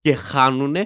και 0.00 0.14
χάνουν 0.14 0.76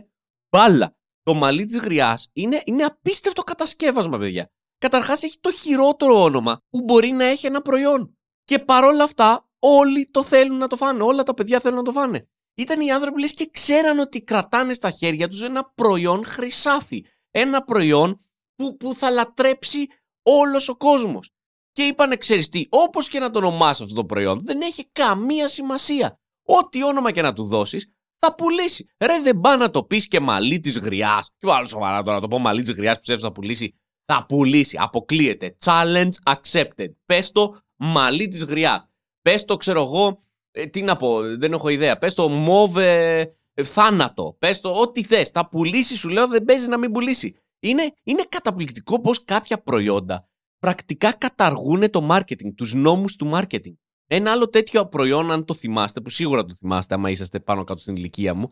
μπάλα. 0.50 0.96
Το 1.22 1.34
μαλλί 1.34 1.64
της 1.64 1.76
γριάς 1.76 2.28
είναι, 2.32 2.62
είναι 2.64 2.84
απίστευτο 2.84 3.42
κατασκεύασμα, 3.42 4.18
παιδιά. 4.18 4.50
Καταρχάς 4.78 5.22
έχει 5.22 5.38
το 5.40 5.52
χειρότερο 5.52 6.22
όνομα 6.22 6.58
που 6.68 6.80
μπορεί 6.80 7.10
να 7.10 7.24
έχει 7.24 7.46
ένα 7.46 7.62
προϊόν. 7.62 8.18
Και 8.44 8.58
παρόλα 8.58 9.04
αυτά 9.04 9.48
όλοι 9.66 10.08
το 10.10 10.22
θέλουν 10.22 10.58
να 10.58 10.66
το 10.66 10.76
φάνε. 10.76 11.02
Όλα 11.02 11.22
τα 11.22 11.34
παιδιά 11.34 11.60
θέλουν 11.60 11.76
να 11.76 11.82
το 11.82 11.92
φάνε. 11.92 12.28
Ήταν 12.54 12.80
οι 12.80 12.92
άνθρωποι 12.92 13.20
λες 13.20 13.32
και 13.32 13.48
ξέραν 13.52 13.98
ότι 13.98 14.22
κρατάνε 14.22 14.72
στα 14.72 14.90
χέρια 14.90 15.28
τους 15.28 15.42
ένα 15.42 15.72
προϊόν 15.74 16.24
χρυσάφι. 16.24 17.04
Ένα 17.30 17.62
προϊόν 17.62 18.18
που, 18.54 18.76
που 18.76 18.94
θα 18.94 19.10
λατρέψει 19.10 19.86
όλος 20.22 20.68
ο 20.68 20.76
κόσμος. 20.76 21.30
Και 21.72 21.82
είπαν, 21.82 22.18
ξέρεις 22.18 22.48
τι, 22.48 22.66
όπως 22.68 23.08
και 23.08 23.18
να 23.18 23.30
το 23.30 23.38
ονομάσει 23.38 23.82
αυτό 23.82 23.94
το 23.94 24.04
προϊόν, 24.04 24.40
δεν 24.44 24.60
έχει 24.60 24.88
καμία 24.92 25.48
σημασία. 25.48 26.18
Ό,τι 26.46 26.82
όνομα 26.82 27.12
και 27.12 27.22
να 27.22 27.32
του 27.32 27.44
δώσεις, 27.44 27.92
θα 28.18 28.34
πουλήσει. 28.34 28.86
Ρε 29.04 29.20
δεν 29.20 29.40
πά 29.40 29.56
να 29.56 29.70
το 29.70 29.84
πεις 29.84 30.08
και 30.08 30.20
μαλλί 30.20 30.60
της 30.60 30.78
γριάς. 30.78 31.30
Και 31.36 31.50
άλλος 31.50 31.68
σοβαρά 31.68 32.02
τώρα 32.02 32.14
να 32.14 32.20
το 32.20 32.28
πω 32.28 32.38
μαλλί 32.38 32.62
της 32.62 32.74
γριάς 32.74 32.98
που 32.98 33.14
να 33.20 33.32
πουλήσει. 33.32 33.74
Θα 34.04 34.26
πουλήσει. 34.26 34.76
Αποκλείεται. 34.80 35.56
Challenge 35.64 36.12
accepted. 36.24 36.88
Πες 37.04 37.30
το 37.32 37.58
μαλλί 37.76 38.28
της 38.28 38.44
γριάς. 38.44 38.88
Πες 39.24 39.44
το, 39.44 39.56
ξέρω 39.56 39.82
εγώ, 39.82 40.22
ε, 40.50 40.66
τι 40.66 40.82
να 40.82 40.96
πω, 40.96 41.20
δεν 41.36 41.52
έχω 41.52 41.68
ιδέα. 41.68 41.98
Πες 41.98 42.14
το 42.14 42.28
μόβε 42.28 43.20
ε, 43.54 43.64
θάνατο. 43.64 44.36
Πες 44.38 44.60
το 44.60 44.70
ό,τι 44.70 45.02
θες. 45.02 45.28
Θα 45.28 45.48
πουλήσεις, 45.48 45.98
σου 45.98 46.08
λέω, 46.08 46.28
δεν 46.28 46.44
παίζει 46.44 46.68
να 46.68 46.78
μην 46.78 46.92
πουλήσει. 46.92 47.34
Είναι, 47.60 47.92
είναι 48.02 48.24
καταπληκτικό 48.28 49.00
πώς 49.00 49.24
κάποια 49.24 49.62
προϊόντα 49.62 50.28
πρακτικά 50.64 51.12
καταργούν 51.12 51.90
το 51.90 52.08
marketing, 52.10 52.54
τους 52.56 52.74
νόμους 52.74 53.16
του 53.16 53.30
marketing. 53.34 53.74
Ένα 54.06 54.30
άλλο 54.30 54.48
τέτοιο 54.48 54.86
προϊόν, 54.86 55.30
αν 55.30 55.44
το 55.44 55.54
θυμάστε, 55.54 56.00
που 56.00 56.10
σίγουρα 56.10 56.44
το 56.44 56.54
θυμάστε, 56.54 56.94
άμα 56.94 57.10
είσαστε 57.10 57.40
πάνω 57.40 57.64
κάτω 57.64 57.80
στην 57.80 57.96
ηλικία 57.96 58.34
μου, 58.34 58.46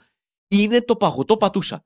είναι 0.49 0.81
το 0.81 0.97
παγωτό 0.97 1.37
πατούσα. 1.37 1.85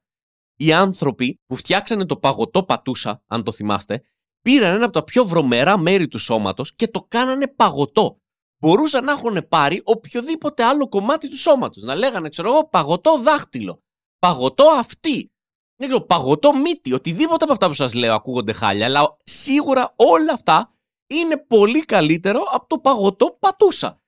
οι 0.57 0.73
άνθρωποι 0.73 1.41
που 1.47 1.57
φτιάξανε 1.57 2.07
το 2.07 2.17
παγωτό 2.17 2.63
πατούσα, 2.65 3.23
αν 3.27 3.43
το 3.43 3.53
θυμάστε, 3.53 4.03
πήραν 4.43 4.75
ένα 4.75 4.85
από 4.85 4.93
τα 4.93 5.05
πιο 5.05 5.25
βρωμερά 5.25 5.79
μέρη 5.79 6.09
του 6.09 6.19
σώματος 6.19 6.75
και 6.75 6.89
το 6.89 7.07
κάνανε 7.09 7.47
παγωτό. 7.49 8.21
Μπορούσαν 8.59 9.05
να 9.05 9.13
έχουν 9.13 9.49
πάρει 9.49 9.81
οποιοδήποτε 9.85 10.65
άλλο 10.65 10.89
κομμάτι 10.89 11.29
του 11.29 11.39
σώματος. 11.39 11.83
Να 11.83 11.95
λέγανε, 11.95 12.29
ξέρω 12.29 12.49
εγώ, 12.49 12.69
παγωτό 12.69 13.19
δάχτυλο, 13.19 13.83
παγωτό 14.19 14.69
αυτή, 14.69 15.33
δεν 15.77 15.89
ξέρω, 15.89 16.03
παγωτό 16.05 16.57
μύτη, 16.57 16.93
οτιδήποτε 16.93 17.45
από 17.45 17.53
αυτά 17.53 17.67
που 17.67 17.75
σας 17.75 17.95
λέω 17.95 18.15
ακούγονται 18.15 18.53
χάλια, 18.53 18.87
αλλά 18.87 19.17
σίγουρα 19.25 19.93
όλα 19.97 20.33
αυτά 20.33 20.71
είναι 21.07 21.37
πολύ 21.37 21.81
καλύτερο 21.81 22.41
από 22.53 22.67
το 22.67 22.79
παγωτό 22.79 23.37
πατούσα. 23.41 24.01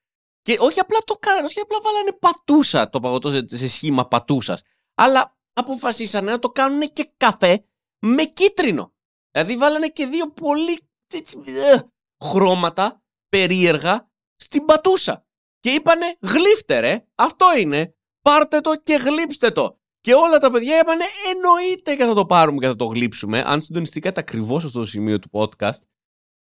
Και 0.43 0.57
όχι 0.61 0.81
απλά 0.81 0.99
το 1.05 1.15
κάνανε, 1.15 1.47
όχι 1.47 1.61
απλά 1.61 1.81
βάλανε 1.81 2.13
πατούσα 2.13 2.91
το 2.91 3.01
παγωτό 3.01 3.31
σε, 3.31 3.69
σχήμα 3.69 4.09
πατούσας, 4.09 4.63
αλλά 4.95 5.37
αποφασίσανε 5.53 6.31
να 6.31 6.39
το 6.39 6.49
κάνουν 6.49 6.81
και 6.93 7.13
καφέ 7.17 7.65
με 7.99 8.25
κίτρινο. 8.25 8.93
Δηλαδή 9.31 9.57
βάλανε 9.57 9.89
και 9.89 10.07
δύο 10.07 10.31
πολύ 10.31 10.79
έτσι, 11.15 11.43
ε, 11.47 11.79
χρώματα 12.25 13.03
περίεργα 13.29 14.11
στην 14.39 14.65
πατούσα. 14.65 15.27
Και 15.61 15.71
είπανε 15.71 16.17
γλύφτε 16.21 16.81
ρε, 16.81 17.05
αυτό 17.15 17.47
είναι, 17.59 17.95
πάρτε 18.23 18.61
το 18.61 18.81
και 18.81 18.95
γλύψτε 18.95 19.51
το. 19.51 19.75
Και 20.01 20.15
όλα 20.15 20.39
τα 20.39 20.51
παιδιά 20.51 20.79
είπανε 20.79 21.05
εννοείται 21.33 21.95
και 21.95 22.05
θα 22.05 22.15
το 22.15 22.27
πάρουμε 22.27 22.59
και 22.59 22.67
θα 22.67 22.77
το 22.77 22.85
γλύψουμε. 22.85 23.43
Αν 23.47 23.61
συντονιστήκατε 23.61 24.21
ακριβώς 24.21 24.63
στο 24.63 24.87
σημείο 24.87 25.19
του 25.19 25.29
podcast, 25.33 25.81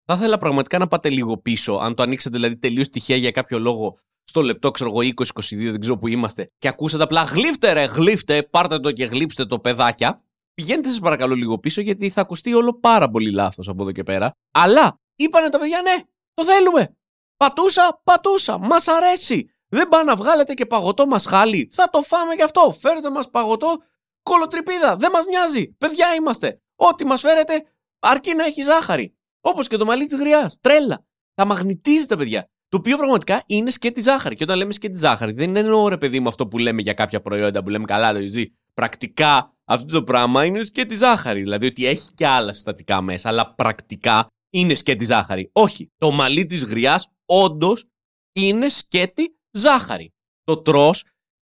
θα 0.06 0.14
ήθελα 0.14 0.38
πραγματικά 0.38 0.78
να 0.78 0.88
πάτε 0.88 1.10
λίγο 1.10 1.38
πίσω. 1.38 1.74
Αν 1.74 1.96
το 1.96 2.04
ανοίξετε 2.04 2.36
δηλαδή 2.36 2.58
τελείως 2.58 2.90
τυχαία 2.90 3.18
για 3.18 3.32
κάποιο 3.32 3.60
λόγο 3.60 3.98
στο 4.24 4.42
λεπτό, 4.42 4.72
ξέρω 4.72 4.90
εγώ, 4.90 5.00
20-22, 5.00 5.72
δεν 5.72 5.80
ξέρω 5.80 5.98
που 5.98 6.08
είμαστε, 6.08 6.52
και 6.58 6.68
ακούσατε 6.68 7.04
απλά 7.04 7.24
γλύφτε 7.24 7.74
ρε, 7.74 7.86
γλύφτε, 7.86 8.44
πάρτε 8.44 8.80
το 8.80 8.92
και 8.92 9.06
γλύψτε 9.06 9.46
το 9.46 9.60
παιδάκια. 9.60 10.24
Πηγαίνετε 10.54 10.90
σας 10.90 11.00
παρακαλώ 11.00 11.36
λίγο 11.36 11.60
πίσω 11.60 11.82
γιατί 11.82 12.10
θα 12.10 12.22
ακουστεί 12.22 12.54
όλο 12.54 12.74
πάρα 12.80 13.10
πολύ 13.10 13.32
λάθος 13.32 13.68
από 13.68 13.82
εδώ 13.82 13.92
και 13.92 14.04
πέρα. 14.04 14.32
Αλλά 14.52 15.00
είπανε 15.16 15.50
τα 15.50 15.60
παιδιά 15.60 15.82
ναι, 15.82 16.04
το 16.34 16.46
θέλουμε. 16.46 16.96
Πατούσα, 17.38 18.02
πατούσα, 18.04 18.58
μας 18.58 18.88
αρέσει. 18.88 19.50
Δεν 19.68 19.88
πάνε 19.88 20.04
να 20.04 20.16
βγάλετε 20.16 20.54
και 20.54 20.66
παγωτό 20.66 21.06
μας 21.06 21.26
χάλι. 21.26 21.70
Θα 21.72 21.90
το 21.90 22.02
φάμε 22.02 22.34
γι' 22.34 22.44
αυτό. 22.44 22.76
Φέρετε 22.80 23.10
μας 23.10 23.30
παγωτό 23.30 23.78
κολοτρυπίδα. 24.24 24.96
Δεν 24.96 25.12
μας 25.12 25.26
νοιάζει. 25.26 25.74
Παιδιά 25.74 26.14
είμαστε. 26.14 26.62
Ό,τι 26.76 27.06
μας 27.06 27.22
φέρετε 27.22 27.64
αρκεί 28.00 28.34
να 28.34 28.46
έχει 28.46 28.62
ζάχαρη. 28.62 29.16
Όπως 29.42 29.68
και 29.68 29.78
το 29.78 29.86
μαλλί 29.86 30.06
της 30.06 30.20
γριάς. 30.20 30.58
Τρέλα. 30.62 31.06
Τα 31.34 31.46
μαγνητίζει 31.46 32.06
τα 32.06 32.18
παιδιά. 32.18 32.50
Το 32.68 32.78
οποίο 32.78 32.98
πραγματικά 32.98 33.44
είναι 33.46 33.72
σκέτη 33.72 34.02
ζάχαρη. 34.02 34.36
Και 34.36 34.44
όταν 34.44 34.58
λέμε 34.58 34.74
σκέτη 34.74 34.98
ζάχαρη, 34.98 35.32
δεν 35.32 35.50
είναι 35.50 35.60
εννοώ 35.60 35.88
ρε 35.88 35.98
παιδί 35.98 36.20
μου 36.20 36.28
αυτό 36.28 36.48
που 36.48 36.58
λέμε 36.58 36.82
για 36.82 36.94
κάποια 36.94 37.22
προϊόντα 37.22 37.64
που 37.64 37.70
λέμε 37.70 37.86
καλά, 37.86 38.14
το 38.14 38.20
ζει. 38.22 38.46
Πρακτικά 38.74 39.54
αυτό 39.66 39.94
το 39.94 40.04
πράγμα 40.04 40.46
είναι 40.46 40.64
σκέτη 40.64 40.96
ζάχαρη. 40.96 41.42
Δηλαδή 41.42 41.66
ότι 41.66 41.86
έχει 41.86 42.14
και 42.14 42.28
άλλα 42.28 42.54
συστατικά 42.54 43.02
μέσα, 43.02 43.30
αλλά 43.30 43.54
πρακτικά 43.54 44.28
είναι 44.60 44.76
σκέτη 44.76 45.06
ζάχαρη. 45.06 45.50
Όχι. 45.52 45.92
Το 45.98 46.12
μαλλί 46.12 46.46
της 46.46 46.64
γριάς 46.64 47.08
όντως 47.26 47.86
είναι 48.34 48.70
σκέτη 48.70 49.40
ζάχαρη. 49.52 50.14
Το 50.44 50.62
τρώ 50.62 50.94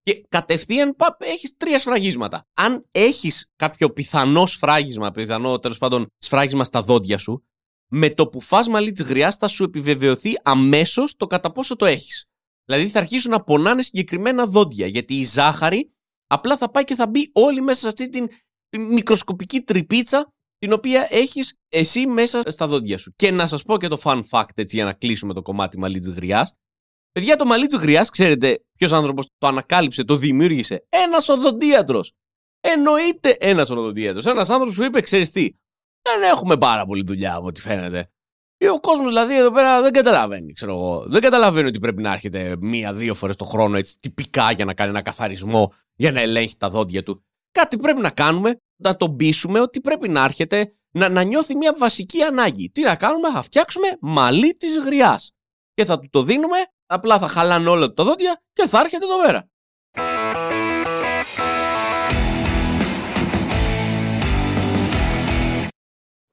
και 0.03 0.25
κατευθείαν 0.29 0.97
έχεις 1.19 1.57
τρία 1.57 1.79
σφραγίσματα. 1.79 2.47
Αν 2.55 2.83
έχεις 2.91 3.51
κάποιο 3.57 3.91
πιθανό 3.91 4.47
σφράγισμα, 4.47 5.11
πιθανό 5.11 5.59
τέλος 5.59 5.79
πάντων 5.79 6.07
σφράγισμα 6.19 6.65
στα 6.65 6.83
δόντια 6.83 7.19
σου, 7.19 7.45
με 7.91 8.11
το 8.11 8.29
που 8.29 8.41
φας 8.41 8.69
μαλλί 8.69 8.93
της 8.93 9.07
γριάς 9.07 9.37
θα 9.37 9.49
σου 9.49 9.65
επιβεβαιωθεί 9.65 10.33
αμέσως 10.43 11.17
το 11.17 11.27
κατά 11.27 11.53
πόσο 11.53 11.77
το 11.77 11.87
έχεις. 11.87 12.25
Δηλαδή 12.65 12.89
θα 12.89 12.99
αρχίσουν 12.99 13.31
να 13.31 13.43
πονάνε 13.43 13.83
συγκεκριμένα 13.83 14.47
δόντια. 14.47 14.87
Γιατί 14.87 15.15
η 15.15 15.25
ζάχαρη 15.25 15.93
απλά 16.27 16.57
θα 16.57 16.71
πάει 16.71 16.85
και 16.85 16.95
θα 16.95 17.07
μπει 17.07 17.31
όλη 17.33 17.61
μέσα 17.61 17.81
σε 17.81 17.89
αυτή 17.89 18.09
την 18.09 18.29
μικροσκοπική 18.71 19.61
τρυπίτσα 19.61 20.33
την 20.63 20.73
οποία 20.73 21.07
έχεις 21.11 21.55
εσύ 21.69 22.07
μέσα 22.07 22.41
στα 22.45 22.67
δόντια 22.67 22.99
σου. 22.99 23.13
Και 23.17 23.31
να 23.31 23.47
σας 23.47 23.63
πω 23.63 23.79
και 23.79 23.89
το 23.89 24.01
fun 24.05 24.23
fact 24.31 24.55
έτσι 24.55 24.77
για 24.77 24.85
να 24.85 24.93
κλείσουμε 24.93 25.35
το 25.35 25.43
κομμάτι 25.43 25.79
μαλλί 25.79 25.99
της 25.99 26.09
γριάς. 26.09 26.55
Παιδιά, 27.13 27.37
το 27.37 27.45
μαλλί 27.45 27.67
τη 27.67 27.77
γριάς, 27.77 28.11
ξέρετε 28.11 28.65
ποιος 28.79 28.93
άνθρωπος 28.93 29.27
το 29.39 29.47
ανακάλυψε, 29.47 30.05
το 30.05 30.17
δημιούργησε; 30.17 30.87
Ένας 30.89 31.29
οδοντίατρος. 31.29 32.13
Εννοείται 32.61 33.37
ένας 33.41 33.71
οδοντίατρος. 33.71 34.27
Ένας 34.27 34.51
άνθρωπος 34.51 34.75
που 34.75 34.83
είπε, 34.83 35.01
ξέρεις 35.01 35.31
τι, 35.31 35.51
δεν 36.03 36.23
έχουμε 36.23 36.57
πάρα 36.57 36.87
πολύ 36.87 37.03
δουλειά 37.07 37.35
από 37.35 37.47
ό,τι 37.47 37.61
φαίνεται. 37.61 38.11
Ο 38.73 38.81
κόσμος 38.81 39.07
δηλαδή 39.07 39.37
εδώ 39.37 39.51
πέρα 39.51 39.83
δεν 39.83 39.93
καταλαβαίνει, 39.93 40.53
ξέρω 40.53 40.73
εγώ. 40.73 41.05
Δεν 41.07 41.21
καταλαβαίνει 41.21 41.69
ότι 41.69 41.79
πρέπει 41.79 42.03
να 42.03 42.13
έρχεται 42.13 42.57
μία-δύο 42.61 43.15
φορές 43.15 43.37
το 43.37 43.45
χρόνο 43.45 43.77
έτσι 43.77 44.01
τυπικά 44.01 44.51
για 44.51 44.65
να 44.65 44.75
κάνει 44.75 44.91
ένα 44.91 45.03
καθαρισμό, 45.03 45.73
για 45.95 46.13
να 46.13 46.21
ελέγχει 46.21 46.57
τα 46.57 46.69
δόντια 46.69 47.03
του. 47.03 47.25
Κάτι 47.53 47.77
πρέπει 47.77 48.01
να 48.01 48.11
κάνουμε, 48.11 48.61
να 48.83 48.97
τον 48.97 49.17
πείσουμε 49.17 49.61
ότι 49.61 49.81
πρέπει 49.81 50.09
να 50.09 50.25
έρχεται 50.25 50.73
να, 50.91 51.09
να 51.09 51.23
νιώθει 51.23 51.57
μια 51.57 51.75
βασική 51.79 52.23
ανάγκη. 52.23 52.71
Τι 52.71 52.83
να 52.83 52.97
κάνουμε, 52.97 53.31
θα 53.31 53.43
φτιάξουμε 53.43 53.89
μαλλί 54.01 54.53
της 54.53 54.79
γριάς. 54.79 55.33
Και 55.75 55.85
θα 55.85 55.99
του 55.99 56.09
το 56.11 56.23
δίνουμε 56.23 56.57
Απλά 56.93 57.19
θα 57.19 57.29
χαλάνε 57.29 57.69
όλα 57.69 57.93
τα 57.93 58.05
δόντια 58.05 58.43
και 58.53 58.67
θα 58.67 58.81
έρχεται 58.81 59.05
εδώ 59.05 59.27
πέρα. 59.27 59.49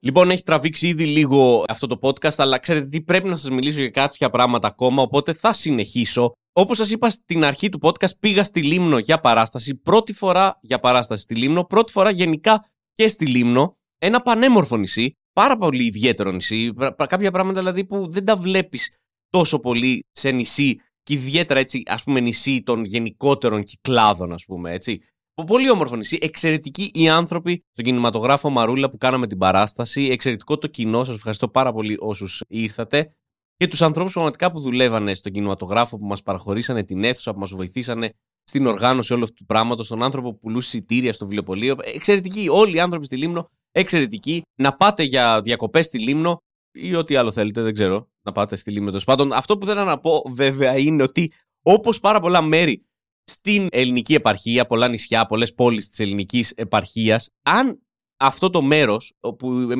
Λοιπόν, 0.02 0.30
έχει 0.30 0.44
τραβήξει 0.44 0.88
ήδη 0.88 1.06
λίγο 1.06 1.64
αυτό 1.68 1.88
το 1.88 2.00
podcast, 2.02 2.36
αλλά 2.38 2.58
ξέρετε 2.58 2.88
τι, 2.88 3.02
πρέπει 3.02 3.30
να 3.30 3.36
σας 3.36 3.50
μιλήσω 3.50 3.80
για 3.80 3.90
κάποια 3.90 4.30
πράγματα 4.30 4.68
ακόμα, 4.68 5.02
οπότε 5.02 5.34
θα 5.34 5.54
συνεχίσω. 5.54 6.32
Όπως 6.54 6.78
σας 6.78 6.92
είπα 6.92 7.10
στην 7.10 7.44
αρχή 7.44 7.70
του 7.70 7.80
podcast, 7.82 8.18
πήγα 8.20 8.44
στη 8.44 8.62
Λίμνο 8.62 8.98
για 8.98 9.20
παράσταση, 9.20 9.76
πρώτη 9.76 10.14
φορά 10.14 10.60
για 10.62 10.80
παράσταση 10.80 11.22
στη 11.22 11.36
Λίμνο, 11.36 11.64
πρώτη 11.64 11.92
φορά 11.92 12.10
γενικά 12.10 12.64
και 12.94 13.08
στη 13.08 13.26
Λίμνο, 13.26 13.78
ένα 13.98 14.22
πανέμορφο 14.22 14.78
νησί, 14.78 15.14
πάρα 15.34 15.58
πολύ 15.58 15.86
ιδιαίτερο 15.86 16.32
νησί, 16.32 16.74
κάποια 17.08 17.32
πράγματα 17.32 17.60
δηλαδή 17.60 17.86
που 17.86 18.08
δεν 18.08 18.26
τα 18.26 18.36
βλέπεις 18.36 18.98
τόσο 19.30 19.60
πολύ 19.60 20.06
σε 20.12 20.32
νησί 20.32 20.82
και 21.04 21.14
ιδιαίτερα 21.14 21.60
έτσι 21.60 21.84
ας 21.86 22.04
πούμε 22.04 22.20
νησί 22.20 22.64
των 22.64 22.84
γενικότερων 22.84 23.64
κυκλάδων 23.64 24.34
ας 24.34 24.46
πούμε 24.46 24.74
έτσι. 24.74 25.00
Πολύ 25.46 25.70
όμορφο 25.70 25.96
νησί, 25.96 26.18
εξαιρετικοί 26.22 26.92
οι 26.94 27.10
άνθρωποι 27.10 27.64
στον 27.72 27.86
κινηματογράφο 27.86 28.50
Μαρούλα 28.50 28.90
που 28.90 28.98
κάναμε 28.98 29.28
την 29.28 29.38
παράσταση, 29.38 30.04
εξαιρετικό 30.12 30.58
το 30.58 30.68
κοινό, 30.68 31.04
σας 31.04 31.16
ευχαριστώ 31.16 31.48
πάρα 31.48 31.72
πολύ 31.74 31.98
όσους 32.00 32.44
ήρθατε 32.48 33.14
και 33.56 33.68
τους 33.68 33.82
ανθρώπους 33.82 34.14
πραγματικά 34.14 34.52
που 34.52 34.60
δουλεύανε 34.60 35.14
στον 35.14 35.32
κινηματογράφο 35.32 35.98
που 35.98 36.06
μας 36.06 36.22
παραχωρήσανε 36.22 36.84
την 36.84 37.04
αίθουσα, 37.04 37.34
που 37.34 37.40
μας 37.40 37.50
βοηθήσανε 37.50 38.14
στην 38.44 38.66
οργάνωση 38.66 39.14
όλου 39.14 39.24
αυτού 39.24 39.36
του 39.36 39.46
πράγματος, 39.46 39.88
τον 39.88 40.04
άνθρωπο 40.04 40.32
που 40.32 40.40
πουλούσε 40.40 40.78
εισιτήρια 40.78 41.14
στο 41.14 41.26
βιβλιοπωλείο. 41.26 41.76
Εξαιρετικοί, 41.82 42.48
όλοι 42.50 42.76
οι 42.76 42.80
άνθρωποι 42.80 43.06
στη 43.06 43.18
Λίμνο, 43.18 43.50
εξαιρετικοί. 43.72 44.42
Να 44.56 44.76
πάτε 44.76 45.04
για 45.04 45.42
διακοπές 45.42 45.86
στη 45.86 46.00
Λίμνο, 46.00 46.38
ή 46.72 46.96
ό,τι 46.96 47.16
άλλο 47.16 47.32
θέλετε, 47.32 47.62
δεν 47.62 47.74
ξέρω, 47.74 48.10
να 48.22 48.32
πάτε 48.32 48.56
στη 48.56 48.72
Λίμνη 48.72 48.88
τέλος 48.88 49.04
πάντων. 49.04 49.34
Αυτό 49.34 49.58
που 49.58 49.66
θέλω 49.66 49.84
να 49.84 50.00
πω 50.00 50.24
βέβαια 50.28 50.78
είναι 50.78 51.04
ότι 51.04 51.32
όπως 51.62 52.00
πάρα 52.00 52.20
πολλά 52.20 52.42
μέρη 52.42 52.89
στην 53.30 53.68
ελληνική 53.72 54.14
επαρχία, 54.14 54.66
πολλά 54.66 54.88
νησιά, 54.88 55.26
πολλές 55.26 55.54
πόλεις 55.54 55.90
της 55.90 56.00
ελληνικής 56.00 56.52
επαρχίας, 56.52 57.30
αν 57.42 57.82
αυτό 58.20 58.50
το 58.50 58.62
μέρος, 58.62 59.14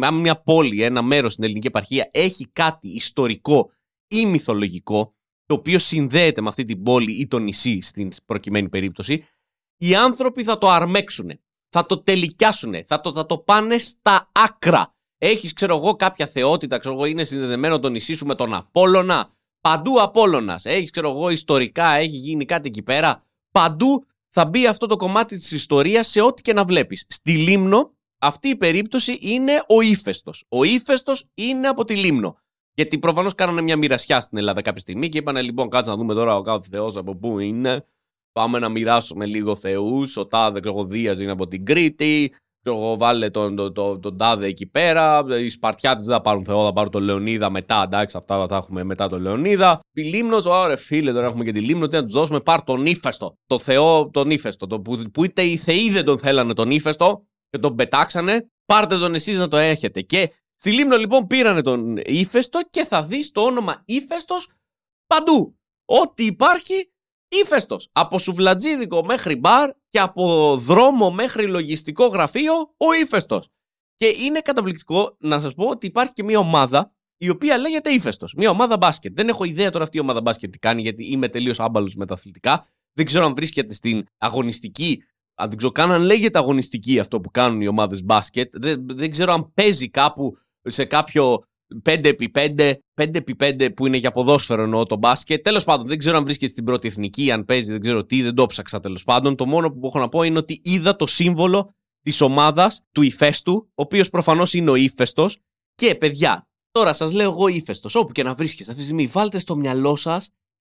αν 0.02 0.16
μια 0.16 0.42
πόλη, 0.42 0.84
ένα 0.84 1.02
μέρος 1.02 1.32
στην 1.32 1.44
ελληνική 1.44 1.68
επαρχία 1.68 2.10
έχει 2.14 2.48
κάτι 2.54 2.88
ιστορικό 2.88 3.72
ή 4.08 4.26
μυθολογικό, 4.26 5.14
το 5.46 5.54
οποίο 5.54 5.80
συνδέεται 5.80 6.42
με 6.42 6.48
αυτή 6.48 6.66
την 6.66 6.84
πόλη 6.84 7.12
ή 7.12 7.28
το 7.28 7.40
νησί 7.40 7.82
στην 7.82 8.12
προκειμένη 8.26 8.70
περίπτωση, 8.70 9.24
οι 9.78 9.96
άνθρωποι 9.96 10.44
θα 10.44 10.58
το 10.58 10.70
αρμέξουν, 10.70 11.32
θα 11.70 11.86
το 11.86 12.04
τελικιάσουν, 12.04 12.86
θα 12.86 13.02
το, 13.02 13.14
θα 13.14 13.26
το 13.26 13.38
πάνε 13.38 13.78
στα 13.78 14.30
άκρα. 14.32 14.94
Έχεις, 15.18 15.54
ξέρω 15.54 15.76
εγώ, 15.76 15.96
κάποια 15.96 16.28
θεότητα, 16.28 16.78
ξέρω 16.78 16.96
εγώ, 16.96 17.06
είναι 17.06 17.24
συνδεδεμένο 17.24 17.80
το 17.80 17.90
νησί 17.90 18.14
σου 18.14 18.26
με 18.26 18.36
τον 18.36 18.54
Απόλωνα. 18.54 19.30
Παντού 19.62 20.02
Απόλωνα. 20.02 20.60
Έχεις, 20.64 20.92
ξέρω 20.92 21.10
εγώ, 21.10 21.30
ιστορικά, 21.30 21.88
έχει 21.88 22.18
γίνει 22.18 22.46
κάτι 22.46 22.68
εκεί 22.68 22.82
πέρα. 22.82 23.24
Παντού 23.52 24.06
θα 24.30 24.46
μπει 24.46 24.68
αυτό 24.68 24.88
το 24.88 24.96
κομμάτι 24.96 25.38
της 25.38 25.52
ιστορίας 25.52 26.08
σε 26.08 26.22
ό,τι 26.22 26.42
και 26.42 26.54
να 26.54 26.64
βλέπεις. 26.64 27.06
Στη 27.10 27.32
Λίμνο, 27.32 27.94
αυτή 28.20 28.50
η 28.50 28.56
περίπτωση 28.56 29.18
είναι 29.22 29.64
ο 29.68 29.82
ύφεστος. 29.82 30.46
Ο 30.50 30.64
ύφεστος 30.64 31.26
είναι 31.34 31.68
από 31.68 31.86
τη 31.86 31.96
Λίμνο. 31.96 32.38
Γιατί 32.74 33.00
προφανώς 33.00 33.36
κάνανε 33.36 33.62
μια 33.62 33.78
μοιρασιά 33.78 34.22
στην 34.22 34.38
Ελλάδα 34.38 34.62
κάποια 34.62 34.82
στιγμή 34.82 35.10
και 35.10 35.18
είπανε 35.18 35.42
λοιπόν, 35.42 35.70
κάτσε 35.70 35.92
να 35.92 35.98
δούμε 35.98 36.14
τώρα 36.14 36.36
ο 36.36 36.42
κάθε 36.42 36.68
Θεός 36.70 36.96
από 36.96 37.16
πού 37.16 37.40
είναι. 37.40 37.80
Πάμε 38.32 38.60
να 38.60 38.70
μοιράσουμε 38.70 39.26
λίγο 39.26 39.56
Θεούς. 39.56 40.18
Ο 40.18 40.28
Τάδε 40.28 40.60
Κρογοδία 40.60 41.14
είναι 41.14 41.32
από 41.32 41.48
την 41.48 41.66
Κρήτη 41.66 42.34
εγώ 42.64 42.98
βάλε 42.98 43.30
τον, 43.30 43.56
τον, 43.56 43.74
τον, 43.74 44.02
τον 44.02 44.18
τάδε 44.18 44.48
εκεί 44.48 44.66
πέρα. 44.66 45.26
Οι 45.42 45.50
Σπαρτιάτες 45.50 46.06
δεν 46.06 46.16
θα 46.16 46.22
πάρουν 46.22 46.46
Θεό, 46.46 46.66
θα 46.66 46.74
πάρουν 46.74 46.92
τον 46.92 47.04
Λεωνίδα 47.04 47.50
μετά. 47.50 47.82
Εντάξει, 47.86 48.18
αυτά 48.18 48.48
θα 48.48 48.56
έχουμε 48.56 48.84
μετά 48.84 49.10
τον 49.10 49.22
Λεωνίδα. 49.22 49.80
Η 49.92 50.02
Λίμνος, 50.02 50.46
ωραία 50.46 50.78
φίλε, 50.78 51.14
τώρα 51.14 51.26
έχουμε 51.26 51.44
και 51.44 51.52
τη 51.52 51.62
Λίμνο. 51.62 51.88
Τι 51.88 51.96
να 51.96 52.04
τους 52.04 52.14
δώσουμε, 52.14 52.40
πάρ 52.40 52.64
τον 52.64 52.86
ύφεστο. 52.86 53.38
Το 53.46 53.60
Θεό, 53.60 54.10
τον 54.10 54.30
ύφεστο. 54.30 54.68
Το, 54.68 54.80
που, 54.80 55.02
που 55.14 55.24
είτε 55.24 55.42
οι 55.42 55.58
Θεοί 55.58 55.90
δεν 55.90 56.06
τον 56.06 56.20
θέλανε 56.20 56.54
τον 56.54 56.72
ύφεστο 56.72 57.26
και 57.50 57.58
τον 57.58 57.76
πετάξανε. 57.76 58.50
Πάρτε 58.66 58.98
τον 58.98 59.14
εσείς 59.16 59.38
να 59.38 59.48
το 59.48 59.58
έχετε. 59.58 60.02
Και 60.02 60.32
στη 60.56 60.72
Λίμνο 60.72 60.98
λοιπόν 60.98 61.28
πήρανε 61.28 61.62
τον 61.62 61.98
ύφεστο 62.06 62.60
και 62.70 62.86
θα 62.86 63.04
δεις 63.04 63.32
το 63.32 63.42
όνομα 63.42 63.82
ύφεστος 63.86 64.48
παντού. 65.08 65.60
Ό,τι 65.86 66.26
υπάρχει 66.26 66.92
ύφεστος. 67.30 67.90
Από 67.92 68.20
σουβλατζίδικο 68.20 69.06
μέχρι 69.06 69.36
μπαρ 69.36 69.72
και 69.88 70.00
από 70.00 70.56
δρόμο 70.58 71.12
μέχρι 71.12 71.48
λογιστικό 71.48 72.06
γραφείο 72.06 72.54
ο 72.78 72.94
ύφεστος. 73.02 73.50
Και 73.96 74.06
είναι 74.06 74.40
καταπληκτικό 74.40 75.16
να 75.20 75.40
σας 75.40 75.54
πω 75.54 75.66
ότι 75.66 75.88
υπάρχει 75.88 76.14
και 76.14 76.24
μια 76.24 76.40
ομάδα 76.40 76.94
η 77.18 77.30
οποία 77.30 77.58
λέγεται 77.58 77.90
ύφεστος. 77.90 78.34
Μια 78.34 78.50
ομάδα 78.50 78.78
μπάσκετ. 78.78 79.14
Δεν 79.16 79.30
έχω 79.30 79.44
ιδέα 79.44 79.70
τώρα 79.70 79.84
αυτή 79.84 79.98
η 79.98 80.00
ομάδα 80.00 80.22
μπάσκετ 80.22 80.52
τι 80.52 80.60
κάνει, 80.60 80.82
γιατί 80.82 81.06
είμαι 81.06 81.28
τελείως 81.28 81.60
άμπαλος 81.60 81.96
με 81.96 82.06
τα 82.06 82.14
αθλητικά. 82.14 82.68
Δεν 82.94 83.06
ξέρω 83.06 83.26
αν 83.26 83.36
βρίσκεται 83.36 83.74
στην 83.74 84.06
αγωνιστική. 84.18 85.04
Αν 85.36 85.50
δεν 85.50 85.58
ξέρω 85.58 85.72
καν 85.72 85.92
αν 85.92 86.02
λέγεται 86.02 86.40
αγωνιστική 86.40 87.00
αυτό 87.00 87.22
που 87.22 87.32
κάνουν 87.32 87.62
οι 87.62 87.68
ομάδες 87.68 88.04
μπάσκετ. 88.04 88.54
Δεν, 88.58 88.88
δεν 88.88 89.12
ξέρω 89.12 89.34
αν 89.34 89.54
παίζει 89.54 89.90
κάπου 89.90 90.38
σε 90.62 90.86
κάποιο 90.86 91.44
5x5, 91.84 92.74
5x5 93.00 93.74
που 93.76 93.88
είναι 93.88 93.98
για 93.98 94.12
ποδόσφαιρο 94.12 94.62
εννοώ 94.62 94.86
το 94.86 94.98
μπάσκετ. 94.98 95.44
Τέλος 95.44 95.64
πάντων, 95.64 95.88
δεν 95.88 95.98
ξέρω 95.98 96.18
αν 96.18 96.24
βρίσκεται 96.24 96.52
στην 96.52 96.64
πρώτη 96.64 96.88
εθνική, 96.88 97.32
αν 97.32 97.46
παίζει, 97.46 97.72
δεν 97.72 97.82
ξέρω 97.82 98.06
τι, 98.06 98.22
δεν 98.22 98.36
το 98.36 98.46
ψάξα 98.46 98.80
τέλος 98.80 99.04
πάντων. 99.04 99.36
Το 99.36 99.46
μόνο 99.46 99.72
που 99.72 99.88
έχω 99.88 100.00
να 100.00 100.10
πω 100.10 100.24
είναι 100.24 100.38
ότι 100.38 100.62
είδα 100.64 100.96
το 100.96 101.08
σύμβολο 101.08 101.74
της 102.02 102.22
ομάδας 102.22 102.86
του 102.92 103.02
ηφαίστου, 103.02 103.54
ο 103.54 103.82
οποίος 103.82 104.10
προφανώς 104.10 104.54
είναι 104.54 104.72
ο 104.72 104.76
ύφεστο. 104.76 105.30
Και 105.76 105.96
παιδιά, 105.96 106.48
τώρα 106.72 106.94
σας 106.94 107.14
λέω 107.14 107.32
εγώ 107.32 107.48
ύφεστο, 107.48 108.00
όπου 108.00 108.12
και 108.12 108.24
να 108.24 108.34
βρίσκεστε 108.34 108.72
αυτή 108.72 108.84
τη 108.84 108.90
στιγμή, 108.90 109.12
βάλτε 109.12 109.40
στο 109.40 109.56
μυαλό 109.56 109.96
σας 109.96 110.30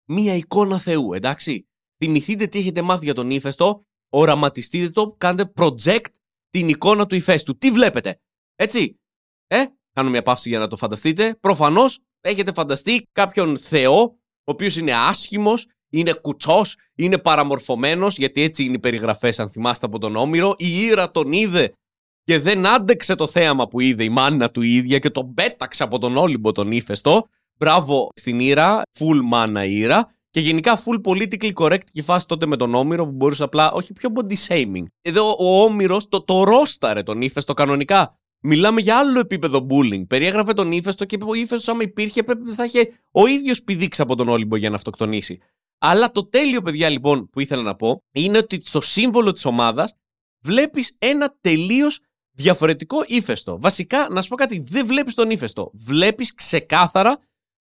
μία 0.08 0.34
εικόνα 0.34 0.78
Θεού, 0.78 1.12
εντάξει. 1.12 1.68
Θυμηθείτε 2.04 2.46
τι 2.46 2.58
έχετε 2.58 2.82
μάθει 2.82 3.04
για 3.04 3.14
τον 3.14 3.30
ύφεστο, 3.30 3.82
οραματιστείτε 4.12 4.88
το, 4.90 5.14
κάντε 5.18 5.52
project 5.56 6.06
την 6.50 6.68
εικόνα 6.68 7.06
του 7.06 7.14
ηφαίστου. 7.14 7.58
Τι 7.58 7.70
βλέπετε, 7.70 8.20
έτσι. 8.54 9.00
Ε, 9.46 9.64
κάνω 9.92 10.10
μια 10.10 10.22
παύση 10.22 10.48
για 10.48 10.58
να 10.58 10.68
το 10.68 10.76
φανταστείτε. 10.76 11.34
Προφανώς 11.34 12.00
έχετε 12.20 12.52
φανταστεί 12.52 13.02
κάποιον 13.12 13.58
Θεό, 13.58 14.00
ο 14.00 14.50
οποίος 14.52 14.76
είναι 14.76 14.94
άσχημος, 14.94 15.66
είναι 15.90 16.12
κουτσός, 16.12 16.76
είναι 16.94 17.18
παραμορφωμένος, 17.18 18.16
γιατί 18.16 18.42
έτσι 18.42 18.64
είναι 18.64 18.74
οι 18.74 18.78
περιγραφές, 18.78 19.38
αν 19.38 19.50
θυμάστε 19.50 19.86
από 19.86 19.98
τον 19.98 20.16
Όμηρο. 20.16 20.54
Η 20.58 20.78
Ήρα 20.78 21.10
τον 21.10 21.32
είδε 21.32 21.72
και 22.24 22.38
δεν 22.38 22.66
άντεξε 22.66 23.14
το 23.14 23.26
θέαμα 23.26 23.68
που 23.68 23.80
είδε 23.80 24.04
η 24.04 24.08
μάνα 24.08 24.50
του 24.50 24.62
ίδια 24.62 24.98
και 24.98 25.10
τον 25.10 25.34
πέταξε 25.34 25.82
από 25.82 25.98
τον 25.98 26.16
Όλυμπο 26.16 26.52
τον 26.52 26.72
ύφεστο. 26.72 27.28
Μπράβο 27.58 28.08
στην 28.14 28.40
Ήρα, 28.40 28.82
full 28.98 29.20
μάνα 29.22 29.64
Ήρα. 29.64 30.08
Και 30.30 30.40
γενικά 30.40 30.82
full 30.84 31.00
politically 31.04 31.52
correct 31.52 31.84
και 31.92 32.02
φάση 32.02 32.26
τότε 32.26 32.46
με 32.46 32.56
τον 32.56 32.74
Όμηρο 32.74 33.04
που 33.04 33.12
μπορούσε 33.12 33.42
απλά, 33.42 33.72
όχι 33.72 33.92
πιο 33.92 34.10
body 34.14 34.34
shaming. 34.48 34.84
Εδώ 35.02 35.36
ο 35.38 35.62
Όμηρος 35.62 36.08
το, 36.08 36.22
το 36.22 36.44
ρόσταρε 36.44 37.02
τον 37.02 37.22
ύφεστο 37.22 37.54
κανονικά. 37.54 38.18
Μιλάμε 38.40 38.80
για 38.80 38.98
άλλο 38.98 39.18
επίπεδο 39.18 39.66
bullying. 39.70 40.06
Περιέγραφε 40.06 40.52
τον 40.52 40.72
ύφεστο 40.72 41.04
και 41.04 41.14
είπε 41.14 41.24
ο 41.24 41.34
ύφεστος, 41.34 41.68
άμα 41.68 41.82
υπήρχε, 41.82 42.22
πρέπει 42.22 42.52
θα 42.52 42.64
είχε 42.64 42.92
ο 43.10 43.26
ίδιος 43.26 43.62
πηδήξει 43.62 44.02
από 44.02 44.14
τον 44.14 44.28
Όλυμπο 44.28 44.56
για 44.56 44.70
να 44.70 44.76
αυτοκτονήσει. 44.76 45.40
Αλλά 45.78 46.12
το 46.12 46.26
τέλειο, 46.26 46.62
παιδιά, 46.62 46.88
λοιπόν, 46.88 47.28
που 47.30 47.40
ήθελα 47.40 47.62
να 47.62 47.76
πω, 47.76 48.02
είναι 48.12 48.38
ότι 48.38 48.60
στο 48.60 48.80
σύμβολο 48.80 49.32
της 49.32 49.44
ομάδας 49.44 49.94
βλέπεις 50.44 50.96
ένα 50.98 51.36
τελείως 51.40 52.00
διαφορετικό 52.30 53.04
ύφεστο. 53.06 53.60
Βασικά, 53.60 54.08
να 54.10 54.22
σου 54.22 54.28
πω 54.28 54.36
κάτι, 54.36 54.58
δεν 54.58 54.86
βλέπεις 54.86 55.14
τον 55.14 55.30
ύφεστο. 55.30 55.70
Βλέπεις 55.74 56.34
ξεκάθαρα 56.34 57.18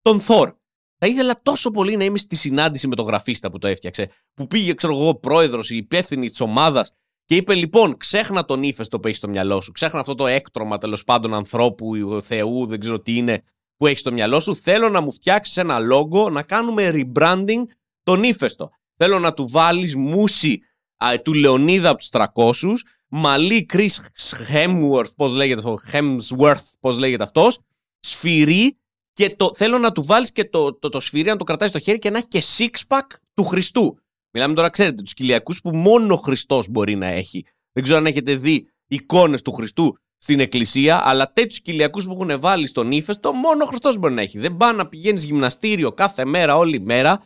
τον 0.03 0.21
Θόρ. 0.21 0.53
Θα 0.99 1.07
ήθελα 1.07 1.41
τόσο 1.43 1.71
πολύ 1.71 1.97
να 1.97 2.05
είμαι 2.05 2.19
στη 2.19 2.37
συνάντηση 2.37 2.89
με 2.89 2.97
τον 2.97 3.07
γραφίστα 3.07 3.51
που 3.51 3.59
το 3.59 3.67
έφτιαξε. 3.67 4.11
Που 4.35 4.47
πήγε, 4.47 4.75
ξέρω 4.75 4.97
εγώ, 4.97 5.15
πρόεδρος, 5.15 5.71
η 5.71 5.77
υπεύθυνη 5.77 6.31
της 6.31 6.41
ομάδας 6.41 6.93
και 7.31 7.37
είπε 7.37 7.55
λοιπόν, 7.55 7.97
ξέχνα 7.97 8.45
τον 8.45 8.63
ύφεστο 8.63 9.01
που 9.01 9.07
έχεις 9.07 9.19
στο 9.19 9.29
μυαλό 9.29 9.61
σου. 9.61 9.73
Ξέχνα 9.73 10.01
αυτό 10.01 10.15
το 10.15 10.27
έκτρωμα 10.27 10.79
τέλος 10.79 11.05
πάντων 11.05 11.35
ανθρώπου, 11.35 11.93
Θεού, 12.25 12.67
δεν 12.67 12.81
ξέρω 12.81 13.01
τι 13.01 13.17
είναι, 13.17 13.43
που 13.77 13.87
έχεις 13.87 14.01
στο 14.01 14.13
μυαλό 14.13 14.41
σου. 14.41 14.57
Θέλω 14.57 14.89
να 14.89 15.01
μου 15.01 15.13
φτιάξεις 15.13 15.57
ένα 15.57 15.79
λόγο, 15.79 16.31
να 16.31 16.43
κάνουμε 16.43 16.91
rebranding 16.95 17.63
τον 18.03 18.23
ύφεστο. 18.23 18.71
Θέλω 18.97 19.19
να 19.19 19.35
του 19.35 19.49
βάλεις 19.49 19.97
μουσι 19.97 20.61
του 21.23 21.35
Λεωνίδα 21.35 21.89
από 21.89 21.99
τους 21.99 22.09
300, 22.13 22.53
μαλλί 23.09 23.67
Chris 23.73 23.89
Hemsworth, 24.53 25.15
πώς 25.17 25.35
λέγεται 25.35 25.61
αυτό, 25.61 25.79
Hemsworth, 25.93 26.65
πώς 26.81 26.99
λέγεται 26.99 27.23
αυτός, 27.23 27.59
σφυρί 28.01 28.79
και 29.13 29.37
το, 29.37 29.51
θέλω 29.55 29.79
να 29.79 29.93
του 29.93 30.05
βάλεις 30.05 30.33
και 30.33 30.45
το, 30.45 30.75
το, 30.75 30.89
το 30.89 31.01
σφυρί 31.01 31.29
να 31.29 31.37
το 31.37 31.45
κρατάει 31.45 31.69
στο 31.69 31.79
χέρι 31.79 31.99
και 31.99 32.11
να 32.11 32.19
έχει 32.19 32.29
και 32.29 32.43
six 32.59 32.97
pack 32.97 33.07
του 33.35 33.45
Χριστού. 33.45 34.00
Μιλάμε 34.33 34.55
τώρα, 34.55 34.71
ξέρετε, 34.71 35.03
τους 35.03 35.15
κοιλιακούς 35.15 35.61
που 35.61 35.77
μόνο 35.77 36.15
ο 36.15 36.17
Χριστός 36.17 36.69
μπορεί 36.69 36.95
να 36.95 37.07
έχει. 37.07 37.45
Δεν 37.73 37.83
ξέρω 37.83 37.99
αν 37.99 38.07
έχετε 38.07 38.35
δει 38.35 38.69
εικόνες 38.87 39.43
του 39.43 39.53
Χριστού 39.53 39.97
στην 40.19 40.41
εκκλησία, 40.41 41.09
αλλά 41.09 41.33
τέτοιους 41.33 41.61
κοιλιακούς 41.61 42.05
που 42.05 42.13
έχουν 42.13 42.41
βάλει 42.41 42.67
στον 42.67 42.93
ύφεστο, 42.93 43.33
μόνο 43.33 43.65
ο 43.65 43.67
Χριστός 43.67 43.99
μπορεί 43.99 44.15
να 44.15 44.21
έχει. 44.21 44.39
Δεν 44.39 44.57
πάει 44.57 44.75
να 44.75 44.89
πηγαίνεις 44.89 45.25
γυμναστήριο 45.25 45.93
κάθε 45.93 46.25
μέρα, 46.25 46.57
όλη 46.57 46.81
μέρα. 46.81 47.23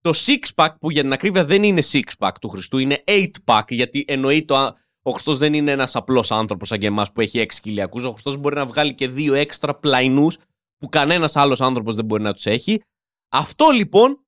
Το 0.00 0.12
six 0.14 0.54
pack, 0.54 0.74
που 0.80 0.90
για 0.90 1.02
την 1.02 1.12
ακρίβεια 1.12 1.44
δεν 1.44 1.62
είναι 1.62 1.82
six 1.92 2.02
pack 2.18 2.32
του 2.40 2.48
Χριστού, 2.48 2.78
είναι 2.78 3.04
eight 3.06 3.30
pack, 3.44 3.64
γιατί 3.68 4.04
εννοεί 4.08 4.44
το. 4.44 4.76
Ο 5.02 5.10
Χριστός 5.10 5.38
δεν 5.38 5.54
είναι 5.54 5.70
ένας 5.70 5.96
απλός 5.96 6.30
άνθρωπος 6.30 6.68
σαν 6.68 6.78
και 6.78 6.86
εμάς 6.86 7.12
που 7.12 7.20
έχει 7.20 7.38
έξι 7.38 7.60
κοιλιακούς. 7.60 8.04
Ο 8.04 8.12
Χριστός 8.12 8.36
μπορεί 8.36 8.54
να 8.54 8.66
βγάλει 8.66 8.94
και 8.94 9.08
δύο 9.08 9.34
έξτρα 9.34 9.74
πλαϊνούς 9.74 10.36
που 10.78 10.88
κανένας 10.88 11.36
άλλος 11.36 11.60
άνθρωπος 11.60 11.94
δεν 11.94 12.04
μπορεί 12.04 12.22
να 12.22 12.32
τους 12.32 12.46
έχει. 12.46 12.82
Αυτό 13.28 13.68
λοιπόν 13.70 14.21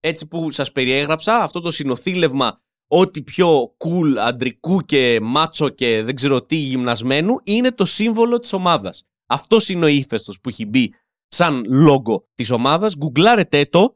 έτσι 0.00 0.28
που 0.28 0.50
σας 0.50 0.72
περιέγραψα, 0.72 1.36
αυτό 1.36 1.60
το 1.60 1.70
συνοθήλευμα 1.70 2.60
ό,τι 2.92 3.22
πιο 3.22 3.76
cool, 3.78 4.16
αντρικού 4.18 4.80
και 4.80 5.18
μάτσο 5.22 5.68
και 5.68 6.02
δεν 6.02 6.14
ξέρω 6.14 6.42
τι 6.42 6.56
γυμνασμένου 6.56 7.34
είναι 7.44 7.72
το 7.72 7.84
σύμβολο 7.84 8.38
της 8.38 8.52
ομάδας. 8.52 9.04
Αυτός 9.26 9.68
είναι 9.68 9.84
ο 9.84 9.88
ύφεστος 9.88 10.40
που 10.40 10.48
έχει 10.48 10.66
μπει 10.66 10.94
σαν 11.28 11.64
λόγο 11.68 12.28
της 12.34 12.50
ομάδας. 12.50 12.96
Γκουγκλάρετε 12.96 13.64
το, 13.64 13.94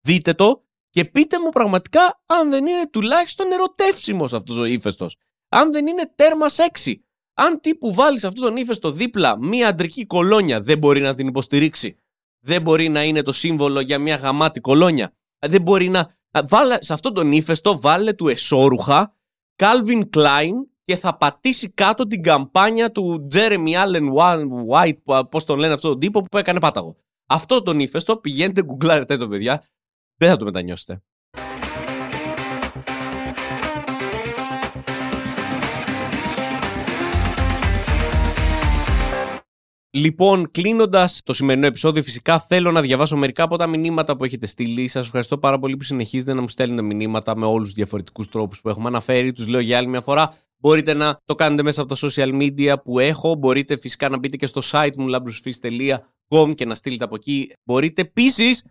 δείτε 0.00 0.34
το 0.34 0.58
και 0.90 1.04
πείτε 1.04 1.40
μου 1.40 1.48
πραγματικά 1.48 2.22
αν 2.26 2.50
δεν 2.50 2.66
είναι 2.66 2.88
τουλάχιστον 2.90 3.52
ερωτεύσιμος 3.52 4.32
αυτός 4.32 4.56
ο 4.56 4.64
ύφεστος. 4.64 5.16
Αν 5.48 5.72
δεν 5.72 5.86
είναι 5.86 6.12
τέρμα 6.14 6.48
σεξι. 6.48 7.04
Αν 7.34 7.60
τύπου 7.60 7.92
βάλεις 7.92 8.24
αυτό 8.24 8.40
τον 8.40 8.56
ύφεστο 8.56 8.90
δίπλα 8.90 9.38
μία 9.38 9.68
αντρική 9.68 10.06
κολόνια 10.06 10.60
δεν 10.60 10.78
μπορεί 10.78 11.00
να 11.00 11.14
την 11.14 11.26
υποστηρίξει. 11.26 11.96
Δεν 12.44 12.62
μπορεί 12.62 12.88
να 12.88 13.04
είναι 13.04 13.22
το 13.22 13.32
σύμβολο 13.32 13.80
για 13.80 13.98
μια 13.98 14.16
γαμάτη 14.16 14.60
κολόνια. 14.60 15.16
Δεν 15.46 15.62
μπορεί 15.62 15.88
να. 15.88 16.10
Βάλε, 16.44 16.76
σε 16.80 16.92
αυτόν 16.92 17.14
τον 17.14 17.32
ύφεστο 17.32 17.80
βάλε 17.80 18.12
του 18.12 18.28
εσόρουχα 18.28 19.14
Calvin 19.56 20.02
Klein 20.16 20.52
και 20.84 20.96
θα 20.96 21.16
πατήσει 21.16 21.70
κάτω 21.70 22.06
την 22.06 22.22
καμπάνια 22.22 22.92
του 22.92 23.28
Jeremy 23.34 23.84
Allen 23.84 24.08
White, 24.70 25.22
πώς 25.30 25.44
τον 25.44 25.58
λένε 25.58 25.72
αυτόν 25.72 25.90
τον 25.90 26.00
τύπο 26.00 26.20
που 26.20 26.38
έκανε 26.38 26.60
πάταγο. 26.60 26.96
Αυτό 27.26 27.62
τον 27.62 27.80
ύφεστο 27.80 28.16
πηγαίνετε, 28.16 28.62
γκουγκλάρετε 28.62 29.16
το 29.16 29.28
παιδιά. 29.28 29.62
Δεν 30.16 30.30
θα 30.30 30.36
το 30.36 30.44
μετανιώσετε. 30.44 31.02
Λοιπόν, 39.94 40.50
κλείνοντας 40.50 41.20
το 41.24 41.32
σημερινό 41.32 41.66
επεισόδιο, 41.66 42.02
φυσικά 42.02 42.38
θέλω 42.38 42.72
να 42.72 42.80
διαβάσω 42.80 43.16
μερικά 43.16 43.42
από 43.42 43.56
τα 43.56 43.66
μηνύματα 43.66 44.16
που 44.16 44.24
έχετε 44.24 44.46
στείλει. 44.46 44.88
Σας 44.88 45.04
ευχαριστώ 45.04 45.38
πάρα 45.38 45.58
πολύ 45.58 45.76
που 45.76 45.82
συνεχίζετε 45.82 46.34
να 46.34 46.40
μου 46.40 46.48
στέλνετε 46.48 46.82
μηνύματα 46.82 47.36
με 47.36 47.46
όλους 47.46 47.66
τους 47.66 47.76
διαφορετικούς 47.76 48.28
τρόπους 48.28 48.60
που 48.60 48.68
έχουμε 48.68 48.88
αναφέρει. 48.88 49.32
Τους 49.32 49.46
λέω 49.46 49.60
για 49.60 49.76
άλλη 49.76 49.86
μια 49.86 50.00
φορά. 50.00 50.34
Μπορείτε 50.56 50.94
να 50.94 51.18
το 51.24 51.34
κάνετε 51.34 51.62
μέσα 51.62 51.82
από 51.82 51.94
τα 51.94 52.08
social 52.08 52.40
media 52.42 52.74
που 52.84 52.98
έχω. 52.98 53.34
Μπορείτε 53.34 53.76
φυσικά 53.76 54.08
να 54.08 54.18
μπείτε 54.18 54.36
και 54.36 54.46
στο 54.46 54.60
site 54.64 54.96
μου 54.96 55.06
labrousfis.com 55.10 56.54
και 56.54 56.64
να 56.64 56.74
στείλετε 56.74 57.04
από 57.04 57.14
εκεί. 57.14 57.52
Μπορείτε 57.64 58.02
επίσης 58.02 58.64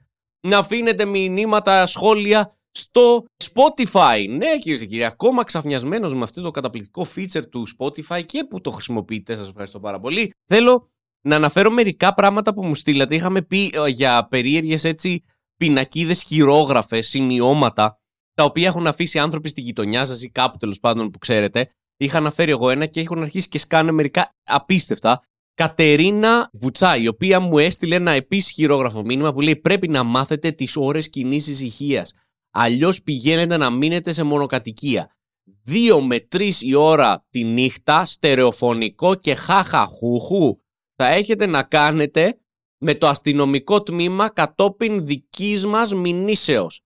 να 0.48 0.58
αφήνετε 0.58 1.06
μηνύματα, 1.06 1.86
σχόλια 1.86 2.52
στο 2.72 3.26
Spotify. 3.44 4.26
Ναι, 4.30 4.58
κύριε 4.58 4.78
και 4.78 4.86
κύριοι, 4.86 5.04
ακόμα 5.04 5.44
ξαφνιασμένος 5.44 6.14
με 6.14 6.24
αυτό 6.24 6.42
το 6.42 6.52
καταπληκτικό 6.52 7.06
feature 7.16 7.50
του 7.50 7.68
Spotify 7.78 8.26
και 8.26 8.46
που 8.50 8.62
το 8.62 8.72
χρησιμοποιείτε. 8.72 9.36
Σας 9.36 9.48
ευχαριστώ 9.48 9.80
πάρα 9.80 10.00
πολύ. 10.00 10.32
Θέλω 10.46 10.91
να 11.22 11.36
αναφέρω 11.36 11.72
μερικά 11.72 12.14
πράγματα 12.14 12.54
που 12.54 12.66
μου 12.66 12.76
στείλατε. 12.76 13.16
Είχαμε 13.16 13.42
πει 13.42 13.72
ε, 13.74 13.88
για 13.88 14.28
περίεργες 14.28 14.84
έτσι 14.84 15.24
πινακίδες, 15.58 16.24
χειρόγραφες, 16.24 17.08
σημειώματα, 17.08 18.00
τα 18.34 18.44
οποία 18.44 18.68
έχουν 18.68 18.88
αφήσει 18.88 19.20
άνθρωποι 19.20 19.50
στη 19.50 19.62
γειτονιά 19.62 20.06
σας 20.06 20.22
ή 20.24 20.30
κάπου 20.30 20.58
τέλος 20.58 20.80
πάντων 20.80 21.10
που 21.10 21.18
ξέρετε. 21.18 21.70
Είχα 21.98 22.18
αναφέρει 22.18 22.52
εγώ 22.52 22.70
ένα 22.70 22.86
και 22.86 23.00
έχουν 23.00 23.22
αρχίσει 23.22 23.48
και 23.48 23.58
σκάνε 23.58 23.92
μερικά 23.92 24.36
απίστευτα. 24.44 25.20
Κατερίνα 25.54 26.50
Βουτσά, 26.54 26.98
η 26.98 27.08
οποία 27.08 27.40
μου 27.40 27.58
έστειλε 27.58 27.96
ένα 27.96 28.12
επίσης 28.12 28.52
χειρόγραφο 28.52 29.02
μήνυμα 29.02 29.34
που 29.34 29.42
λέει: 29.42 29.56
Πρέπει 29.56 29.88
να 29.88 30.04
μάθετε 30.04 30.52
τις 30.52 30.76
ώρες 30.76 31.10
κοινή 31.10 31.36
ησυχία. 31.36 32.08
Αλλιώς 32.52 33.02
πηγαίνετε 33.02 33.58
να 33.58 33.70
μείνετε 33.70 34.12
σε 34.12 34.24
μονοκατοικία. 34.24 35.16
Δύο 35.64 36.02
με 36.02 36.20
τρεις 36.20 36.62
η 36.62 36.76
ώρα 36.76 37.26
τη 37.30 37.44
νύχτα, 37.44 38.06
στερεοφωνικό 38.06 39.16
και 39.16 39.36
χαχαχούχου 39.36 40.61
θα 41.02 41.10
έχετε 41.10 41.46
να 41.46 41.64
κάνετε 41.64 42.40
με 42.78 42.96
το 42.96 43.08
αστυνομικό 43.08 43.84
τμήμα 43.84 44.30
κατόπιν 44.30 45.06
δικής 45.06 45.66
μας 45.66 45.94
μηνύσεως. 45.94 46.82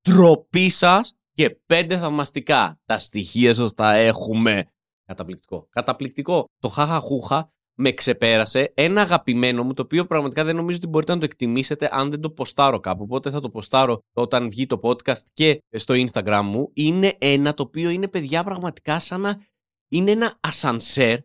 Τροπή 0.00 0.70
σας 0.70 1.14
και 1.32 1.50
πέντε 1.66 1.98
θαυμαστικά. 1.98 2.80
Τα 2.84 2.98
στοιχεία 2.98 3.54
σας 3.54 3.74
τα 3.74 3.94
έχουμε. 3.94 4.64
Καταπληκτικό. 5.04 5.66
Καταπληκτικό. 5.70 6.44
Το 6.58 6.68
χαχαχούχα 6.68 7.48
με 7.74 7.92
ξεπέρασε. 7.92 8.72
Ένα 8.74 9.00
αγαπημένο 9.00 9.62
μου, 9.62 9.72
το 9.72 9.82
οποίο 9.82 10.06
πραγματικά 10.06 10.44
δεν 10.44 10.56
νομίζω 10.56 10.76
ότι 10.76 10.86
μπορείτε 10.86 11.12
να 11.12 11.18
το 11.18 11.24
εκτιμήσετε 11.24 11.88
αν 11.92 12.10
δεν 12.10 12.20
το 12.20 12.30
ποστάρω 12.30 12.80
κάπου. 12.80 13.02
Οπότε 13.02 13.30
θα 13.30 13.40
το 13.40 13.50
ποστάρω 13.50 13.98
όταν 14.12 14.48
βγει 14.48 14.66
το 14.66 14.78
podcast 14.82 15.22
και 15.34 15.62
στο 15.70 15.94
Instagram 15.94 16.40
μου. 16.44 16.70
Είναι 16.74 17.16
ένα 17.18 17.54
το 17.54 17.62
οποίο 17.62 17.90
είναι 17.90 18.08
παιδιά 18.08 18.44
πραγματικά 18.44 18.98
σαν 18.98 19.20
να 19.20 19.40
είναι 19.88 20.10
ένα 20.10 20.38
ασανσέρ 20.40 21.18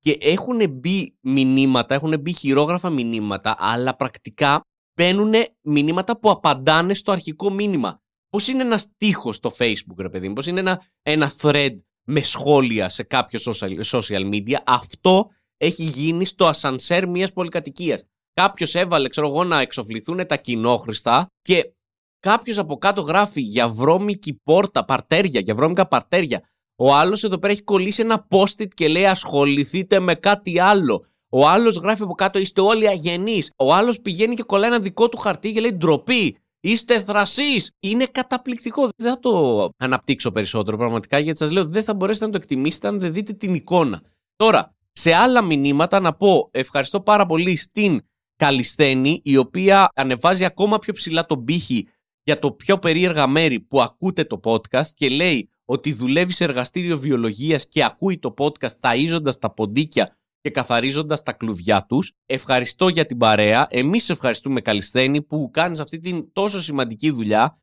και 0.00 0.18
έχουν 0.20 0.70
μπει 0.70 1.16
μηνύματα, 1.20 1.94
έχουν 1.94 2.20
μπει 2.20 2.32
χειρόγραφα 2.32 2.90
μηνύματα, 2.90 3.54
αλλά 3.58 3.96
πρακτικά 3.96 4.60
μπαίνουν 4.94 5.32
μηνύματα 5.60 6.18
που 6.18 6.30
απαντάνε 6.30 6.94
στο 6.94 7.12
αρχικό 7.12 7.50
μήνυμα. 7.50 8.00
Πώς 8.28 8.48
είναι 8.48 8.62
ένας 8.62 8.88
τείχος 8.96 9.36
στο 9.36 9.52
Facebook, 9.58 9.96
ρε 9.98 10.08
παιδί 10.08 10.28
μου, 10.28 10.34
πώς 10.34 10.46
είναι 10.46 10.60
ένα, 10.60 10.82
ένα 11.02 11.32
thread 11.40 11.74
με 12.04 12.20
σχόλια 12.20 12.88
σε 12.88 13.02
κάποιο 13.02 13.40
social, 13.44 13.84
social 13.84 14.30
media; 14.32 14.56
Αυτό 14.66 15.28
έχει 15.56 15.82
γίνει 15.82 16.24
στο 16.24 16.46
ασανσέρ 16.46 17.08
μιας 17.08 17.32
πολυκατοικίας. 17.32 18.04
Κάποιος 18.32 18.74
έβαλε, 18.74 19.08
ξέρω 19.08 19.28
εγώ, 19.28 19.44
να 19.44 19.60
εξοφληθούν 19.60 20.26
τα 20.26 20.36
κοινόχρηστα 20.36 21.26
και 21.40 21.74
κάποιος 22.18 22.58
από 22.58 22.76
κάτω 22.76 23.00
γράφει 23.00 23.40
για 23.40 23.68
βρώμικη 23.68 24.40
πόρτα, 24.42 24.84
παρτέρια, 24.84 25.40
για 25.40 25.54
βρώμικα 25.54 25.86
παρτέρια. 25.88 26.42
Ο 26.82 26.94
άλλος 26.94 27.24
εδώ 27.24 27.38
πέρα 27.38 27.52
έχει 27.52 27.62
κολλήσει 27.62 28.02
ένα 28.02 28.26
post-it 28.30 28.68
και 28.74 28.88
λέει 28.88 29.06
Ασχοληθείτε 29.06 30.00
με 30.00 30.14
κάτι 30.14 30.60
άλλο. 30.60 31.04
Ο 31.28 31.48
άλλος 31.48 31.76
γράφει 31.76 32.02
από 32.02 32.14
κάτω 32.14 32.38
Είστε 32.38 32.60
όλοι 32.60 32.88
αγενείς. 32.88 33.52
Ο 33.56 33.74
άλλος 33.74 34.00
πηγαίνει 34.00 34.34
και 34.34 34.42
κολλάει 34.42 34.68
ένα 34.68 34.78
δικό 34.78 35.08
του 35.08 35.16
χαρτί 35.16 35.52
και 35.52 35.60
λέει 35.60 35.72
Ντροπή. 35.72 36.36
Είστε 36.60 37.00
θρασείς. 37.00 37.70
Είναι 37.80 38.06
καταπληκτικό. 38.06 38.88
Δεν 38.96 39.12
θα 39.12 39.18
το 39.18 39.68
αναπτύξω 39.76 40.30
περισσότερο 40.30 40.76
πραγματικά 40.76 41.18
γιατί 41.18 41.38
σας 41.38 41.50
λέω 41.50 41.64
δεν 41.64 41.82
θα 41.82 41.94
μπορέσετε 41.94 42.26
να 42.26 42.32
το 42.32 42.38
εκτιμήσετε 42.42 42.88
αν 42.88 43.00
δεν 43.00 43.12
δείτε 43.12 43.32
την 43.32 43.54
εικόνα. 43.54 44.02
Τώρα, 44.36 44.74
σε 44.92 45.14
άλλα 45.14 45.42
μηνύματα 45.42 46.00
να 46.00 46.14
πω 46.14 46.48
ευχαριστώ 46.50 47.00
πάρα 47.00 47.26
πολύ 47.26 47.56
στην 47.56 48.00
Καλισθένη 48.36 49.20
η 49.24 49.36
οποία 49.36 49.88
ανεβάζει 49.94 50.44
ακόμα 50.44 50.78
πιο 50.78 50.92
ψηλά 50.92 51.26
τον 51.26 51.44
πύχη 51.44 51.88
για 52.22 52.38
το 52.38 52.52
πιο 52.52 52.78
περίεργα 52.78 53.26
μέρη 53.26 53.60
που 53.60 53.80
ακούτε 53.80 54.24
το 54.24 54.40
podcast 54.44 54.86
και 54.94 55.08
λέει 55.08 55.50
ότι 55.70 55.92
δουλεύει 55.92 56.32
σε 56.32 56.44
εργαστήριο 56.44 56.98
βιολογίας 56.98 57.68
και 57.68 57.84
ακούει 57.84 58.18
το 58.18 58.34
podcast 58.38 58.78
ταΐζοντας 58.80 59.38
τα 59.40 59.52
ποντίκια 59.54 60.16
και 60.40 60.50
καθαρίζοντας 60.50 61.22
τα 61.22 61.32
κλουβιά 61.32 61.86
τους. 61.88 62.12
Ευχαριστώ 62.26 62.88
για 62.88 63.06
την 63.06 63.16
παρέα. 63.16 63.66
Εμείς 63.70 64.08
ευχαριστούμε 64.08 64.60
Καλισθένη 64.60 65.22
που 65.22 65.50
κάνεις 65.52 65.80
αυτή 65.80 66.00
την 66.00 66.32
τόσο 66.32 66.62
σημαντική 66.62 67.10
δουλειά 67.10 67.54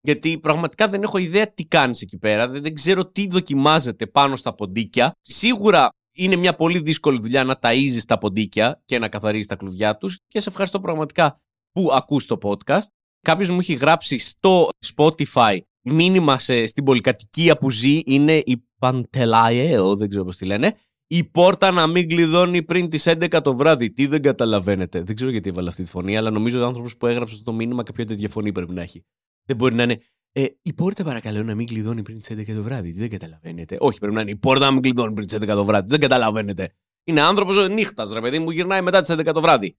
γιατί 0.00 0.38
πραγματικά 0.38 0.88
δεν 0.88 1.02
έχω 1.02 1.18
ιδέα 1.18 1.52
τι 1.52 1.64
κάνεις 1.64 2.02
εκεί 2.02 2.18
πέρα. 2.18 2.48
Δεν, 2.48 2.74
ξέρω 2.74 3.06
τι 3.06 3.26
δοκιμάζεται 3.26 4.06
πάνω 4.06 4.36
στα 4.36 4.54
ποντίκια. 4.54 5.12
Σίγουρα 5.20 5.88
είναι 6.16 6.36
μια 6.36 6.54
πολύ 6.54 6.78
δύσκολη 6.78 7.18
δουλειά 7.20 7.44
να 7.44 7.58
ταΐζεις 7.60 8.04
τα 8.06 8.18
ποντίκια 8.18 8.82
και 8.84 8.98
να 8.98 9.08
καθαρίζεις 9.08 9.46
τα 9.46 9.56
κλουβιά 9.56 9.96
τους 9.96 10.18
και 10.28 10.40
σε 10.40 10.48
ευχαριστώ 10.48 10.80
πραγματικά 10.80 11.36
που 11.72 11.90
ακούς 11.92 12.26
το 12.26 12.38
podcast. 12.42 12.86
Κάποιος 13.20 13.50
μου 13.50 13.58
έχει 13.58 13.74
γράψει 13.74 14.18
στο 14.18 14.68
Spotify 14.94 15.58
μήνυμα 15.86 16.38
σε, 16.38 16.66
στην 16.66 16.84
πολυκατοικία 16.84 17.56
που 17.56 17.70
ζει 17.70 18.00
είναι 18.04 18.36
η 18.36 18.64
Παντελαέο, 18.78 19.96
δεν 19.96 20.08
ξέρω 20.08 20.24
πώς 20.24 20.36
τη 20.36 20.44
λένε, 20.44 20.74
η 21.06 21.24
πόρτα 21.24 21.70
να 21.70 21.86
μην 21.86 22.08
κλειδώνει 22.08 22.62
πριν 22.62 22.88
τις 22.88 23.08
11 23.08 23.40
το 23.42 23.54
βράδυ. 23.54 23.92
Τι 23.92 24.06
δεν 24.06 24.22
καταλαβαίνετε. 24.22 25.02
Δεν 25.02 25.14
ξέρω 25.14 25.30
γιατί 25.30 25.48
έβαλε 25.48 25.68
αυτή 25.68 25.82
τη 25.82 25.90
φωνή, 25.90 26.16
αλλά 26.16 26.30
νομίζω 26.30 26.56
ότι 26.56 26.64
ο 26.64 26.68
άνθρωπος 26.68 26.96
που 26.96 27.06
έγραψε 27.06 27.34
αυτό 27.34 27.50
το 27.50 27.56
μήνυμα 27.56 27.82
κάποια 27.82 28.06
τέτοια 28.06 28.28
φωνή 28.28 28.52
πρέπει 28.52 28.72
να 28.72 28.82
έχει. 28.82 29.04
Δεν 29.44 29.56
μπορεί 29.56 29.74
να 29.74 29.82
είναι. 29.82 29.98
Ε, 30.32 30.46
η 30.62 30.72
πόρτα 30.72 31.04
παρακαλώ 31.04 31.42
να 31.42 31.54
μην 31.54 31.66
κλειδώνει 31.66 32.02
πριν 32.02 32.20
τις 32.20 32.30
11 32.30 32.54
το 32.54 32.62
βράδυ. 32.62 32.92
Τι 32.92 32.98
δεν 32.98 33.08
καταλαβαίνετε. 33.08 33.76
Όχι, 33.80 33.98
πρέπει 33.98 34.14
να 34.14 34.20
είναι 34.20 34.30
η 34.30 34.36
πόρτα 34.36 34.64
να 34.64 34.70
μην 34.70 34.82
κλειδώνει 34.82 35.14
πριν 35.14 35.26
τις 35.26 35.36
11 35.36 35.46
το 35.46 35.64
βράδυ. 35.64 35.86
Δεν 35.88 36.00
καταλαβαίνετε. 36.00 36.72
Είναι 37.04 37.20
άνθρωπος 37.20 37.68
νύχτας, 37.68 38.12
ρε 38.12 38.20
παιδί 38.20 38.38
μου, 38.38 38.50
γυρνάει 38.50 38.82
μετά 38.82 39.00
τις 39.00 39.10
11 39.16 39.32
το 39.32 39.40
βράδυ. 39.40 39.76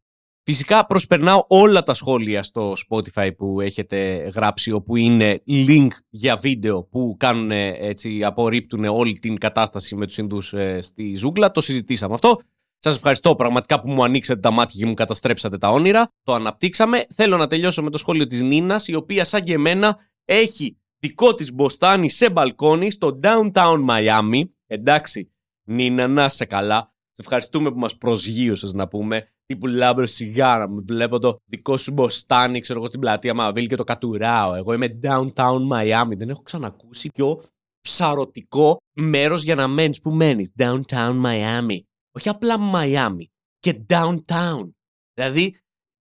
Φυσικά 0.49 0.85
προσπερνάω 0.85 1.45
όλα 1.47 1.83
τα 1.83 1.93
σχόλια 1.93 2.43
στο 2.43 2.73
Spotify 2.89 3.29
που 3.37 3.61
έχετε 3.61 4.29
γράψει 4.35 4.71
όπου 4.71 4.95
είναι 4.95 5.43
link 5.47 5.87
για 6.09 6.37
βίντεο 6.37 6.83
που 6.83 7.15
κάνουν 7.19 7.51
έτσι, 7.51 8.23
απορρίπτουν 8.23 8.85
όλη 8.85 9.19
την 9.19 9.37
κατάσταση 9.37 9.95
με 9.95 10.05
τους 10.07 10.17
Ινδούς 10.17 10.53
ε, 10.53 10.81
στη 10.81 11.15
ζούγκλα. 11.15 11.51
Το 11.51 11.61
συζητήσαμε 11.61 12.13
αυτό. 12.13 12.39
Σας 12.79 12.95
ευχαριστώ 12.95 13.35
πραγματικά 13.35 13.81
που 13.81 13.89
μου 13.89 14.03
ανοίξατε 14.03 14.39
τα 14.39 14.51
μάτια 14.51 14.79
και 14.79 14.85
μου 14.85 14.93
καταστρέψατε 14.93 15.57
τα 15.57 15.69
όνειρα. 15.69 16.09
Το 16.23 16.33
αναπτύξαμε. 16.33 17.05
Θέλω 17.13 17.37
να 17.37 17.47
τελειώσω 17.47 17.83
με 17.83 17.89
το 17.89 17.97
σχόλιο 17.97 18.25
της 18.25 18.41
Νίνας 18.41 18.87
η 18.87 18.95
οποία 18.95 19.25
σαν 19.25 19.43
και 19.43 19.53
εμένα 19.53 19.99
έχει 20.25 20.77
δικό 20.99 21.33
της 21.33 21.53
μποστάνι 21.53 22.09
σε 22.09 22.29
μπαλκόνι 22.29 22.91
στο 22.91 23.19
downtown 23.23 23.85
Miami. 23.89 24.41
Εντάξει, 24.67 25.31
Νίνα 25.63 26.07
να 26.07 26.29
σε 26.29 26.45
καλά. 26.45 26.91
Σε 27.11 27.21
ευχαριστούμε 27.21 27.71
που 27.71 27.79
μας 27.79 27.97
προσγείωσες 27.97 28.73
να 28.73 28.87
πούμε 28.87 29.27
τύπου 29.47 29.67
λάμπρο 29.67 30.05
σιγάρα 30.05 30.69
μου. 30.69 30.83
Βλέπω 30.85 31.19
το 31.19 31.37
δικό 31.45 31.77
σου 31.77 31.91
μποστάνι, 31.91 32.59
ξέρω 32.59 32.79
εγώ 32.79 32.87
στην 32.87 32.99
πλατεία 32.99 33.33
Μαβίλ 33.33 33.67
και 33.67 33.75
το 33.75 33.83
κατουράω. 33.83 34.53
Εγώ 34.53 34.73
είμαι 34.73 34.99
downtown 35.03 35.67
Miami. 35.71 36.17
Δεν 36.17 36.29
έχω 36.29 36.41
ξανακούσει 36.41 37.09
πιο 37.09 37.43
ψαρωτικό 37.81 38.77
μέρος 38.93 39.43
για 39.43 39.55
να 39.55 39.67
μένεις. 39.67 39.99
Πού 39.99 40.11
μένεις, 40.11 40.51
downtown 40.57 41.25
Miami. 41.25 41.79
Όχι 42.11 42.29
απλά 42.29 42.55
Miami. 42.73 43.23
Και 43.59 43.85
downtown. 43.89 44.69
Δηλαδή, 45.13 45.55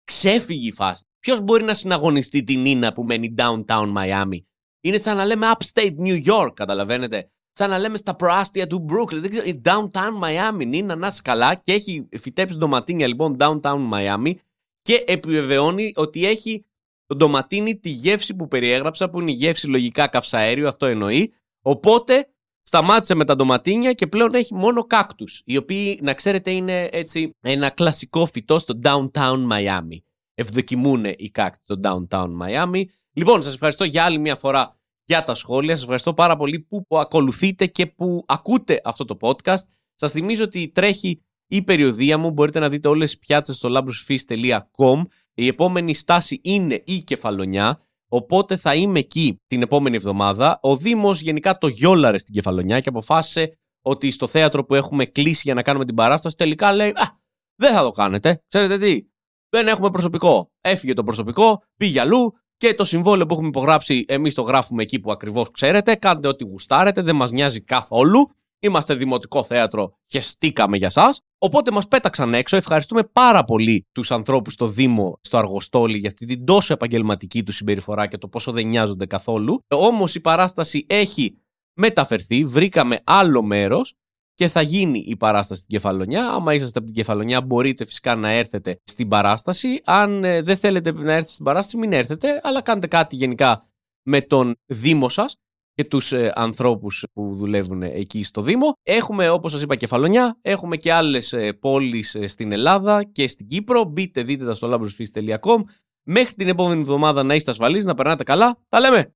ξέφυγε 0.03 0.67
η 0.67 0.71
φάση. 0.71 1.03
Ποιος 1.19 1.41
μπορεί 1.41 1.63
να 1.63 1.73
συναγωνιστεί 1.73 2.43
την 2.43 2.61
Νίνα 2.61 2.93
που 2.93 3.03
μένει 3.03 3.33
downtown 3.37 3.93
Miami; 3.97 4.39
Είναι 4.81 4.97
σαν 4.97 5.17
να 5.17 5.25
λέμε 5.25 5.51
upstate 5.57 5.95
New 5.97 6.23
York, 6.25 6.49
καταλαβαίνετε; 6.53 7.27
Σαν 7.51 7.69
να 7.69 7.79
λέμε 7.79 7.97
στα 7.97 8.15
προάστια 8.15 8.67
του 8.67 8.85
Brooklyn. 8.89 9.17
Δεν 9.17 9.29
ξέρω, 9.29 9.45
η 9.45 9.61
downtown 9.65 10.23
Miami 10.23 10.65
είναι 10.71 10.95
να 10.95 11.07
είσαι 11.07 11.21
καλά 11.23 11.53
και 11.55 11.73
έχει 11.73 12.09
φυτέψει 12.17 12.57
ντοματίνια 12.57 13.07
λοιπόν 13.07 13.35
downtown 13.39 13.89
Miami 13.93 14.33
και 14.81 15.03
επιβεβαιώνει 15.07 15.91
ότι 15.95 16.25
έχει 16.25 16.65
το 17.05 17.15
ντοματίνι 17.15 17.79
τη 17.79 17.89
γεύση 17.89 18.35
που 18.35 18.47
περιέγραψα, 18.47 19.09
που 19.09 19.19
είναι 19.21 19.31
η 19.31 19.33
γεύση 19.33 19.67
λογικά 19.67 20.07
καυσαέριο, 20.07 20.67
αυτό 20.67 20.85
εννοεί. 20.85 21.33
Οπότε 21.61 22.29
σταμάτησε 22.61 23.15
με 23.15 23.25
τα 23.25 23.35
ντοματίνια 23.35 23.93
και 23.93 24.07
πλέον 24.07 24.33
έχει 24.33 24.53
μόνο 24.53 24.83
κάκτους, 24.83 25.41
οι 25.45 25.57
οποίοι 25.57 25.99
να 26.01 26.13
ξέρετε 26.13 26.51
είναι 26.51 26.89
έτσι 26.91 27.35
ένα 27.41 27.69
κλασικό 27.69 28.25
φυτό 28.25 28.59
στο 28.59 28.79
downtown 28.83 29.47
Miami. 29.51 29.97
Ευδοκιμούν 30.33 31.05
οι 31.05 31.29
κάκτοι 31.29 31.61
στο 31.63 31.79
downtown 31.83 32.27
Miami. 32.41 32.83
Λοιπόν, 33.13 33.43
σας 33.43 33.53
ευχαριστώ 33.53 33.83
για 33.83 34.03
άλλη 34.03 34.17
μια 34.17 34.35
φορά 34.35 34.79
για 35.03 35.23
τα 35.23 35.35
σχόλια. 35.35 35.73
Σας 35.73 35.81
ευχαριστώ 35.81 36.13
πάρα 36.13 36.35
πολύ 36.37 36.59
που 36.59 36.85
ακολουθείτε 36.89 37.65
και 37.65 37.85
που 37.85 38.23
ακούτε 38.27 38.81
αυτό 38.83 39.05
το 39.05 39.17
podcast. 39.21 39.63
Σας 39.95 40.11
θυμίζω 40.11 40.43
ότι 40.43 40.69
τρέχει 40.69 41.21
η 41.47 41.61
περιοδία 41.61 42.17
μου. 42.17 42.31
Μπορείτε 42.31 42.59
να 42.59 42.69
δείτε 42.69 42.87
όλες 42.87 43.09
τις 43.09 43.19
πιάτσες 43.19 43.55
στο 43.55 43.69
labrosfis.com. 43.71 45.01
Η 45.33 45.47
επόμενη 45.47 45.93
στάση 45.93 46.39
είναι 46.43 46.83
η 46.85 46.99
Κεφαλονιά. 47.03 47.81
Οπότε 48.09 48.57
θα 48.57 48.75
είμαι 48.75 48.99
εκεί 48.99 49.39
την 49.47 49.61
επόμενη 49.61 49.95
εβδομάδα. 49.95 50.59
Ο 50.61 50.77
Δήμος 50.77 51.21
γενικά 51.21 51.57
το 51.57 51.67
γιόλαρε 51.67 52.17
στην 52.17 52.33
Κεφαλονιά 52.33 52.79
και 52.79 52.89
αποφάσισε 52.89 53.57
ότι 53.81 54.11
στο 54.11 54.27
θέατρο 54.27 54.65
που 54.65 54.75
έχουμε 54.75 55.05
κλείσει 55.05 55.41
για 55.43 55.53
να 55.53 55.61
κάνουμε 55.61 55.85
την 55.85 55.95
παράσταση 55.95 56.35
τελικά 56.35 56.73
λέει 56.73 56.89
«Α, 56.89 57.19
δεν 57.55 57.73
θα 57.73 57.83
το 57.83 57.89
κάνετε. 57.89 58.43
Ξέρετε 58.47 58.77
τι, 58.77 59.01
δεν 59.49 59.67
έχουμε 59.67 59.89
προσωπικό. 59.89 60.51
Έφυγε 60.61 60.93
το 60.93 61.03
προσωπικό, 61.03 61.63
πήγε 61.75 61.99
αλλού, 61.99 62.33
και 62.61 62.73
το 62.73 62.83
συμβόλαιο 62.83 63.25
που 63.25 63.33
έχουμε 63.33 63.47
υπογράψει, 63.47 64.05
εμείς 64.07 64.33
το 64.33 64.41
γράφουμε 64.41 64.81
εκεί 64.81 64.99
που 64.99 65.11
ακριβώς 65.11 65.51
ξέρετε. 65.51 65.95
Κάντε 65.95 66.27
ό,τι 66.27 66.43
γουστάρετε, 66.43 67.01
δεν 67.01 67.15
μας 67.15 67.31
νοιάζει 67.31 67.61
καθόλου. 67.61 68.29
Είμαστε 68.59 68.93
δημοτικό 68.93 69.43
θέατρο 69.43 69.91
και 70.05 70.21
στήκαμε 70.21 70.77
για 70.77 70.89
σας. 70.89 71.21
Οπότε 71.37 71.71
μας 71.71 71.87
πέταξαν 71.87 72.33
έξω. 72.33 72.55
Ευχαριστούμε 72.55 73.03
πάρα 73.03 73.43
πολύ 73.43 73.87
τους 73.91 74.11
ανθρώπους 74.11 74.53
στο 74.53 74.67
Δήμο, 74.67 75.19
στο 75.21 75.37
Αργοστόλι, 75.37 75.97
για 75.97 76.07
αυτή 76.07 76.25
την 76.25 76.45
τόσο 76.45 76.73
επαγγελματική 76.73 77.43
του 77.43 77.51
συμπεριφορά 77.51 78.07
και 78.07 78.17
το 78.17 78.27
πόσο 78.27 78.51
δεν 78.51 78.67
νοιάζονται 78.67 79.05
καθόλου. 79.05 79.63
Όμως 79.67 80.15
η 80.15 80.19
παράσταση 80.19 80.85
έχει 80.89 81.37
μεταφερθεί. 81.73 82.43
Βρήκαμε 82.43 82.97
άλλο 83.03 83.41
μέρος 83.41 83.93
και 84.41 84.47
θα 84.47 84.61
γίνει 84.61 85.03
η 85.07 85.15
παράσταση 85.15 85.61
στην 85.61 85.75
Κεφαλονιά. 85.77 86.29
Άμα 86.29 86.53
είσαστε 86.53 86.77
από 86.77 86.87
την 86.87 86.95
Κεφαλονιά, 86.95 87.41
μπορείτε 87.41 87.85
φυσικά 87.85 88.15
να 88.15 88.29
έρθετε 88.29 88.79
στην 88.83 89.07
παράσταση. 89.07 89.81
Αν 89.85 90.23
ε, 90.23 90.41
δεν 90.41 90.57
θέλετε 90.57 90.91
να 90.91 91.13
έρθετε 91.13 91.31
στην 91.31 91.45
παράσταση, 91.45 91.77
μην 91.77 91.93
έρθετε, 91.93 92.41
αλλά 92.43 92.61
κάντε 92.61 92.87
κάτι 92.87 93.15
γενικά 93.15 93.69
με 94.03 94.21
τον 94.21 94.55
Δήμο 94.65 95.09
σας 95.09 95.35
και 95.73 95.83
τους 95.83 96.11
ε, 96.11 96.31
ανθρώπους 96.35 97.05
που 97.13 97.35
δουλεύουν 97.35 97.81
εκεί 97.81 98.23
στο 98.23 98.41
Δήμο. 98.41 98.73
Έχουμε, 98.83 99.29
όπως 99.29 99.51
σας 99.51 99.61
είπα, 99.61 99.75
Κεφαλονιά. 99.75 100.37
Έχουμε 100.41 100.77
και 100.77 100.91
άλλες 100.91 101.33
ε, 101.33 101.53
πόλεις 101.53 102.15
ε, 102.15 102.27
στην 102.27 102.51
Ελλάδα 102.51 103.03
και 103.03 103.27
στην 103.27 103.47
Κύπρο. 103.47 103.83
Μπείτε, 103.83 104.23
δείτε 104.23 104.45
τα 104.45 104.53
στο 104.53 104.69
labrosfis.com. 104.71 105.61
Μέχρι 106.03 106.33
την 106.33 106.47
επόμενη 106.47 106.81
εβδομάδα 106.81 107.23
να 107.23 107.35
είστε 107.35 107.51
ασφαλείς, 107.51 107.85
να 107.85 107.93
περνάτε 107.93 108.23
καλά. 108.23 108.57
Τα 108.69 108.79
λέμε! 108.79 109.13